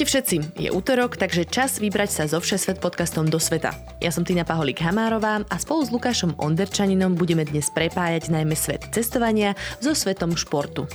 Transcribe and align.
Ahojte 0.00 0.16
všetci, 0.16 0.56
je 0.56 0.72
útorok, 0.72 1.20
takže 1.20 1.44
čas 1.44 1.76
vybrať 1.76 2.08
sa 2.08 2.24
zo 2.24 2.40
Všesvet 2.40 2.80
podcastom 2.80 3.28
do 3.28 3.36
sveta. 3.36 3.76
Ja 4.00 4.08
som 4.08 4.24
Tina 4.24 4.48
Paholík 4.48 4.80
Hamárová 4.80 5.44
a 5.44 5.56
spolu 5.60 5.84
s 5.84 5.92
Lukášom 5.92 6.40
Onderčaninom 6.40 7.20
budeme 7.20 7.44
dnes 7.44 7.68
prepájať 7.68 8.32
najmä 8.32 8.56
svet 8.56 8.88
cestovania 8.96 9.52
so 9.76 9.92
svetom 9.92 10.40
športu. 10.40 10.88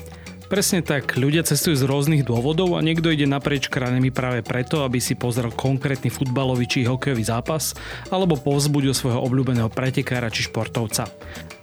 Presne 0.45 0.85
tak, 0.85 1.17
ľudia 1.17 1.41
cestujú 1.41 1.73
z 1.73 1.89
rôznych 1.89 2.21
dôvodov 2.21 2.77
a 2.77 2.85
niekto 2.85 3.09
ide 3.09 3.25
naprieč 3.25 3.65
krajinami 3.65 4.13
práve 4.13 4.45
preto, 4.45 4.85
aby 4.85 5.01
si 5.01 5.17
pozrel 5.17 5.49
konkrétny 5.49 6.13
futbalový 6.13 6.69
či 6.69 6.85
hokejový 6.85 7.25
zápas 7.25 7.73
alebo 8.13 8.37
povzbudil 8.37 8.93
svojho 8.93 9.25
obľúbeného 9.25 9.73
pretekára 9.73 10.29
či 10.29 10.45
športovca. 10.45 11.09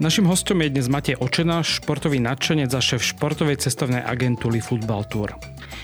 Našim 0.03 0.27
hostom 0.27 0.67
je 0.67 0.75
dnes 0.75 0.91
Matej 0.91 1.15
Očenáš, 1.23 1.79
športový 1.79 2.19
nadšenec 2.19 2.75
a 2.75 2.83
šéf 2.83 3.07
športovej 3.07 3.63
cestovnej 3.63 4.03
agentúry 4.03 4.59
Football 4.59 5.07
Tour. 5.07 5.31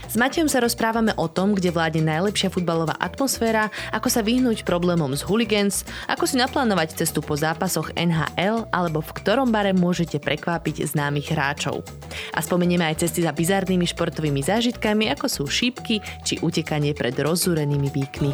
S 0.09 0.17
Matejom 0.17 0.49
sa 0.49 0.65
rozprávame 0.65 1.13
o 1.21 1.29
tom, 1.29 1.53
kde 1.53 1.69
vládne 1.69 2.01
najlepšia 2.01 2.49
futbalová 2.49 2.97
atmosféra, 2.97 3.69
ako 3.93 4.09
sa 4.09 4.25
vyhnúť 4.25 4.65
problémom 4.65 5.13
z 5.13 5.21
hooligans, 5.29 5.85
ako 6.09 6.25
si 6.25 6.41
naplánovať 6.41 6.97
cestu 6.97 7.21
po 7.21 7.37
zápasoch 7.37 7.93
NHL 7.93 8.67
alebo 8.73 9.05
v 9.05 9.15
ktorom 9.21 9.53
bare 9.53 9.77
môžete 9.77 10.17
prekvápiť 10.17 10.89
známych 10.89 11.29
hráčov. 11.29 11.85
A 12.33 12.41
spomenieme 12.41 12.88
aj 12.89 13.05
cesty 13.05 13.21
za 13.21 13.37
bizarnými 13.37 13.85
športovými 13.85 14.41
zážitkami, 14.41 15.13
ako 15.13 15.27
sú 15.29 15.45
šípky 15.45 16.01
či 16.25 16.41
utekanie 16.41 16.97
pred 16.97 17.13
rozúrenými 17.13 17.93
bíkmi. 17.93 18.33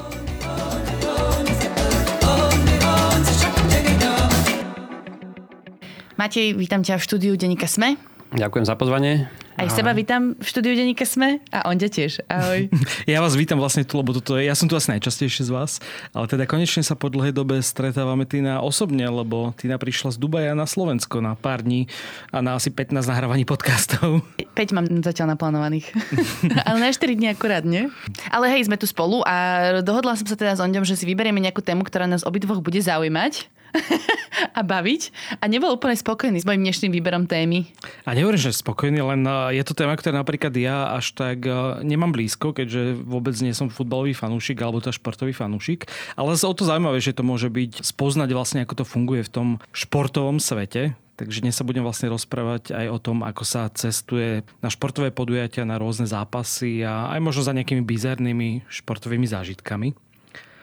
Matej, 6.15 6.55
vítam 6.55 6.87
ťa 6.87 7.03
v 7.03 7.03
štúdiu 7.03 7.35
Denika 7.35 7.67
Sme. 7.67 8.14
Ďakujem 8.33 8.65
za 8.65 8.75
pozvanie. 8.81 9.29
Aj 9.55 9.71
Ahoj. 9.71 9.77
seba 9.79 9.95
vítam 9.95 10.35
v 10.35 10.47
štúdiu 10.51 10.75
Deníka 10.75 11.07
Sme 11.07 11.39
a 11.55 11.71
on 11.71 11.79
ťa 11.79 11.89
tiež. 11.93 12.13
Ahoj. 12.27 12.67
Ja 13.11 13.23
vás 13.23 13.39
vítam 13.39 13.61
vlastne 13.61 13.87
tu, 13.87 14.01
lebo 14.01 14.11
toto 14.11 14.35
je, 14.35 14.49
ja 14.49 14.57
som 14.57 14.67
tu 14.67 14.75
asi 14.75 14.91
najčastejšie 14.91 15.47
z 15.47 15.51
vás, 15.55 15.79
ale 16.11 16.27
teda 16.27 16.49
konečne 16.49 16.83
sa 16.83 16.99
po 16.99 17.13
dlhej 17.13 17.31
dobe 17.31 17.61
stretávame 17.63 18.27
Tina 18.27 18.65
osobne, 18.65 19.07
lebo 19.07 19.55
Tina 19.55 19.79
prišla 19.79 20.17
z 20.17 20.19
Dubaja 20.19 20.57
na 20.57 20.67
Slovensko 20.67 21.23
na 21.23 21.39
pár 21.39 21.63
dní 21.63 21.87
a 22.35 22.43
na 22.43 22.59
asi 22.59 22.73
15 22.73 23.07
nahrávaní 23.07 23.47
podcastov. 23.47 24.27
5 24.41 24.75
mám 24.75 24.87
zatiaľ 25.05 25.39
naplánovaných. 25.39 25.93
ale 26.67 26.77
na 26.81 26.91
4 26.91 26.99
dní 27.15 27.31
akurát, 27.31 27.63
nie? 27.63 27.93
Ale 28.33 28.51
hej, 28.51 28.67
sme 28.67 28.81
tu 28.81 28.89
spolu 28.89 29.23
a 29.23 29.79
dohodla 29.87 30.19
som 30.19 30.27
sa 30.27 30.35
teda 30.35 30.59
s 30.59 30.63
Ondom, 30.65 30.83
že 30.83 30.99
si 30.99 31.07
vyberieme 31.07 31.39
nejakú 31.39 31.63
tému, 31.63 31.87
ktorá 31.87 32.11
nás 32.11 32.27
obidvoch 32.27 32.65
bude 32.65 32.81
zaujímať 32.83 33.47
a 34.59 34.61
baviť 34.63 35.03
a 35.43 35.45
nebol 35.51 35.75
úplne 35.75 35.99
spokojný 35.99 36.39
s 36.41 36.47
mojim 36.47 36.63
dnešným 36.63 36.93
výberom 36.95 37.25
témy. 37.27 37.67
A 38.07 38.15
nehovorím, 38.15 38.41
že 38.41 38.55
spokojný, 38.55 39.03
len 39.03 39.27
je 39.55 39.63
to 39.67 39.75
téma, 39.75 39.99
ktorá 39.99 40.23
napríklad 40.23 40.55
ja 40.55 40.95
až 40.95 41.15
tak 41.15 41.45
nemám 41.83 42.15
blízko, 42.15 42.55
keďže 42.55 43.03
vôbec 43.03 43.35
nie 43.43 43.57
som 43.57 43.71
futbalový 43.71 44.15
fanúšik 44.15 44.59
alebo 44.63 44.83
to 44.83 44.95
športový 44.95 45.35
fanúšik, 45.35 45.91
ale 46.15 46.35
o 46.35 46.55
to 46.55 46.63
zaujímavé, 46.67 46.99
že 47.03 47.17
to 47.17 47.27
môže 47.27 47.51
byť 47.51 47.83
spoznať 47.83 48.29
vlastne, 48.31 48.61
ako 48.63 48.83
to 48.83 48.85
funguje 48.87 49.27
v 49.27 49.33
tom 49.33 49.49
športovom 49.75 50.39
svete, 50.39 50.95
Takže 51.15 51.47
dnes 51.47 51.55
sa 51.55 51.63
budem 51.63 51.87
vlastne 51.87 52.11
rozprávať 52.11 52.75
aj 52.75 52.87
o 52.91 52.99
tom, 52.99 53.23
ako 53.23 53.47
sa 53.47 53.71
cestuje 53.71 54.43
na 54.59 54.67
športové 54.67 55.15
podujatia, 55.15 55.63
na 55.63 55.79
rôzne 55.79 56.11
zápasy 56.11 56.83
a 56.83 57.15
aj 57.15 57.23
možno 57.23 57.47
za 57.47 57.55
nejakými 57.55 57.87
bizarnými 57.87 58.67
športovými 58.67 59.23
zážitkami. 59.23 59.95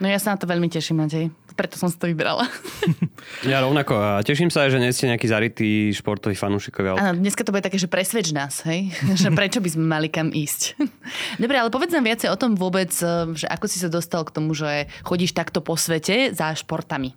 No 0.03 0.11
ja 0.11 0.19
sa 0.19 0.35
na 0.35 0.37
to 0.43 0.51
veľmi 0.51 0.67
teším, 0.67 1.07
Matej 1.07 1.31
preto 1.53 1.75
som 1.77 1.87
si 1.91 1.97
to 1.99 2.09
vybrala. 2.09 2.47
Ja 3.45 3.61
rovnako 3.61 3.93
a 3.97 4.09
teším 4.25 4.49
sa, 4.49 4.69
že 4.69 4.81
nie 4.81 4.89
ste 4.93 5.09
nejaký 5.09 5.25
zarytý 5.29 5.69
športový 5.93 6.33
fanúšikovia. 6.33 6.97
Áno, 6.97 7.21
dneska 7.21 7.45
to 7.45 7.53
bude 7.53 7.65
také, 7.65 7.77
že 7.77 7.89
presvedč 7.89 8.33
nás, 8.33 8.65
hej? 8.65 8.93
že 9.21 9.29
prečo 9.33 9.61
by 9.61 9.69
sme 9.69 9.85
mali 9.85 10.09
kam 10.09 10.33
ísť. 10.33 10.77
Dobre, 11.41 11.57
ale 11.57 11.73
povedz 11.73 11.93
nám 11.93 12.05
viacej 12.05 12.29
o 12.33 12.37
tom 12.37 12.57
vôbec, 12.57 12.89
eh, 13.01 13.29
že 13.33 13.45
ako 13.45 13.65
si 13.69 13.77
sa 13.77 13.89
dostal 13.89 14.25
k 14.25 14.33
tomu, 14.33 14.57
že 14.57 14.89
chodíš 15.05 15.37
takto 15.37 15.61
po 15.61 15.77
svete 15.77 16.33
za 16.33 16.53
športami. 16.53 17.13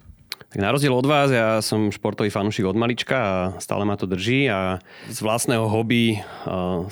Tak 0.55 0.63
na 0.63 0.71
rozdiel 0.71 0.95
od 0.95 1.03
vás, 1.03 1.35
ja 1.35 1.59
som 1.59 1.91
športový 1.91 2.31
fanúšik 2.31 2.63
od 2.63 2.79
malička 2.79 3.19
a 3.19 3.35
stále 3.59 3.83
ma 3.83 3.99
to 3.99 4.07
drží 4.07 4.47
a 4.47 4.79
z 5.11 5.19
vlastného 5.19 5.67
hobby 5.67 6.23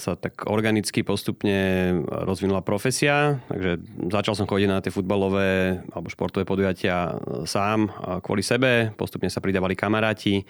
sa 0.03 0.19
tak 0.19 0.50
organicky 0.50 1.06
postupne 1.06 1.95
rozvinula 2.11 2.59
profesia, 2.67 3.39
takže 3.47 3.78
začal 4.11 4.34
som 4.34 4.50
chodiť 4.50 4.67
na 4.67 4.83
tie 4.83 4.91
futbalové 4.91 5.78
alebo 5.95 6.11
športové 6.11 6.43
podujatia 6.43 7.15
sám 7.47 7.87
kvôli 8.27 8.43
sebe, 8.43 8.91
postupne 8.99 9.31
sa 9.31 9.39
pridávali 9.39 9.79
kamaráti 9.79 10.43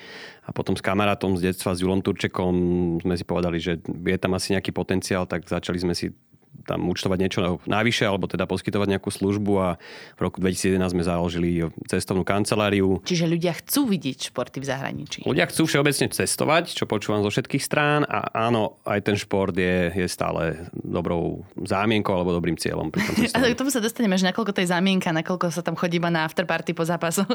a 0.48 0.56
potom 0.56 0.72
s 0.72 0.80
kamarátom 0.80 1.36
z 1.36 1.52
detstva, 1.52 1.76
s 1.76 1.84
Julom 1.84 2.00
Turčekom 2.00 2.56
sme 3.04 3.14
si 3.20 3.28
povedali, 3.28 3.60
že 3.60 3.76
je 3.92 4.16
tam 4.16 4.40
asi 4.40 4.56
nejaký 4.56 4.72
potenciál, 4.72 5.28
tak 5.28 5.44
začali 5.44 5.76
sme 5.76 5.92
si 5.92 6.16
tam 6.62 6.86
účtovať 6.88 7.18
niečo 7.18 7.40
navyše, 7.66 8.06
alebo 8.06 8.30
teda 8.30 8.46
poskytovať 8.46 8.96
nejakú 8.96 9.10
službu 9.10 9.52
a 9.58 9.68
v 10.14 10.20
roku 10.22 10.38
2011 10.38 10.94
sme 10.94 11.02
založili 11.02 11.66
cestovnú 11.90 12.22
kanceláriu. 12.22 13.02
Čiže 13.02 13.26
ľudia 13.26 13.52
chcú 13.58 13.90
vidieť 13.90 14.30
športy 14.30 14.62
v 14.62 14.66
zahraničí. 14.66 15.18
Ľudia 15.26 15.50
chcú 15.50 15.66
všeobecne 15.66 16.06
cestovať, 16.12 16.64
čo 16.76 16.84
počúvam 16.86 17.24
zo 17.26 17.30
všetkých 17.32 17.62
strán 17.62 18.06
a 18.06 18.30
áno, 18.32 18.78
aj 18.86 19.00
ten 19.02 19.16
šport 19.18 19.54
je, 19.54 19.90
je 19.92 20.06
stále 20.06 20.70
dobrou 20.72 21.42
zámienkou 21.58 22.14
alebo 22.14 22.36
dobrým 22.36 22.56
cieľom. 22.56 22.94
Pri 22.94 23.02
tom 23.02 23.14
a 23.36 23.38
k 23.50 23.58
tomu 23.58 23.70
sa 23.74 23.82
dostaneme, 23.82 24.14
že 24.14 24.28
nakoľko 24.30 24.54
to 24.54 24.62
je 24.62 24.70
zámienka, 24.70 25.10
nakoľko 25.10 25.50
sa 25.50 25.66
tam 25.66 25.74
chodí 25.74 25.98
iba 25.98 26.12
na 26.12 26.24
afterparty 26.24 26.72
po 26.72 26.86
zápasoch. 26.86 27.28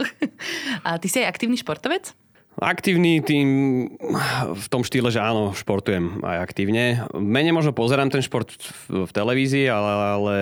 a 0.87 0.97
ty 1.01 1.07
si 1.11 1.19
aj 1.19 1.35
aktívny 1.35 1.59
športovec? 1.59 2.15
Aktívny 2.57 3.21
tým 3.21 3.47
v 4.57 4.67
tom 4.73 4.81
štýle, 4.81 5.13
že 5.13 5.21
áno, 5.21 5.53
športujem 5.53 6.25
aj 6.25 6.37
aktívne. 6.41 7.05
Menej 7.13 7.53
možno 7.53 7.69
pozerám 7.69 8.09
ten 8.09 8.25
šport 8.25 8.49
v 8.89 9.11
televízii, 9.13 9.69
ale, 9.69 9.91
ale 9.93 10.35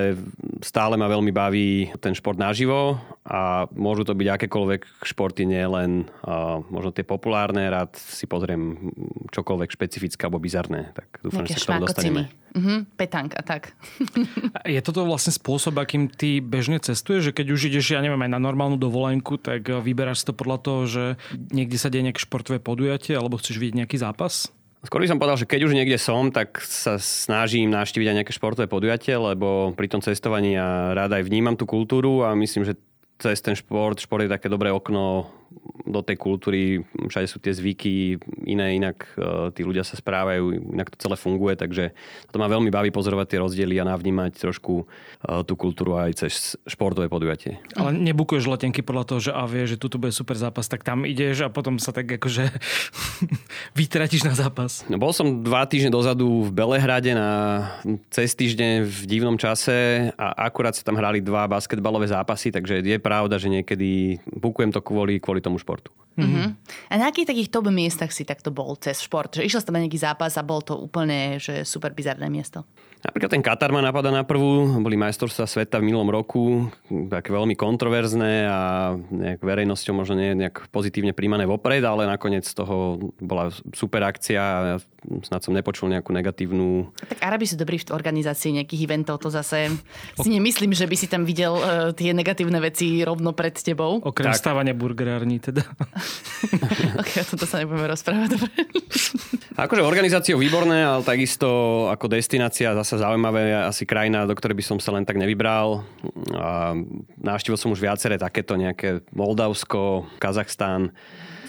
stále 0.63 0.95
ma 0.95 1.11
veľmi 1.11 1.35
baví 1.35 1.91
ten 1.99 2.15
šport 2.15 2.39
naživo 2.39 2.95
a 3.27 3.67
môžu 3.75 4.07
to 4.07 4.15
byť 4.15 4.27
akékoľvek 4.31 5.03
športy, 5.03 5.43
nie 5.43 5.67
len 5.67 6.07
uh, 6.23 6.63
možno 6.71 6.95
tie 6.95 7.03
populárne. 7.03 7.67
Rád 7.67 7.99
si 7.99 8.23
pozriem 8.31 8.95
čokoľvek 9.35 9.75
špecifické 9.75 10.31
alebo 10.31 10.39
bizarné. 10.39 10.95
Tak 10.95 11.19
dúfam, 11.19 11.43
Nejaké 11.43 11.59
že 11.59 11.59
sa 11.59 11.67
k 11.67 11.67
tomu 11.67 11.83
dostaneme. 11.83 12.23
Uh-huh, 12.55 12.87
petank 12.95 13.35
a 13.35 13.43
tak. 13.43 13.75
Je 14.63 14.79
toto 14.79 15.03
vlastne 15.03 15.35
spôsob, 15.35 15.75
akým 15.75 16.07
ty 16.07 16.39
bežne 16.39 16.79
cestuješ, 16.79 17.27
že 17.27 17.35
keď 17.35 17.51
už 17.51 17.67
ideš, 17.67 17.91
ja 17.91 17.99
neviem, 17.99 18.23
aj 18.23 18.31
na 18.31 18.39
normálnu 18.39 18.79
dovolenku, 18.79 19.35
tak 19.35 19.67
vyberáš 19.67 20.23
to 20.23 20.31
podľa 20.31 20.57
toho, 20.63 20.81
že 20.87 21.03
niekde 21.51 21.75
sa 21.75 21.91
deje 21.91 22.04
nejaké 22.05 22.21
športové 22.21 22.61
podujatie 22.61 23.17
alebo 23.17 23.41
chceš 23.41 23.57
vidieť 23.57 23.85
nejaký 23.85 23.97
zápas? 23.97 24.53
Skôr 24.85 25.01
by 25.01 25.09
som 25.09 25.17
povedal, 25.17 25.41
že 25.41 25.49
keď 25.49 25.65
už 25.65 25.73
niekde 25.73 25.97
som, 25.97 26.29
tak 26.29 26.61
sa 26.61 27.01
snažím 27.01 27.73
navštíviť 27.73 28.05
aj 28.05 28.17
nejaké 28.21 28.33
športové 28.37 28.69
podujatie, 28.69 29.17
lebo 29.17 29.73
pri 29.73 29.89
tom 29.89 30.05
cestovaní 30.05 30.53
ja 30.53 30.93
rád 30.93 31.17
aj 31.17 31.25
vnímam 31.25 31.57
tú 31.57 31.65
kultúru 31.65 32.21
a 32.21 32.37
myslím, 32.37 32.69
že 32.69 32.77
cez 33.17 33.41
ten 33.41 33.57
šport, 33.57 33.97
šport 33.97 34.21
je 34.21 34.29
také 34.29 34.45
dobré 34.45 34.69
okno 34.69 35.25
do 35.85 36.01
tej 36.01 36.17
kultúry, 36.17 36.81
všade 37.07 37.29
sú 37.29 37.37
tie 37.37 37.53
zvyky 37.53 38.17
iné, 38.49 38.75
inak 38.75 39.05
uh, 39.15 39.53
tí 39.53 39.61
ľudia 39.61 39.85
sa 39.85 39.93
správajú, 39.93 40.73
inak 40.73 40.89
to 40.91 40.97
celé 40.97 41.15
funguje, 41.15 41.53
takže 41.53 41.93
to 42.33 42.37
ma 42.41 42.49
veľmi 42.49 42.73
baví 42.73 42.89
pozorovať 42.89 43.27
tie 43.29 43.41
rozdiely 43.41 43.77
a 43.79 43.85
navnímať 43.85 44.33
trošku 44.41 44.83
uh, 44.83 45.45
tú 45.45 45.53
kultúru 45.53 45.95
aj 46.01 46.25
cez 46.25 46.57
športové 46.65 47.05
podujatie. 47.05 47.61
Ale 47.77 47.93
nebukuješ 47.93 48.49
letenky 48.49 48.81
podľa 48.81 49.03
toho, 49.05 49.19
že 49.29 49.31
a 49.31 49.45
vie, 49.45 49.69
že 49.69 49.77
tu 49.77 49.87
bude 50.01 50.11
super 50.11 50.35
zápas, 50.35 50.65
tak 50.65 50.81
tam 50.81 51.05
ideš 51.05 51.45
a 51.45 51.53
potom 51.53 51.77
sa 51.77 51.93
tak 51.93 52.09
akože 52.17 52.49
vytratíš 53.79 54.25
na 54.25 54.33
zápas. 54.33 54.81
No, 54.89 54.97
bol 54.97 55.13
som 55.13 55.45
dva 55.45 55.69
týždne 55.69 55.93
dozadu 55.93 56.49
v 56.49 56.51
Belehrade 56.51 57.13
na 57.13 57.29
cez 58.09 58.33
týždeň 58.33 58.89
v 58.89 58.97
divnom 59.05 59.37
čase 59.37 60.09
a 60.17 60.49
akurát 60.49 60.73
sa 60.73 60.81
tam 60.81 60.97
hrali 60.97 61.21
dva 61.21 61.45
basketbalové 61.45 62.09
zápasy, 62.09 62.49
takže 62.49 62.81
je 62.81 62.97
pravda, 62.97 63.37
že 63.37 63.53
niekedy 63.53 64.17
bukujem 64.33 64.73
to 64.73 64.81
kvôli, 64.81 65.21
kvôli 65.21 65.34
tomu 65.41 65.57
športu. 65.57 65.91
Mm-hmm. 66.15 66.47
A 66.89 66.93
na 66.95 67.11
akých 67.11 67.27
takých 67.27 67.51
top 67.51 67.67
miestach 67.67 68.07
si 68.15 68.23
takto 68.23 68.47
bol 68.47 68.79
cez 68.79 69.03
šport? 69.03 69.35
Že 69.35 69.51
išiel 69.51 69.59
si 69.59 69.67
tam 69.67 69.75
na 69.75 69.83
nejaký 69.83 69.99
zápas 69.99 70.39
a 70.39 70.47
bol 70.47 70.63
to 70.63 70.79
úplne 70.79 71.35
že 71.43 71.67
super 71.67 71.91
bizarné 71.91 72.31
miesto? 72.31 72.63
Napríklad 73.05 73.31
ten 73.37 73.45
Katar 73.45 73.69
ma 73.69 73.85
napadá 73.85 74.09
na 74.09 74.25
prvú, 74.25 74.81
boli 74.81 74.97
majstrovstvá 74.97 75.45
sveta 75.45 75.77
v 75.77 75.93
minulom 75.93 76.09
roku, 76.09 76.73
také 76.89 77.29
veľmi 77.29 77.53
kontroverzné 77.53 78.49
a 78.49 78.59
nejak 78.97 79.45
verejnosťou 79.45 79.93
možno 79.93 80.17
nie 80.17 80.33
nejak 80.33 80.73
pozitívne 80.73 81.13
príjmané 81.13 81.45
vopred, 81.45 81.85
ale 81.85 82.09
nakoniec 82.09 82.49
z 82.49 82.57
toho 82.57 82.97
bola 83.21 83.53
super 83.77 84.01
akcia 84.09 84.41
a 84.41 84.59
ja 84.65 84.77
snad 85.21 85.45
som 85.45 85.53
nepočul 85.53 85.93
nejakú 85.93 86.09
negatívnu... 86.09 86.89
Tak 86.97 87.21
Arabi 87.21 87.45
sú 87.45 87.61
dobrí 87.61 87.77
v 87.77 87.93
organizácii 87.93 88.57
nejakých 88.57 88.89
eventov, 88.89 89.21
to 89.21 89.29
zase 89.29 89.69
si 90.17 90.29
nemyslím, 90.33 90.73
že 90.73 90.89
by 90.89 90.95
si 90.97 91.05
tam 91.05 91.29
videl 91.29 91.53
uh, 91.53 91.93
tie 91.93 92.09
negatívne 92.09 92.57
veci 92.57 93.05
rovno 93.05 93.37
pred 93.37 93.53
tebou. 93.53 94.01
Okrem 94.01 94.33
tak. 94.33 94.41
stávania 94.41 94.73
burgerární 94.73 95.37
teda. 95.37 95.61
ok, 97.01 97.09
o 97.21 97.25
tomto 97.29 97.45
sa 97.45 97.61
nebudeme 97.61 97.85
rozprávať, 97.85 98.29
dobre. 98.33 98.49
Akože 99.55 99.87
organizáciou 99.87 100.35
výborné, 100.35 100.83
ale 100.83 100.99
takisto 101.07 101.47
ako 101.87 102.11
destinácia 102.11 102.75
zase 102.75 102.99
zaujímavé, 102.99 103.55
asi 103.55 103.87
krajina, 103.87 104.27
do 104.27 104.35
ktorej 104.35 104.59
by 104.59 104.65
som 104.67 104.77
sa 104.83 104.91
len 104.91 105.07
tak 105.07 105.15
nevybral. 105.15 105.87
A 106.35 106.75
návštevil 107.15 107.55
som 107.55 107.71
už 107.71 107.79
viaceré 107.79 108.19
takéto 108.19 108.59
nejaké 108.59 108.99
Moldavsko, 109.15 110.11
Kazachstán 110.19 110.91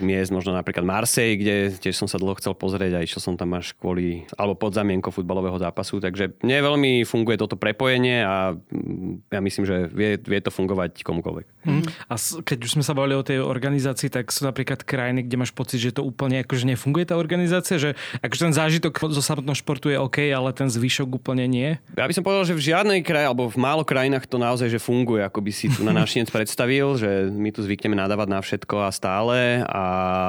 miest, 0.00 0.30
možno 0.34 0.52
napríklad 0.56 0.84
Marseille, 0.84 1.38
kde 1.38 1.76
tiež 1.76 1.96
som 1.96 2.08
sa 2.08 2.20
dlho 2.20 2.36
chcel 2.38 2.56
pozrieť 2.56 2.98
a 2.98 3.04
išiel 3.04 3.20
som 3.22 3.34
tam 3.34 3.54
až 3.56 3.76
kvôli, 3.76 4.26
alebo 4.34 4.56
pod 4.56 4.74
zamienko 4.74 5.12
futbalového 5.12 5.56
zápasu. 5.60 6.00
Takže 6.00 6.40
mne 6.42 6.58
veľmi 6.62 6.92
funguje 7.04 7.36
toto 7.36 7.54
prepojenie 7.54 8.24
a 8.24 8.56
mm, 8.56 9.30
ja 9.32 9.40
myslím, 9.40 9.64
že 9.64 9.76
vie, 9.92 10.18
vie 10.20 10.40
to 10.42 10.50
fungovať 10.50 11.00
komukoľvek. 11.02 11.46
Hmm. 11.66 11.82
A 12.06 12.14
keď 12.18 12.58
už 12.62 12.78
sme 12.78 12.84
sa 12.86 12.94
bavili 12.94 13.18
o 13.18 13.26
tej 13.26 13.42
organizácii, 13.42 14.08
tak 14.08 14.30
sú 14.30 14.46
napríklad 14.46 14.86
krajiny, 14.86 15.26
kde 15.26 15.36
máš 15.40 15.50
pocit, 15.50 15.82
že 15.82 15.94
to 15.96 16.06
úplne 16.06 16.46
akože 16.46 16.64
nefunguje 16.68 17.10
tá 17.10 17.18
organizácia, 17.18 17.76
že 17.76 17.98
akože 18.22 18.50
ten 18.50 18.54
zážitok 18.54 18.92
zo 19.10 19.22
samotného 19.22 19.58
športu 19.58 19.90
je 19.90 19.98
OK, 19.98 20.30
ale 20.30 20.54
ten 20.54 20.70
zvyšok 20.70 21.18
úplne 21.18 21.44
nie? 21.50 21.78
Ja 21.98 22.06
by 22.06 22.14
som 22.14 22.22
povedal, 22.22 22.46
že 22.46 22.54
v 22.54 22.66
žiadnej 22.70 23.00
kraji, 23.02 23.26
alebo 23.26 23.50
v 23.50 23.58
málo 23.58 23.82
krajinách 23.82 24.30
to 24.30 24.38
naozaj 24.38 24.70
že 24.70 24.82
funguje, 24.82 25.26
ako 25.26 25.42
by 25.42 25.52
si 25.54 25.66
tu 25.66 25.82
na 25.82 25.90
našinec 25.90 26.30
predstavil, 26.36 26.94
že 26.94 27.30
my 27.30 27.50
tu 27.50 27.66
zvykneme 27.66 27.98
nadávať 27.98 28.28
na 28.30 28.40
všetko 28.42 28.86
a 28.86 28.90
stále 28.94 29.62
a 29.66 29.84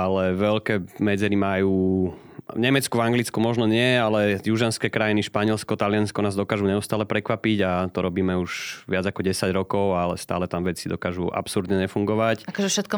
ale 0.06 0.38
veľké 0.38 1.02
medzery 1.02 1.34
majú 1.34 2.12
v 2.48 2.60
Nemecku, 2.64 2.96
v 2.96 3.04
Anglicku 3.04 3.38
možno 3.44 3.68
nie, 3.68 4.00
ale 4.00 4.40
južanské 4.40 4.88
krajiny, 4.88 5.20
Španielsko, 5.20 5.76
Taliansko 5.76 6.24
nás 6.24 6.32
dokážu 6.32 6.64
neustále 6.64 7.04
prekvapiť 7.04 7.60
a 7.60 7.72
to 7.92 8.00
robíme 8.00 8.40
už 8.40 8.84
viac 8.88 9.04
ako 9.04 9.20
10 9.20 9.52
rokov, 9.52 10.00
ale 10.00 10.16
stále 10.16 10.48
tam 10.48 10.64
veci 10.64 10.88
dokážu 10.88 11.28
absurdne 11.28 11.76
nefungovať. 11.84 12.48
Akože 12.48 12.72
všetko 12.72 12.96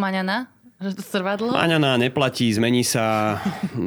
trvá 1.12 1.36
dlho? 1.36 1.52
Maňaná 1.52 2.00
neplatí, 2.00 2.48
zmení 2.56 2.88
sa, 2.88 3.36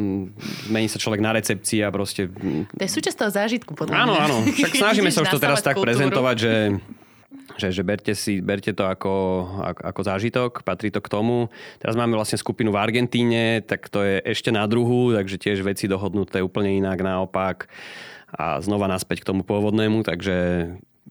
zmení 0.68 0.92
sa 0.92 0.98
človek 1.00 1.24
na 1.24 1.32
recepcii 1.38 1.80
a 1.80 1.88
proste... 1.88 2.28
To 2.68 2.82
je 2.82 2.90
súčasť 2.90 3.16
toho 3.16 3.30
zážitku, 3.32 3.72
podľa 3.72 3.96
Áno, 3.96 4.12
áno. 4.18 4.36
Však 4.44 4.76
snažíme 4.76 5.08
sa 5.14 5.24
už 5.24 5.32
to 5.32 5.40
teraz 5.40 5.64
tak 5.64 5.80
prezentovať, 5.80 6.36
že 6.36 6.52
že, 7.56 7.72
že 7.72 7.82
berte, 7.82 8.12
si, 8.16 8.40
berte 8.40 8.72
to 8.72 8.86
ako, 8.86 9.12
ako, 9.60 10.00
zážitok, 10.02 10.64
patrí 10.64 10.88
to 10.88 11.00
k 11.02 11.12
tomu. 11.12 11.52
Teraz 11.78 11.96
máme 11.96 12.16
vlastne 12.16 12.40
skupinu 12.40 12.72
v 12.72 12.80
Argentíne, 12.80 13.60
tak 13.64 13.88
to 13.92 14.04
je 14.04 14.22
ešte 14.24 14.48
na 14.54 14.64
druhu, 14.64 15.12
takže 15.12 15.36
tiež 15.40 15.64
veci 15.66 15.90
dohodnuté 15.90 16.40
úplne 16.40 16.72
inak, 16.78 17.00
naopak. 17.02 17.68
A 18.32 18.60
znova 18.64 18.88
naspäť 18.88 19.24
k 19.24 19.28
tomu 19.28 19.44
pôvodnému, 19.44 20.04
takže 20.04 20.36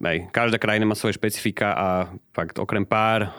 aj, 0.02 0.18
každá 0.34 0.58
krajina 0.58 0.90
má 0.90 0.98
svoje 0.98 1.22
špecifika 1.22 1.70
a 1.78 1.88
fakt 2.34 2.58
okrem 2.58 2.82
pár 2.82 3.30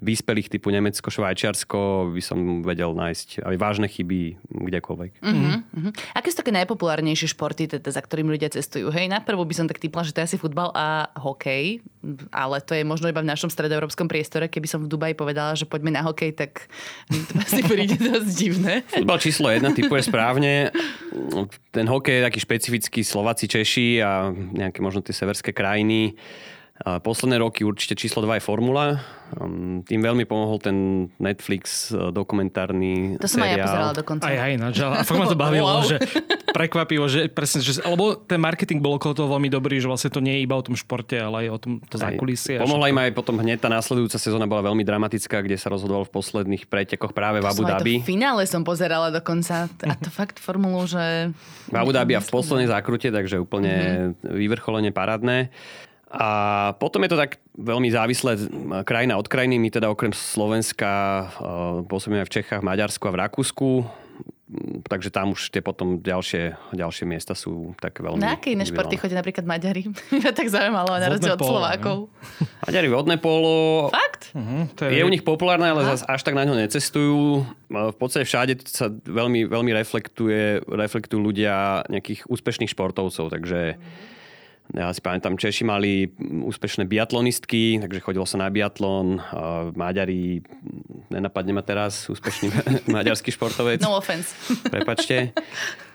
vyspelých 0.00 0.48
typu 0.48 0.72
Nemecko, 0.72 1.12
Švajčiarsko 1.12 2.10
by 2.16 2.22
som 2.24 2.64
vedel 2.64 2.96
nájsť 2.96 3.44
aj 3.44 3.56
vážne 3.60 3.84
chyby 3.84 4.40
kdekoľvek. 4.48 5.20
Uh-huh, 5.20 5.60
uh-huh. 5.60 5.92
Aké 6.16 6.32
sú 6.32 6.40
také 6.40 6.56
najpopulárnejšie 6.56 7.36
športy, 7.36 7.68
teda, 7.68 7.92
za 7.92 8.00
ktorým 8.00 8.32
ľudia 8.32 8.48
cestujú? 8.48 8.88
Hej, 8.88 9.12
najprv 9.12 9.36
by 9.44 9.54
som 9.54 9.68
tak 9.68 9.76
typla, 9.76 10.00
že 10.00 10.16
to 10.16 10.24
je 10.24 10.32
asi 10.32 10.36
futbal 10.40 10.72
a 10.72 11.12
hokej, 11.20 11.84
ale 12.32 12.64
to 12.64 12.72
je 12.72 12.80
možno 12.80 13.12
iba 13.12 13.20
v 13.20 13.28
našom 13.28 13.52
stredoeurópskom 13.52 14.08
priestore. 14.08 14.48
Keby 14.48 14.66
som 14.72 14.80
v 14.80 14.88
Dubaji 14.88 15.12
povedala, 15.12 15.52
že 15.52 15.68
poďme 15.68 15.92
na 15.92 16.00
hokej, 16.00 16.32
tak 16.32 16.72
to 17.12 17.36
asi 17.44 17.60
príde 17.60 18.00
dosť 18.00 18.30
divné. 18.32 18.74
Futbal 18.88 19.20
číslo 19.20 19.52
jedna 19.52 19.68
typuje 19.76 20.00
správne. 20.00 20.72
Ten 21.76 21.84
hokej 21.84 22.24
je 22.24 22.26
taký 22.26 22.38
špecifický 22.40 23.00
Slováci, 23.04 23.44
Češi 23.44 24.00
a 24.00 24.32
nejaké 24.32 24.80
možno 24.80 25.04
tie 25.04 25.12
severské 25.12 25.52
krajiny. 25.52 26.16
Posledné 26.80 27.36
roky 27.44 27.60
určite 27.60 27.92
číslo 27.92 28.24
2 28.24 28.40
je 28.40 28.42
Formula. 28.42 28.96
Um, 29.36 29.84
tým 29.86 30.02
veľmi 30.02 30.26
pomohol 30.26 30.58
ten 30.58 31.06
Netflix 31.22 31.94
uh, 31.94 32.10
dokumentárny 32.10 33.14
To 33.20 33.30
som 33.30 33.46
aj 33.46 33.50
ja 33.52 33.62
pozerala 33.62 33.92
dokonca. 33.94 34.24
Aj, 34.26 34.36
aj, 34.50 34.52
nač, 34.58 34.76
a 34.82 35.06
fakt 35.06 35.20
ma 35.22 35.28
to 35.30 35.38
bavilo, 35.38 35.70
wow. 35.70 35.86
že 35.86 36.02
prekvapivo, 36.50 37.06
že 37.06 37.30
presne, 37.30 37.62
že, 37.62 37.78
alebo 37.86 38.18
ten 38.18 38.42
marketing 38.42 38.82
bol 38.82 38.98
okolo 38.98 39.14
toho 39.14 39.28
veľmi 39.30 39.46
dobrý, 39.46 39.78
že 39.78 39.86
vlastne 39.86 40.10
to 40.10 40.18
nie 40.18 40.40
je 40.40 40.50
iba 40.50 40.58
o 40.58 40.64
tom 40.66 40.74
športe, 40.74 41.14
ale 41.14 41.46
aj 41.46 41.48
o 41.52 41.58
tom 41.62 41.72
to 41.86 41.94
zákulisie. 41.94 42.58
Pomohla 42.58 42.90
im 42.90 42.98
aj 42.98 43.14
potom 43.14 43.38
hneď 43.38 43.62
tá 43.62 43.70
následujúca 43.70 44.18
sezóna 44.18 44.50
bola 44.50 44.66
veľmi 44.72 44.82
dramatická, 44.82 45.46
kde 45.46 45.54
sa 45.60 45.70
rozhodoval 45.70 46.10
v 46.10 46.12
posledných 46.16 46.66
pretekoch 46.66 47.14
práve 47.14 47.38
v 47.38 47.46
Abu 47.46 47.62
Dhabi. 47.62 47.94
V 48.02 48.10
finále 48.18 48.42
som 48.50 48.66
pozerala 48.66 49.14
dokonca 49.14 49.70
a 49.70 49.94
to 49.94 50.10
fakt 50.10 50.42
formulu, 50.42 50.90
že... 50.90 51.30
V 51.70 51.76
Abu 51.76 51.94
Dhabi 51.94 52.18
a 52.18 52.24
v 52.24 52.30
poslednej 52.34 52.66
zákrute, 52.66 53.14
takže 53.14 53.38
úplne 53.38 53.74
mm-hmm. 54.18 54.34
vyvrcholenie 54.34 54.90
parádne. 54.90 55.54
A 56.10 56.28
potom 56.74 57.06
je 57.06 57.14
to 57.14 57.18
tak 57.22 57.38
veľmi 57.54 57.86
závislé 57.86 58.34
krajina 58.82 59.14
od 59.14 59.30
krajiny. 59.30 59.62
My 59.62 59.70
teda 59.70 59.86
okrem 59.86 60.10
Slovenska 60.10 60.90
e, 60.90 61.24
pôsobíme 61.86 62.26
v 62.26 62.34
Čechách, 62.34 62.66
Maďarsku 62.66 63.06
a 63.06 63.14
v 63.14 63.20
Rakúsku. 63.22 63.86
Takže 64.90 65.14
tam 65.14 65.38
už 65.38 65.54
tie 65.54 65.62
potom 65.62 66.02
ďalšie, 66.02 66.74
ďalšie 66.74 67.06
miesta 67.06 67.38
sú 67.38 67.78
tak 67.78 68.02
veľmi... 68.02 68.18
Na 68.18 68.34
aké 68.34 68.58
iné 68.58 68.66
športy 68.66 68.98
chodia 68.98 69.22
napríklad 69.22 69.46
Maďari? 69.46 69.86
Mňa 70.10 70.34
tak 70.34 70.50
zaujímalo, 70.50 70.98
na 70.98 71.14
rozdiel 71.14 71.38
od 71.38 71.46
Slovákov. 71.46 72.10
Maďari 72.66 72.90
vodné 72.90 73.14
polo. 73.22 73.94
Fakt? 73.94 74.34
Uh-huh, 74.34 74.66
to 74.74 74.90
je... 74.90 74.98
je 74.98 75.06
u 75.06 75.12
nich 75.14 75.22
populárne, 75.22 75.70
ale 75.70 75.94
zase 75.94 76.02
až 76.10 76.26
tak 76.26 76.34
na 76.34 76.42
ňo 76.42 76.58
necestujú. 76.58 77.46
V 77.70 77.96
podstate 78.02 78.26
všade 78.26 78.58
sa 78.66 78.90
veľmi, 78.90 79.46
veľmi 79.46 79.70
reflektuje, 79.70 80.66
reflektujú 80.66 81.22
ľudia 81.22 81.86
nejakých 81.86 82.26
úspešných 82.26 82.74
športovcov, 82.74 83.30
takže 83.30 83.78
uh-huh 83.78 84.18
ja 84.70 84.94
si 84.94 85.02
pamätám, 85.02 85.34
Češi 85.34 85.66
mali 85.66 86.14
úspešné 86.20 86.86
biatlonistky, 86.86 87.82
takže 87.82 88.00
chodilo 88.02 88.26
sa 88.26 88.38
na 88.38 88.46
biatlon. 88.46 89.18
Maďari, 89.74 90.46
nenapadne 91.10 91.52
ma 91.54 91.62
teraz, 91.66 92.06
úspešný 92.06 92.54
maďarský 92.94 93.34
športovec. 93.34 93.82
No 93.82 93.98
offense. 93.98 94.30
Prepačte. 94.74 95.34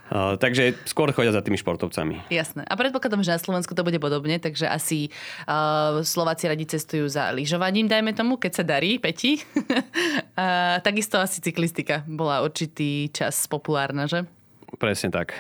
Uh, 0.06 0.38
takže 0.38 0.78
skôr 0.86 1.10
chodia 1.18 1.34
za 1.34 1.42
tými 1.42 1.58
športovcami. 1.58 2.30
Jasné. 2.30 2.62
A 2.62 2.78
predpokladám, 2.78 3.26
že 3.26 3.34
na 3.34 3.42
Slovensku 3.42 3.74
to 3.74 3.82
bude 3.82 3.98
podobne, 3.98 4.38
takže 4.38 4.70
asi 4.70 5.10
uh, 5.50 6.06
Slováci 6.06 6.46
radi 6.46 6.70
cestujú 6.70 7.10
za 7.10 7.34
lyžovaním, 7.34 7.90
dajme 7.90 8.14
tomu, 8.14 8.38
keď 8.38 8.52
sa 8.54 8.64
darí, 8.64 9.02
Peti. 9.02 9.42
uh, 9.42 10.78
takisto 10.86 11.18
asi 11.18 11.42
cyklistika 11.42 12.06
bola 12.06 12.46
určitý 12.46 13.10
čas 13.10 13.50
populárna, 13.50 14.06
že? 14.06 14.30
Presne 14.78 15.10
tak 15.10 15.34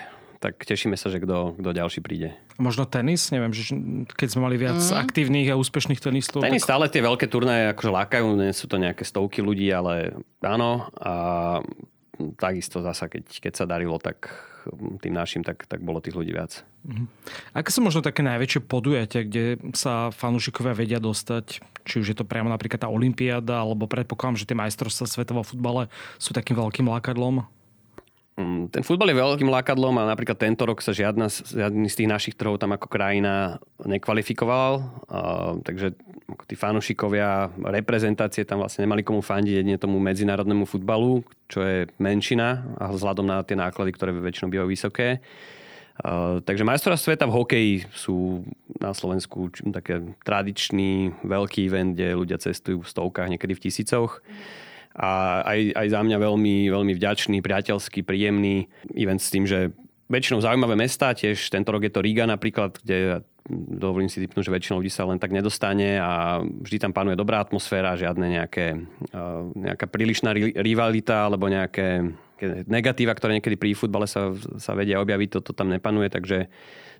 tak 0.45 0.61
tešíme 0.61 0.93
sa, 0.93 1.09
že 1.09 1.17
kto, 1.17 1.57
kto 1.57 1.69
ďalší 1.73 2.05
príde. 2.05 2.37
Možno 2.55 2.87
tenis? 2.87 3.27
Neviem, 3.35 3.51
že 3.51 3.75
keď 4.15 4.27
sme 4.31 4.47
mali 4.47 4.55
viac 4.55 4.79
mm. 4.79 4.95
aktívnych 4.95 5.51
a 5.51 5.59
úspešných 5.59 5.99
tenistov. 5.99 6.39
Tenis 6.39 6.63
tak... 6.63 6.71
stále 6.71 6.85
tie 6.87 7.03
veľké 7.03 7.27
turnaje 7.27 7.71
akože 7.75 7.91
lákajú, 7.91 8.25
nie 8.39 8.55
sú 8.55 8.71
to 8.71 8.79
nejaké 8.79 9.03
stovky 9.03 9.43
ľudí, 9.43 9.67
ale 9.75 10.15
áno. 10.39 10.87
A 10.99 11.13
takisto 12.39 12.79
zasa, 12.79 13.11
keď, 13.11 13.27
keď 13.43 13.53
sa 13.59 13.65
darilo, 13.67 13.99
tak 13.99 14.31
tým 15.03 15.13
našim, 15.13 15.45
tak, 15.45 15.69
tak 15.69 15.83
bolo 15.85 16.01
tých 16.01 16.17
ľudí 16.17 16.33
viac. 16.33 16.65
Mm. 16.87 17.05
Aké 17.53 17.69
sú 17.69 17.85
možno 17.85 18.01
také 18.01 18.25
najväčšie 18.25 18.65
podujatia, 18.65 19.21
kde 19.27 19.61
sa 19.77 20.09
fanúšikovia 20.09 20.73
vedia 20.73 20.99
dostať? 21.01 21.61
Či 21.85 21.95
už 22.01 22.07
je 22.13 22.17
to 22.17 22.25
priamo 22.25 22.49
napríklad 22.49 22.81
tá 22.81 22.89
Olympiáda, 22.89 23.61
alebo 23.61 23.85
predpokladám, 23.85 24.41
že 24.41 24.47
tie 24.49 24.57
majstrovstvá 24.57 25.05
svetového 25.05 25.45
futbale 25.45 25.91
sú 26.17 26.33
takým 26.33 26.57
veľkým 26.57 26.89
lákadlom? 26.89 27.45
Mm, 28.35 28.67
ten 28.67 28.83
futbal 28.83 29.15
je 29.15 29.15
veľkým 29.15 29.47
lákadlom 29.47 29.95
a 29.95 30.11
napríklad 30.11 30.35
tento 30.35 30.67
rok 30.67 30.83
sa 30.83 30.91
žiadna, 30.91 31.31
žiadny 31.31 31.87
z 31.87 32.03
tých 32.03 32.11
našich 32.11 32.35
trhov 32.35 32.59
tam 32.59 32.75
ako 32.75 32.91
krajina 32.91 33.63
nekvalifikoval. 33.79 34.83
Uh, 35.07 35.63
takže 35.63 35.95
tí 36.43 36.59
fanúšikovia 36.59 37.47
reprezentácie 37.63 38.43
tam 38.43 38.59
vlastne 38.59 38.83
nemali 38.83 39.07
komu 39.07 39.23
fandiť 39.23 39.63
jedine 39.63 39.79
tomu 39.79 40.03
medzinárodnému 40.03 40.67
futbalu, 40.67 41.23
čo 41.47 41.63
je 41.63 41.87
menšina 41.95 42.75
a 42.75 42.91
vzhľadom 42.91 43.23
na 43.23 43.39
tie 43.39 43.55
náklady, 43.55 43.95
ktoré 43.95 44.11
väčšinou 44.11 44.51
bývajú 44.51 44.67
vysoké. 44.67 45.23
Uh, 46.03 46.43
takže 46.43 46.67
majstora 46.67 46.99
sveta 46.99 47.31
v 47.31 47.39
hokeji 47.39 47.73
sú 47.95 48.43
na 48.83 48.91
Slovensku 48.91 49.47
také 49.71 50.11
tradičný 50.27 51.23
veľký 51.23 51.71
event, 51.71 51.95
kde 51.95 52.19
ľudia 52.19 52.35
cestujú 52.35 52.83
v 52.83 52.91
stovkách, 52.91 53.31
niekedy 53.31 53.55
v 53.55 53.63
tisícoch. 53.63 54.19
Mm 54.19 54.64
a 54.95 55.43
aj, 55.43 55.59
aj 55.75 55.87
za 55.91 56.01
mňa 56.01 56.17
veľmi, 56.17 56.71
veľmi 56.71 56.93
vďačný, 56.95 57.43
priateľský, 57.43 58.07
príjemný 58.07 58.71
event 58.95 59.19
s 59.19 59.31
tým, 59.31 59.43
že 59.43 59.75
väčšinou 60.07 60.39
zaujímavé 60.39 60.79
mesta, 60.79 61.11
tiež 61.11 61.51
tento 61.51 61.73
rok 61.73 61.83
je 61.83 61.91
to 61.91 61.99
Riga 61.99 62.23
napríklad, 62.23 62.79
kde 62.79 63.25
dovolím 63.49 64.09
si 64.09 64.23
typnúť, 64.23 64.47
že 64.47 64.55
väčšina 64.55 64.77
ľudí 64.79 64.89
sa 64.89 65.05
len 65.05 65.21
tak 65.21 65.35
nedostane 65.35 66.01
a 66.01 66.41
vždy 66.41 66.77
tam 66.81 66.93
panuje 66.93 67.19
dobrá 67.19 67.41
atmosféra, 67.41 67.99
žiadne 67.99 68.41
nejaké, 68.41 68.79
nejaká 69.53 69.85
prílišná 69.85 70.33
rivalita 70.57 71.29
alebo 71.29 71.45
nejaké 71.45 72.15
negatíva, 72.65 73.13
ktoré 73.13 73.37
niekedy 73.37 73.55
pri 73.55 73.77
futbale 73.77 74.09
sa, 74.09 74.33
sa 74.57 74.73
vedia 74.73 74.99
objaviť, 75.01 75.29
toto 75.39 75.53
tam 75.53 75.69
nepanuje, 75.69 76.09
takže 76.09 76.49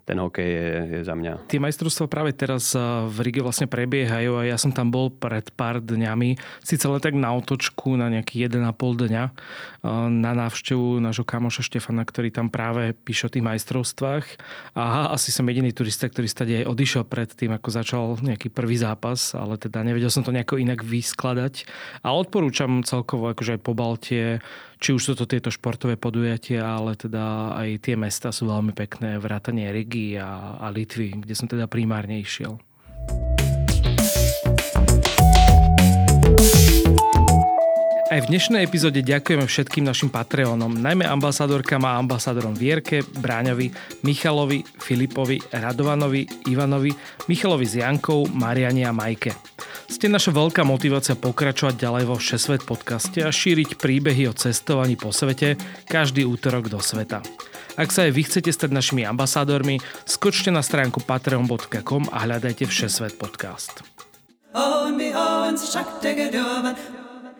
ten 0.06 0.22
hokej 0.22 0.46
je, 0.46 0.68
je 0.94 1.00
za 1.02 1.18
mňa. 1.18 1.50
Tie 1.50 1.58
majstrovstvá 1.58 2.06
práve 2.06 2.30
teraz 2.30 2.78
v 3.10 3.16
Rige 3.26 3.42
vlastne 3.42 3.66
prebiehajú 3.66 4.38
a 4.38 4.46
ja 4.46 4.54
som 4.54 4.70
tam 4.70 4.94
bol 4.94 5.10
pred 5.10 5.50
pár 5.58 5.82
dňami, 5.82 6.38
síce 6.62 6.86
len 6.86 7.02
tak 7.02 7.18
na 7.18 7.34
otočku 7.34 7.98
na 7.98 8.06
nejaký 8.06 8.46
1,5 8.46 8.70
dňa 9.02 9.24
na 10.10 10.32
návštevu 10.34 10.98
nášho 10.98 11.22
kamoša 11.22 11.62
Štefana, 11.64 12.02
ktorý 12.02 12.34
tam 12.34 12.50
práve 12.50 12.92
píše 12.92 13.26
o 13.26 13.32
tých 13.32 13.46
majstrovstvách. 13.46 14.24
A 14.74 15.14
asi 15.14 15.30
som 15.30 15.46
jediný 15.46 15.70
turista, 15.70 16.10
ktorý 16.10 16.26
stade 16.26 16.52
aj 16.62 16.68
odišiel 16.68 17.02
pred 17.06 17.30
tým, 17.30 17.54
ako 17.54 17.68
začal 17.70 18.02
nejaký 18.20 18.50
prvý 18.50 18.76
zápas, 18.76 19.32
ale 19.32 19.56
teda 19.56 19.86
nevedel 19.86 20.10
som 20.10 20.26
to 20.26 20.34
nejako 20.34 20.58
inak 20.58 20.82
vyskladať. 20.82 21.66
A 22.02 22.12
odporúčam 22.12 22.82
celkovo 22.82 23.30
akože 23.30 23.56
aj 23.56 23.60
po 23.62 23.72
Baltie, 23.72 24.42
či 24.76 24.92
už 24.92 25.02
sú 25.02 25.12
to 25.16 25.24
tieto 25.24 25.48
športové 25.48 25.96
podujatia, 25.96 26.66
ale 26.66 26.98
teda 26.98 27.56
aj 27.56 27.86
tie 27.86 27.94
mesta 27.96 28.28
sú 28.34 28.50
veľmi 28.50 28.76
pekné, 28.76 29.16
vrátanie 29.16 29.72
Rigi 29.72 30.20
a, 30.20 30.60
a 30.60 30.68
Litvy, 30.68 31.24
kde 31.24 31.34
som 31.38 31.48
teda 31.48 31.64
primárne 31.70 32.20
išiel. 32.20 32.60
Aj 38.06 38.22
v 38.22 38.30
dnešnej 38.30 38.62
epizóde 38.62 39.02
ďakujeme 39.02 39.50
všetkým 39.50 39.82
našim 39.82 40.14
Patreonom, 40.14 40.78
najmä 40.78 41.02
ambasádorkám 41.10 41.82
a 41.90 41.98
ambasádorom 41.98 42.54
Vierke, 42.54 43.02
Bráňovi, 43.02 43.74
Michalovi, 44.06 44.62
Filipovi, 44.62 45.42
Radovanovi, 45.50 46.46
Ivanovi, 46.46 46.94
Michalovi 47.26 47.66
s 47.66 47.82
Jankou, 47.82 48.30
Mariani 48.30 48.86
a 48.86 48.94
Majke. 48.94 49.34
Ste 49.90 50.06
naša 50.06 50.30
veľká 50.30 50.62
motivácia 50.62 51.18
pokračovať 51.18 51.74
ďalej 51.74 52.04
vo 52.06 52.14
Všesvet 52.14 52.62
podcaste 52.62 53.26
a 53.26 53.34
šíriť 53.34 53.74
príbehy 53.74 54.30
o 54.30 54.38
cestovaní 54.38 54.94
po 54.94 55.10
svete 55.10 55.58
každý 55.90 56.22
útorok 56.22 56.70
do 56.70 56.78
sveta. 56.78 57.26
Ak 57.74 57.90
sa 57.90 58.06
aj 58.06 58.14
vy 58.14 58.22
chcete 58.22 58.54
stať 58.54 58.70
našimi 58.70 59.02
ambasádormi, 59.02 59.82
skočte 60.06 60.54
na 60.54 60.62
stránku 60.62 61.02
patreon.com 61.02 62.06
a 62.14 62.18
hľadajte 62.22 62.70
Všesvet 62.70 63.18
podcast. 63.18 63.82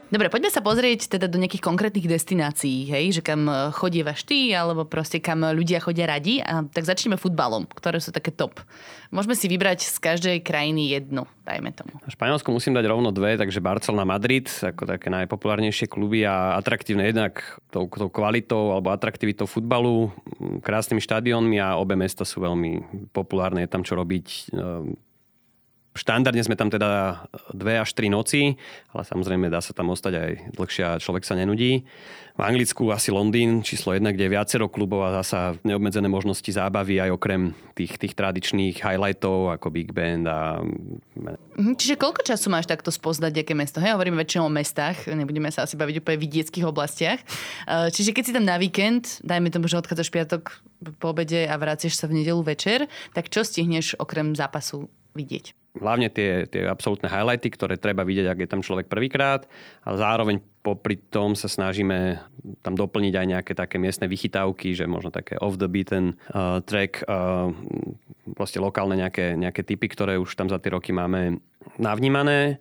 Dobre, 0.06 0.30
poďme 0.30 0.54
sa 0.54 0.62
pozrieť 0.62 1.18
teda 1.18 1.26
do 1.26 1.34
nejakých 1.34 1.66
konkrétnych 1.66 2.06
destinácií, 2.06 2.86
hej, 2.86 3.18
že 3.18 3.22
kam 3.26 3.50
e, 3.50 3.74
chodívaš 3.74 4.22
ty, 4.22 4.54
alebo 4.54 4.86
proste 4.86 5.18
kam 5.18 5.42
ľudia 5.42 5.82
chodia 5.82 6.06
radi. 6.06 6.38
A 6.38 6.62
tak 6.62 6.86
začneme 6.86 7.18
futbalom, 7.18 7.66
ktoré 7.66 7.98
sú 7.98 8.14
také 8.14 8.30
top. 8.30 8.62
Môžeme 9.10 9.34
si 9.34 9.50
vybrať 9.50 9.82
z 9.82 9.98
každej 9.98 10.36
krajiny 10.46 10.94
jednu, 10.94 11.26
dajme 11.42 11.74
tomu. 11.74 11.98
Španielsku 12.06 12.46
musím 12.54 12.78
dať 12.78 12.86
rovno 12.86 13.10
dve, 13.10 13.34
takže 13.34 13.58
Barcelona, 13.58 14.06
Madrid, 14.06 14.46
ako 14.46 14.86
také 14.86 15.10
najpopulárnejšie 15.10 15.90
kluby 15.90 16.22
a 16.22 16.54
atraktívne 16.54 17.10
jednak 17.10 17.42
tou, 17.74 17.90
tou 17.90 18.06
kvalitou 18.06 18.78
alebo 18.78 18.94
atraktivitou 18.94 19.50
futbalu, 19.50 20.14
krásnymi 20.62 21.02
štadiónmi 21.02 21.58
a 21.58 21.82
obe 21.82 21.98
mesta 21.98 22.22
sú 22.22 22.46
veľmi 22.46 23.10
populárne, 23.10 23.66
je 23.66 23.70
tam 23.74 23.82
čo 23.82 23.98
robiť 23.98 24.26
e, 24.26 25.05
Štandardne 25.96 26.44
sme 26.44 26.54
tam 26.54 26.68
teda 26.68 27.24
dve 27.50 27.80
až 27.80 27.96
tri 27.96 28.12
noci, 28.12 28.54
ale 28.92 29.02
samozrejme 29.02 29.48
dá 29.48 29.64
sa 29.64 29.72
tam 29.72 29.90
ostať 29.90 30.12
aj 30.14 30.30
dlhšie 30.54 30.84
a 30.84 31.00
človek 31.00 31.24
sa 31.24 31.34
nenudí. 31.34 31.88
V 32.36 32.44
Anglicku 32.44 32.92
asi 32.92 33.08
Londýn 33.08 33.64
číslo 33.64 33.96
jedna, 33.96 34.12
kde 34.12 34.28
je 34.28 34.34
viacero 34.36 34.68
klubov 34.68 35.08
a 35.08 35.24
zasa 35.24 35.56
neobmedzené 35.64 36.04
možnosti 36.04 36.52
zábavy 36.52 37.00
aj 37.00 37.16
okrem 37.16 37.56
tých, 37.72 37.96
tých 37.96 38.12
tradičných 38.12 38.76
highlightov 38.76 39.56
ako 39.56 39.72
Big 39.72 39.96
Band 39.96 40.28
a... 40.28 40.60
Mhm, 41.56 41.80
čiže 41.80 41.96
koľko 41.96 42.28
času 42.28 42.52
máš 42.52 42.68
takto 42.68 42.92
spoznať, 42.92 43.40
aké 43.40 43.56
mesto? 43.56 43.80
Hej, 43.80 43.96
hovoríme 43.96 44.20
väčšinou 44.20 44.46
o 44.46 44.52
mestách, 44.52 45.08
nebudeme 45.08 45.48
sa 45.48 45.64
asi 45.64 45.80
baviť 45.80 46.04
úplne 46.04 46.20
v 46.20 46.24
vidieckých 46.28 46.68
oblastiach. 46.68 47.24
Eh, 47.24 47.88
čiže 47.88 48.12
keď 48.12 48.22
si 48.28 48.36
tam 48.36 48.44
na 48.44 48.60
víkend, 48.60 49.24
dajme 49.24 49.48
tomu, 49.48 49.64
že 49.64 49.80
odchádzaš 49.80 50.12
piatok 50.12 50.60
po 51.00 51.16
obede 51.16 51.48
a 51.48 51.56
vracieš 51.56 51.96
sa 51.96 52.04
v 52.04 52.20
nedelu 52.20 52.44
večer, 52.44 52.84
tak 53.16 53.32
čo 53.32 53.48
stihneš 53.48 53.96
okrem 53.96 54.36
zápasu 54.36 54.92
vidieť? 55.16 55.65
Hlavne 55.80 56.08
tie, 56.10 56.48
tie 56.48 56.66
absolútne 56.66 57.08
highlighty, 57.08 57.48
ktoré 57.52 57.76
treba 57.76 58.02
vidieť, 58.02 58.26
ak 58.28 58.38
je 58.44 58.50
tam 58.50 58.60
človek 58.64 58.88
prvýkrát. 58.88 59.44
A 59.84 59.96
zároveň 59.96 60.40
popri 60.64 60.98
tom 60.98 61.38
sa 61.38 61.46
snažíme 61.46 62.18
tam 62.66 62.74
doplniť 62.74 63.14
aj 63.14 63.26
nejaké 63.26 63.52
také 63.54 63.76
miestne 63.78 64.10
vychytávky, 64.10 64.74
že 64.74 64.90
možno 64.90 65.14
také 65.14 65.38
off 65.38 65.60
the 65.60 65.70
beaten 65.70 66.18
uh, 66.34 66.58
track, 66.66 67.06
uh, 67.06 67.54
proste 68.34 68.58
lokálne 68.58 68.98
nejaké, 68.98 69.38
nejaké 69.38 69.62
typy, 69.62 69.86
ktoré 69.86 70.18
už 70.18 70.34
tam 70.34 70.50
za 70.50 70.58
tie 70.58 70.74
roky 70.74 70.90
máme 70.90 71.38
navnímané. 71.78 72.58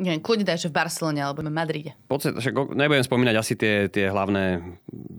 Nie, 0.00 0.16
kľudne 0.24 0.48
dáš 0.48 0.68
v 0.68 0.76
Barcelone 0.76 1.20
alebo 1.20 1.44
v 1.44 1.52
Madride. 1.52 1.92
Podstate, 2.08 2.40
však 2.40 2.72
nebudem 2.72 3.04
spomínať 3.04 3.34
asi 3.36 3.54
tie, 3.60 3.92
tie 3.92 4.08
hlavné 4.08 4.64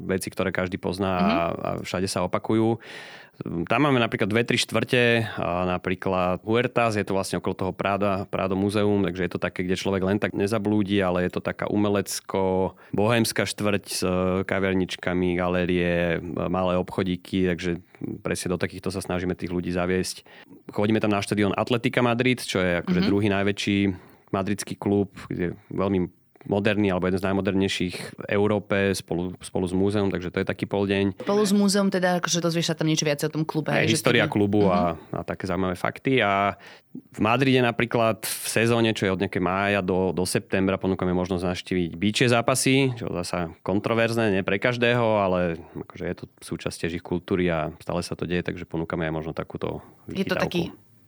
veci, 0.09 0.33
ktoré 0.33 0.49
každý 0.49 0.81
pozná 0.81 1.13
mm-hmm. 1.13 1.29
a, 1.29 1.41
a 1.45 1.69
všade 1.85 2.09
sa 2.09 2.25
opakujú. 2.25 2.81
Tam 3.65 3.81
máme 3.81 3.97
napríklad 3.97 4.29
dve, 4.29 4.45
tri 4.45 4.61
štvrte, 4.61 5.25
a 5.41 5.65
napríklad 5.65 6.45
Huertas, 6.45 6.93
je 6.93 7.01
to 7.01 7.17
vlastne 7.17 7.41
okolo 7.41 7.57
toho 7.57 7.73
Práda, 7.73 8.29
Prádo 8.29 8.53
muzeum, 8.53 9.01
takže 9.01 9.25
je 9.25 9.31
to 9.33 9.41
také, 9.41 9.65
kde 9.65 9.73
človek 9.73 10.05
len 10.05 10.21
tak 10.21 10.37
nezablúdi, 10.37 11.01
ale 11.01 11.25
je 11.25 11.33
to 11.33 11.41
taká 11.41 11.65
umelecko, 11.65 12.77
bohemská 12.93 13.49
štvrť 13.49 13.85
s 13.89 14.05
e, 14.05 14.45
kaverničkami, 14.45 15.33
galérie, 15.33 16.21
e, 16.21 16.45
malé 16.45 16.77
obchodíky, 16.77 17.49
takže 17.49 17.81
presne 18.21 18.53
do 18.53 18.61
takýchto 18.61 18.93
sa 18.93 19.01
snažíme 19.01 19.33
tých 19.33 19.49
ľudí 19.49 19.73
zaviesť. 19.73 20.21
Chodíme 20.69 21.01
tam 21.01 21.09
na 21.09 21.25
štadión 21.25 21.57
Atletika 21.57 22.05
Madrid, 22.05 22.37
čo 22.37 22.61
je 22.61 22.85
akože 22.85 23.01
mm-hmm. 23.01 23.09
druhý 23.09 23.27
najväčší 23.33 23.77
madridský 24.33 24.75
klub, 24.75 25.13
kde 25.29 25.53
je 25.53 25.55
veľmi 25.69 26.09
moderný 26.47 26.91
alebo 26.91 27.07
jeden 27.07 27.19
z 27.19 27.27
najmodernejších 27.27 27.95
v 28.19 28.23
Európe 28.31 28.91
spolu, 28.91 29.35
spolu 29.39 29.65
s 29.67 29.73
múzeum, 29.75 30.11
takže 30.11 30.31
to 30.31 30.43
je 30.43 30.47
taký 30.47 30.65
poldeň. 30.67 31.15
Spolu 31.23 31.43
s 31.43 31.53
múzeum 31.55 31.87
teda, 31.87 32.19
akože 32.19 32.43
dozvieš 32.43 32.71
sa 32.71 32.75
tam 32.75 32.91
niečo 32.91 33.07
viac 33.07 33.23
o 33.23 33.31
tom 33.31 33.47
klube. 33.47 33.71
Aj 33.71 33.87
história 33.87 34.27
tedy... 34.27 34.33
klubu 34.35 34.67
uh-huh. 34.67 34.75
a, 34.75 34.81
mhm. 34.95 35.15
a 35.15 35.21
také 35.23 35.47
zaujímavé 35.47 35.75
fakty. 35.79 36.19
A 36.19 36.59
v 36.93 37.19
Madride 37.23 37.63
napríklad 37.63 38.21
v 38.21 38.45
sezóne, 38.47 38.93
čo 38.93 39.09
je 39.09 39.13
od 39.15 39.21
nejaké 39.23 39.41
mája 39.41 39.81
do, 39.81 40.13
do 40.13 40.27
septembra, 40.27 40.77
ponúkame 40.77 41.15
možnosť 41.15 41.43
navštíviť 41.49 41.91
bíče 41.97 42.25
zápasy, 42.29 42.93
čo 42.93 43.09
zasa 43.09 43.49
kontroverzné, 43.65 44.29
nie 44.29 44.43
pre 44.45 44.61
každého, 44.61 45.23
ale 45.23 45.57
akože 45.73 46.05
je 46.05 46.15
to 46.15 46.25
súčasť 46.43 46.93
ich 46.93 47.01
kultúry 47.01 47.49
a 47.49 47.73
stále 47.81 48.05
sa 48.05 48.13
to 48.13 48.29
deje, 48.29 48.45
takže 48.45 48.69
ponúkame 48.69 49.09
aj 49.09 49.13
možno 49.15 49.31
takúto 49.33 49.81
vychytávku. 50.05 50.19
Je 50.21 50.25
to 50.27 50.35
taký 50.37 50.61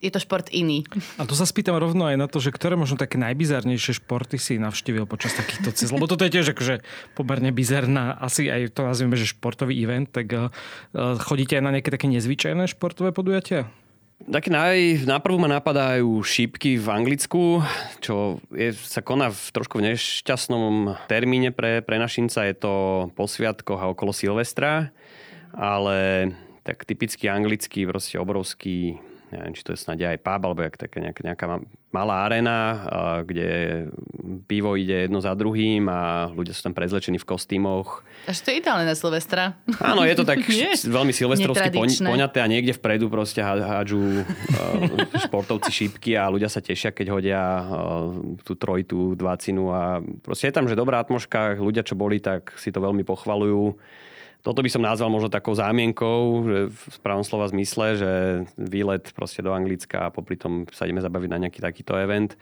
je 0.04 0.12
to 0.12 0.20
šport 0.20 0.48
iný. 0.52 0.84
A 1.16 1.24
tu 1.24 1.34
sa 1.34 1.48
spýtam 1.48 1.80
rovno 1.80 2.06
aj 2.06 2.18
na 2.20 2.28
to, 2.28 2.44
že 2.44 2.52
ktoré 2.52 2.75
možno 2.75 3.00
také 3.00 3.16
najbizarnejšie 3.18 4.04
športy 4.04 4.38
si 4.38 4.60
navštívil 4.60 5.08
počas 5.08 5.34
takýchto 5.34 5.72
cest. 5.72 5.92
Lebo 5.96 6.06
toto 6.06 6.28
je 6.28 6.34
tiež 6.36 6.52
akože 6.52 6.84
pomerne 7.18 7.50
bizarná, 7.56 8.16
asi 8.20 8.52
aj 8.52 8.75
to 8.75 8.86
nazvieme, 8.86 9.16
že 9.16 9.32
športový 9.32 9.74
event, 9.80 10.12
tak 10.12 10.30
uh, 10.36 10.52
chodíte 11.24 11.58
aj 11.58 11.64
na 11.64 11.74
nejaké 11.80 11.90
také 11.90 12.12
nezvyčajné 12.12 12.70
športové 12.70 13.16
podujatia? 13.16 13.72
Také 14.16 14.48
naj, 14.48 15.04
naprvu 15.04 15.36
ma 15.36 15.52
napadajú 15.52 16.24
šípky 16.24 16.80
v 16.80 16.88
Anglicku, 16.88 17.60
čo 18.00 18.40
je, 18.48 18.72
sa 18.72 19.04
koná 19.04 19.28
v 19.28 19.44
trošku 19.52 19.84
nešťastnom 19.84 20.96
termíne 21.12 21.52
pre, 21.52 21.84
pre 21.84 22.00
našinca. 22.00 22.48
Je 22.48 22.56
to 22.56 22.74
po 23.12 23.28
sviatkoch 23.28 23.75
a 23.75 23.92
okolo 23.92 24.16
Silvestra, 24.16 24.96
ale 25.52 26.32
tak 26.64 26.88
typicky 26.88 27.28
anglický, 27.28 27.84
proste 27.84 28.16
obrovský 28.16 29.04
neviem, 29.36 29.54
či 29.54 29.63
to 29.68 29.75
je 29.75 29.80
snáď 29.84 30.15
aj 30.15 30.24
pub, 30.24 30.42
alebo 30.48 30.63
jak 30.63 30.80
taká 30.80 31.04
nejaká, 31.04 31.22
nejaká 31.22 31.46
malá 31.92 32.27
arena, 32.27 32.60
kde 33.24 33.50
pivo 34.48 34.75
ide 34.75 35.08
jedno 35.08 35.24
za 35.24 35.32
druhým 35.32 35.88
a 35.88 36.27
ľudia 36.32 36.51
sú 36.51 36.68
tam 36.68 36.75
prezlečení 36.75 37.15
v 37.15 37.27
kostýmoch. 37.27 38.04
Až 38.27 38.44
to 38.44 38.51
je 38.51 38.60
ideálne 38.60 38.84
na 38.84 38.96
Silvestra. 38.96 39.56
Áno, 39.80 40.04
je 40.04 40.15
to 40.15 40.27
tak 40.27 40.44
veľmi 40.98 41.15
silvestrovsky 41.15 41.72
poňaté 42.04 42.44
a 42.44 42.51
niekde 42.51 42.75
vpredu 42.75 43.08
proste 43.08 43.39
hádžu 43.39 44.27
športovci 45.27 45.72
šípky 45.72 46.20
a 46.20 46.27
ľudia 46.27 46.51
sa 46.51 46.60
tešia, 46.60 46.92
keď 46.92 47.08
hodia 47.15 47.42
tú 48.44 48.60
trojtu, 48.60 49.15
dvacinu 49.15 49.72
a 49.72 50.04
proste 50.24 50.51
je 50.51 50.56
tam, 50.56 50.68
že 50.68 50.75
dobrá 50.75 51.00
atmoška, 51.00 51.56
ľudia, 51.56 51.88
čo 51.88 51.96
boli, 51.96 52.20
tak 52.20 52.56
si 52.60 52.75
to 52.75 52.84
veľmi 52.84 53.08
pochvalujú 53.08 53.77
toto 54.46 54.62
by 54.62 54.70
som 54.70 54.86
nazval 54.86 55.10
možno 55.10 55.34
takou 55.34 55.58
zámienkou, 55.58 56.46
že 56.46 56.58
v 56.70 56.82
správnom 56.94 57.25
slova 57.25 57.50
zmysle, 57.50 57.98
že 57.98 58.12
výlet 58.62 59.10
proste 59.18 59.42
do 59.42 59.50
Anglicka 59.50 60.06
a 60.06 60.14
popri 60.14 60.38
tom 60.38 60.70
sa 60.70 60.86
ideme 60.86 61.02
zabaviť 61.02 61.30
na 61.34 61.42
nejaký 61.42 61.66
takýto 61.66 61.98
event. 61.98 62.38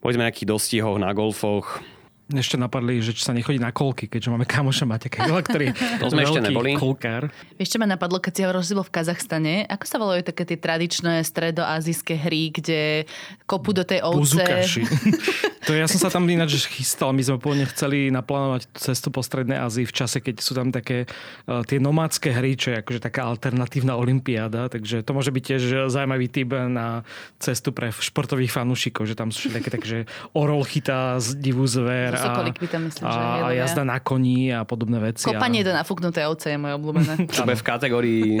Na 0.00 0.24
nejakých 0.24 0.48
dostihoch, 0.48 0.96
na 0.96 1.12
golfoch, 1.12 1.84
ešte 2.32 2.56
napadli, 2.56 3.04
že 3.04 3.12
sa 3.20 3.36
nechodí 3.36 3.60
na 3.60 3.68
kolky, 3.68 4.08
keďže 4.08 4.32
máme 4.32 4.48
kamoša 4.48 4.88
Kajla, 4.88 5.44
ktorý 5.44 5.66
to 6.00 6.08
sme 6.08 6.24
ešte 6.24 6.40
neboli. 6.40 6.72
kolkár. 6.72 7.28
Čo 7.60 7.76
ma 7.76 7.84
napadlo, 7.84 8.16
keď 8.16 8.32
si 8.32 8.40
hovoril, 8.48 8.62
že 8.64 8.72
v 8.72 8.92
Kazachstane, 8.92 9.54
ako 9.68 9.84
sa 9.84 9.96
volajú 10.00 10.22
také 10.24 10.48
tie 10.48 10.56
tradičné 10.56 11.20
stredoazijské 11.20 12.16
hry, 12.16 12.48
kde 12.48 13.04
kopu 13.44 13.76
do 13.76 13.84
tej 13.84 14.00
ovce? 14.00 14.40
to 15.68 15.76
ja 15.76 15.84
som 15.84 16.00
sa 16.00 16.08
tam 16.08 16.24
ináč 16.24 16.64
chystal. 16.64 17.12
My 17.12 17.20
sme 17.20 17.36
pôvodne 17.36 17.68
chceli 17.68 18.08
naplánovať 18.08 18.72
cestu 18.72 19.12
po 19.12 19.20
Strednej 19.20 19.60
Ázii 19.60 19.84
v 19.84 19.92
čase, 19.92 20.24
keď 20.24 20.40
sú 20.40 20.56
tam 20.56 20.72
také 20.72 21.04
uh, 21.04 21.60
tie 21.68 21.76
nomádske 21.76 22.32
hry, 22.32 22.56
čo 22.56 22.72
je 22.72 22.80
akože 22.80 23.04
taká 23.04 23.28
alternatívna 23.28 24.00
olimpiáda. 24.00 24.72
Takže 24.72 25.04
to 25.04 25.12
môže 25.12 25.28
byť 25.28 25.42
tiež 25.44 25.62
zaujímavý 25.92 26.32
typ 26.32 26.56
na 26.56 27.04
cestu 27.36 27.76
pre 27.76 27.92
športových 27.92 28.52
fanúšikov, 28.52 29.04
že 29.04 29.12
tam 29.12 29.28
sú 29.28 29.52
také, 29.52 29.68
takže 29.68 30.08
orol 30.32 30.64
chytá 30.64 31.20
z 31.20 31.36
divú 31.36 31.68
zver 31.68 32.13
a, 32.16 32.22
Sokolík 32.22 32.56
by 32.58 32.66
tam 32.70 32.82
myslím, 32.88 33.04
že 33.04 33.18
a, 33.18 33.50
jazda 33.52 33.82
na 33.84 33.98
koni 34.00 34.54
a 34.54 34.62
podobné 34.64 34.98
veci. 34.98 35.26
Kopanie 35.26 35.62
a... 35.62 35.66
do 35.68 35.72
nafúknuté 35.74 36.24
ovce 36.24 36.54
je 36.54 36.58
moje 36.58 36.74
obľúbené. 36.78 37.14
To 37.30 37.44
v 37.44 37.64
kategórii 37.64 38.40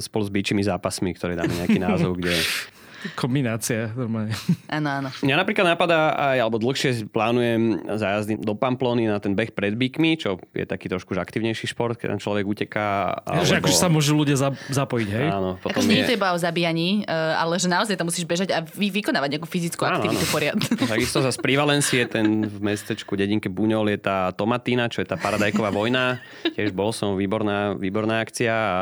spolu 0.00 0.22
s 0.26 0.30
bičimi 0.30 0.62
zápasmi, 0.64 1.14
ktoré 1.16 1.36
dáme 1.38 1.52
nejaký 1.52 1.78
názov, 1.78 2.18
kde 2.18 2.34
Kombinácia, 3.18 3.90
normálne. 3.94 4.32
Áno, 4.70 4.88
áno. 4.88 5.08
Mňa 5.22 5.36
napríklad 5.38 5.66
napadá 5.74 6.14
aj, 6.14 6.38
alebo 6.42 6.56
dlhšie 6.62 7.10
plánujem 7.10 7.82
zájazdy 7.98 8.38
do 8.40 8.54
Pamplony 8.54 9.10
na 9.10 9.18
ten 9.18 9.34
beh 9.34 9.52
pred 9.52 9.74
bykmi, 9.74 10.16
čo 10.16 10.38
je 10.54 10.64
taký 10.64 10.86
trošku 10.86 11.12
už 11.12 11.20
aktívnejší 11.20 11.68
šport, 11.70 11.98
keď 11.98 12.16
tam 12.16 12.20
človek 12.22 12.44
uteká. 12.46 13.20
Alebo... 13.26 13.44
Že 13.44 13.54
akože 13.60 13.76
sa 13.76 13.88
môžu 13.90 14.16
ľudia 14.16 14.36
zapojiť, 14.70 15.08
hej? 15.08 15.26
Áno. 15.28 15.58
Potom 15.60 15.82
akože 15.82 15.88
nie 15.90 16.02
je 16.02 16.08
to 16.08 16.16
iba 16.16 16.28
o 16.32 16.38
zabíjaní, 16.38 17.02
e, 17.04 17.12
ale 17.12 17.58
že 17.58 17.68
naozaj 17.68 17.94
tam 17.98 18.08
musíš 18.08 18.24
bežať 18.24 18.54
a 18.54 18.62
vy, 18.62 18.88
vykonávať 18.88 19.28
nejakú 19.38 19.48
fyzickú 19.50 19.82
áno, 19.84 20.00
aktivitu 20.00 20.24
áno. 20.24 20.32
poriadnu. 20.32 20.66
Takisto 20.94 21.20
za 21.20 21.30
z 21.34 21.38
Valencie, 21.42 22.02
ten 22.08 22.46
v 22.48 22.58
mestečku 22.62 23.14
dedinke 23.18 23.52
Buňol 23.52 23.92
je 23.92 23.98
tá 24.00 24.32
Tomatína, 24.32 24.88
čo 24.88 25.04
je 25.04 25.08
tá 25.08 25.20
paradajková 25.20 25.68
vojna. 25.68 26.18
Tiež 26.56 26.72
bol 26.72 26.94
som, 26.94 27.14
výborná, 27.18 27.76
výborná 27.76 28.24
akcia 28.24 28.54
a 28.54 28.80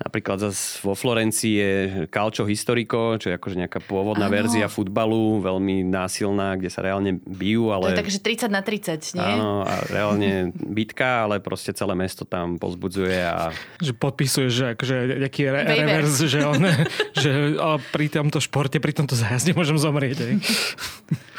Napríklad 0.00 0.40
zase 0.40 0.80
vo 0.80 0.96
Florencii 0.96 1.54
je 1.60 1.72
Calcio 2.08 2.48
Historico, 2.48 3.20
čo 3.20 3.28
je 3.28 3.34
akože 3.36 3.56
nejaká 3.60 3.84
pôvodná 3.84 4.32
ano. 4.32 4.36
verzia 4.40 4.64
futbalu, 4.64 5.44
veľmi 5.44 5.84
násilná, 5.84 6.56
kde 6.56 6.72
sa 6.72 6.80
reálne 6.80 7.20
bijú. 7.20 7.68
Ale... 7.68 7.92
To 7.92 8.00
je 8.00 8.02
takže 8.08 8.48
30 8.48 8.48
na 8.48 8.64
30, 8.64 9.20
nie? 9.20 9.28
Áno, 9.36 9.60
a 9.60 9.84
reálne 9.92 10.56
bitka, 10.56 11.28
ale 11.28 11.44
proste 11.44 11.76
celé 11.76 11.92
mesto 11.92 12.24
tam 12.24 12.56
pozbudzuje. 12.56 13.20
A... 13.28 13.52
Že 13.76 13.92
podpisuje, 14.00 14.48
že 14.48 14.64
akože 14.72 15.20
nejaký 15.20 15.42
re- 15.52 15.68
revers, 15.68 16.16
že, 16.24 16.40
on, 16.56 16.64
že 17.12 17.60
pri 17.92 18.06
tomto 18.08 18.40
športe, 18.40 18.80
pri 18.80 18.96
tomto 18.96 19.12
zájazde 19.12 19.52
môžem 19.52 19.76
zomrieť. 19.76 20.16
Aj. 20.24 20.34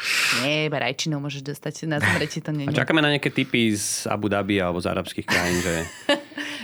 Nie, 0.42 0.66
iba 0.66 0.82
rajčinou 0.82 1.22
môžeš 1.22 1.46
dostať 1.46 1.86
na 1.86 2.02
zomrieť, 2.02 2.42
to 2.42 2.50
nie. 2.50 2.66
A 2.66 2.74
čakáme 2.74 2.98
na 2.98 3.14
nejaké 3.14 3.30
typy 3.30 3.70
z 3.70 4.10
Abu 4.10 4.26
Dhabi 4.26 4.58
alebo 4.58 4.82
z 4.82 4.90
arabských 4.90 5.26
krajín, 5.26 5.58
že 5.62 5.74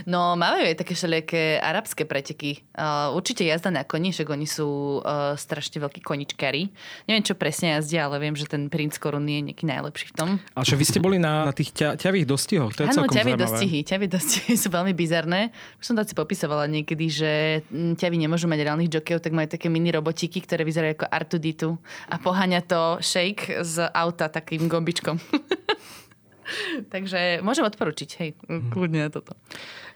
No, 0.08 0.40
majú 0.40 0.64
aj 0.64 0.80
také 0.80 0.96
všelijaké 0.96 1.60
arabské 1.60 2.08
preteky. 2.08 2.64
Uh, 2.72 3.12
určite 3.12 3.44
jazda 3.44 3.68
na 3.68 3.84
koni, 3.84 4.08
však 4.08 4.24
oni 4.32 4.48
sú 4.48 5.04
uh, 5.04 5.36
strašne 5.36 5.84
veľkí 5.84 6.00
koničkári. 6.00 6.72
Neviem, 7.04 7.20
čo 7.20 7.36
presne 7.36 7.76
jazdia, 7.76 8.08
ale 8.08 8.16
viem, 8.16 8.32
že 8.32 8.48
ten 8.48 8.72
princ 8.72 8.96
koruny 8.96 9.36
je 9.36 9.42
nejaký 9.52 9.68
najlepší 9.68 10.06
v 10.08 10.14
tom. 10.16 10.28
A 10.56 10.64
že 10.64 10.80
vy 10.80 10.84
ste 10.88 11.04
boli 11.04 11.20
na, 11.20 11.44
na 11.44 11.52
tých 11.52 11.76
ťa, 11.76 12.00
ťavých 12.00 12.24
dostihoch, 12.24 12.72
to 12.72 12.88
je 12.88 12.96
Áno, 12.96 13.04
ťavy 13.04 13.36
dostihy. 13.36 13.78
Ťavy 13.84 14.06
dostihy 14.08 14.56
sú 14.56 14.72
veľmi 14.72 14.96
bizarné. 14.96 15.52
Už 15.76 15.92
som 15.92 15.94
to 15.94 16.00
asi 16.00 16.16
popisovala 16.16 16.64
niekedy, 16.72 17.12
že 17.12 17.32
mm, 17.68 18.00
ťavy 18.00 18.16
nemôžu 18.16 18.48
mať 18.48 18.64
reálnych 18.64 18.88
jokejov, 18.88 19.20
tak 19.20 19.36
majú 19.36 19.52
také 19.52 19.68
mini 19.68 19.92
robotíky, 19.92 20.40
ktoré 20.40 20.64
vyzerajú 20.64 21.04
ako 21.04 21.06
Artuditu 21.12 21.76
a 22.08 22.16
poháňa 22.16 22.64
to 22.64 22.96
shake 23.04 23.60
z 23.60 23.84
auta 23.92 24.32
takým 24.32 24.72
gombičkom. 24.72 25.20
Takže 26.94 27.40
môžem 27.44 27.64
odporučiť, 27.66 28.10
hej, 28.22 28.30
kľudne 28.72 29.08
toto. 29.12 29.36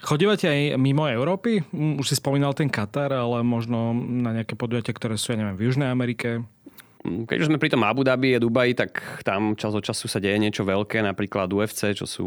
Chodívate 0.03 0.51
aj 0.51 0.61
mimo 0.83 1.07
Európy? 1.07 1.63
Mm, 1.71 2.03
už 2.03 2.11
si 2.11 2.19
spomínal 2.19 2.53
ten 2.59 2.67
Katar, 2.67 3.15
ale 3.15 3.47
možno 3.47 3.95
na 3.95 4.35
nejaké 4.35 4.59
podujatia, 4.59 4.91
ktoré 4.91 5.15
sú, 5.15 5.35
ja 5.35 5.39
neviem, 5.39 5.55
v 5.55 5.71
Južnej 5.71 5.89
Amerike? 5.89 6.43
Keď 7.03 7.37
už 7.39 7.49
sme 7.51 7.59
pri 7.59 7.71
tom 7.71 7.83
Abu 7.83 8.07
Dhabi 8.07 8.39
a 8.39 8.43
Dubaji, 8.43 8.79
tak 8.79 9.23
tam 9.27 9.59
čas 9.59 9.75
od 9.75 9.83
času 9.83 10.07
sa 10.07 10.23
deje 10.23 10.39
niečo 10.39 10.63
veľké, 10.63 11.03
napríklad 11.03 11.51
UFC, 11.51 11.99
čo 11.99 12.07
sú 12.07 12.27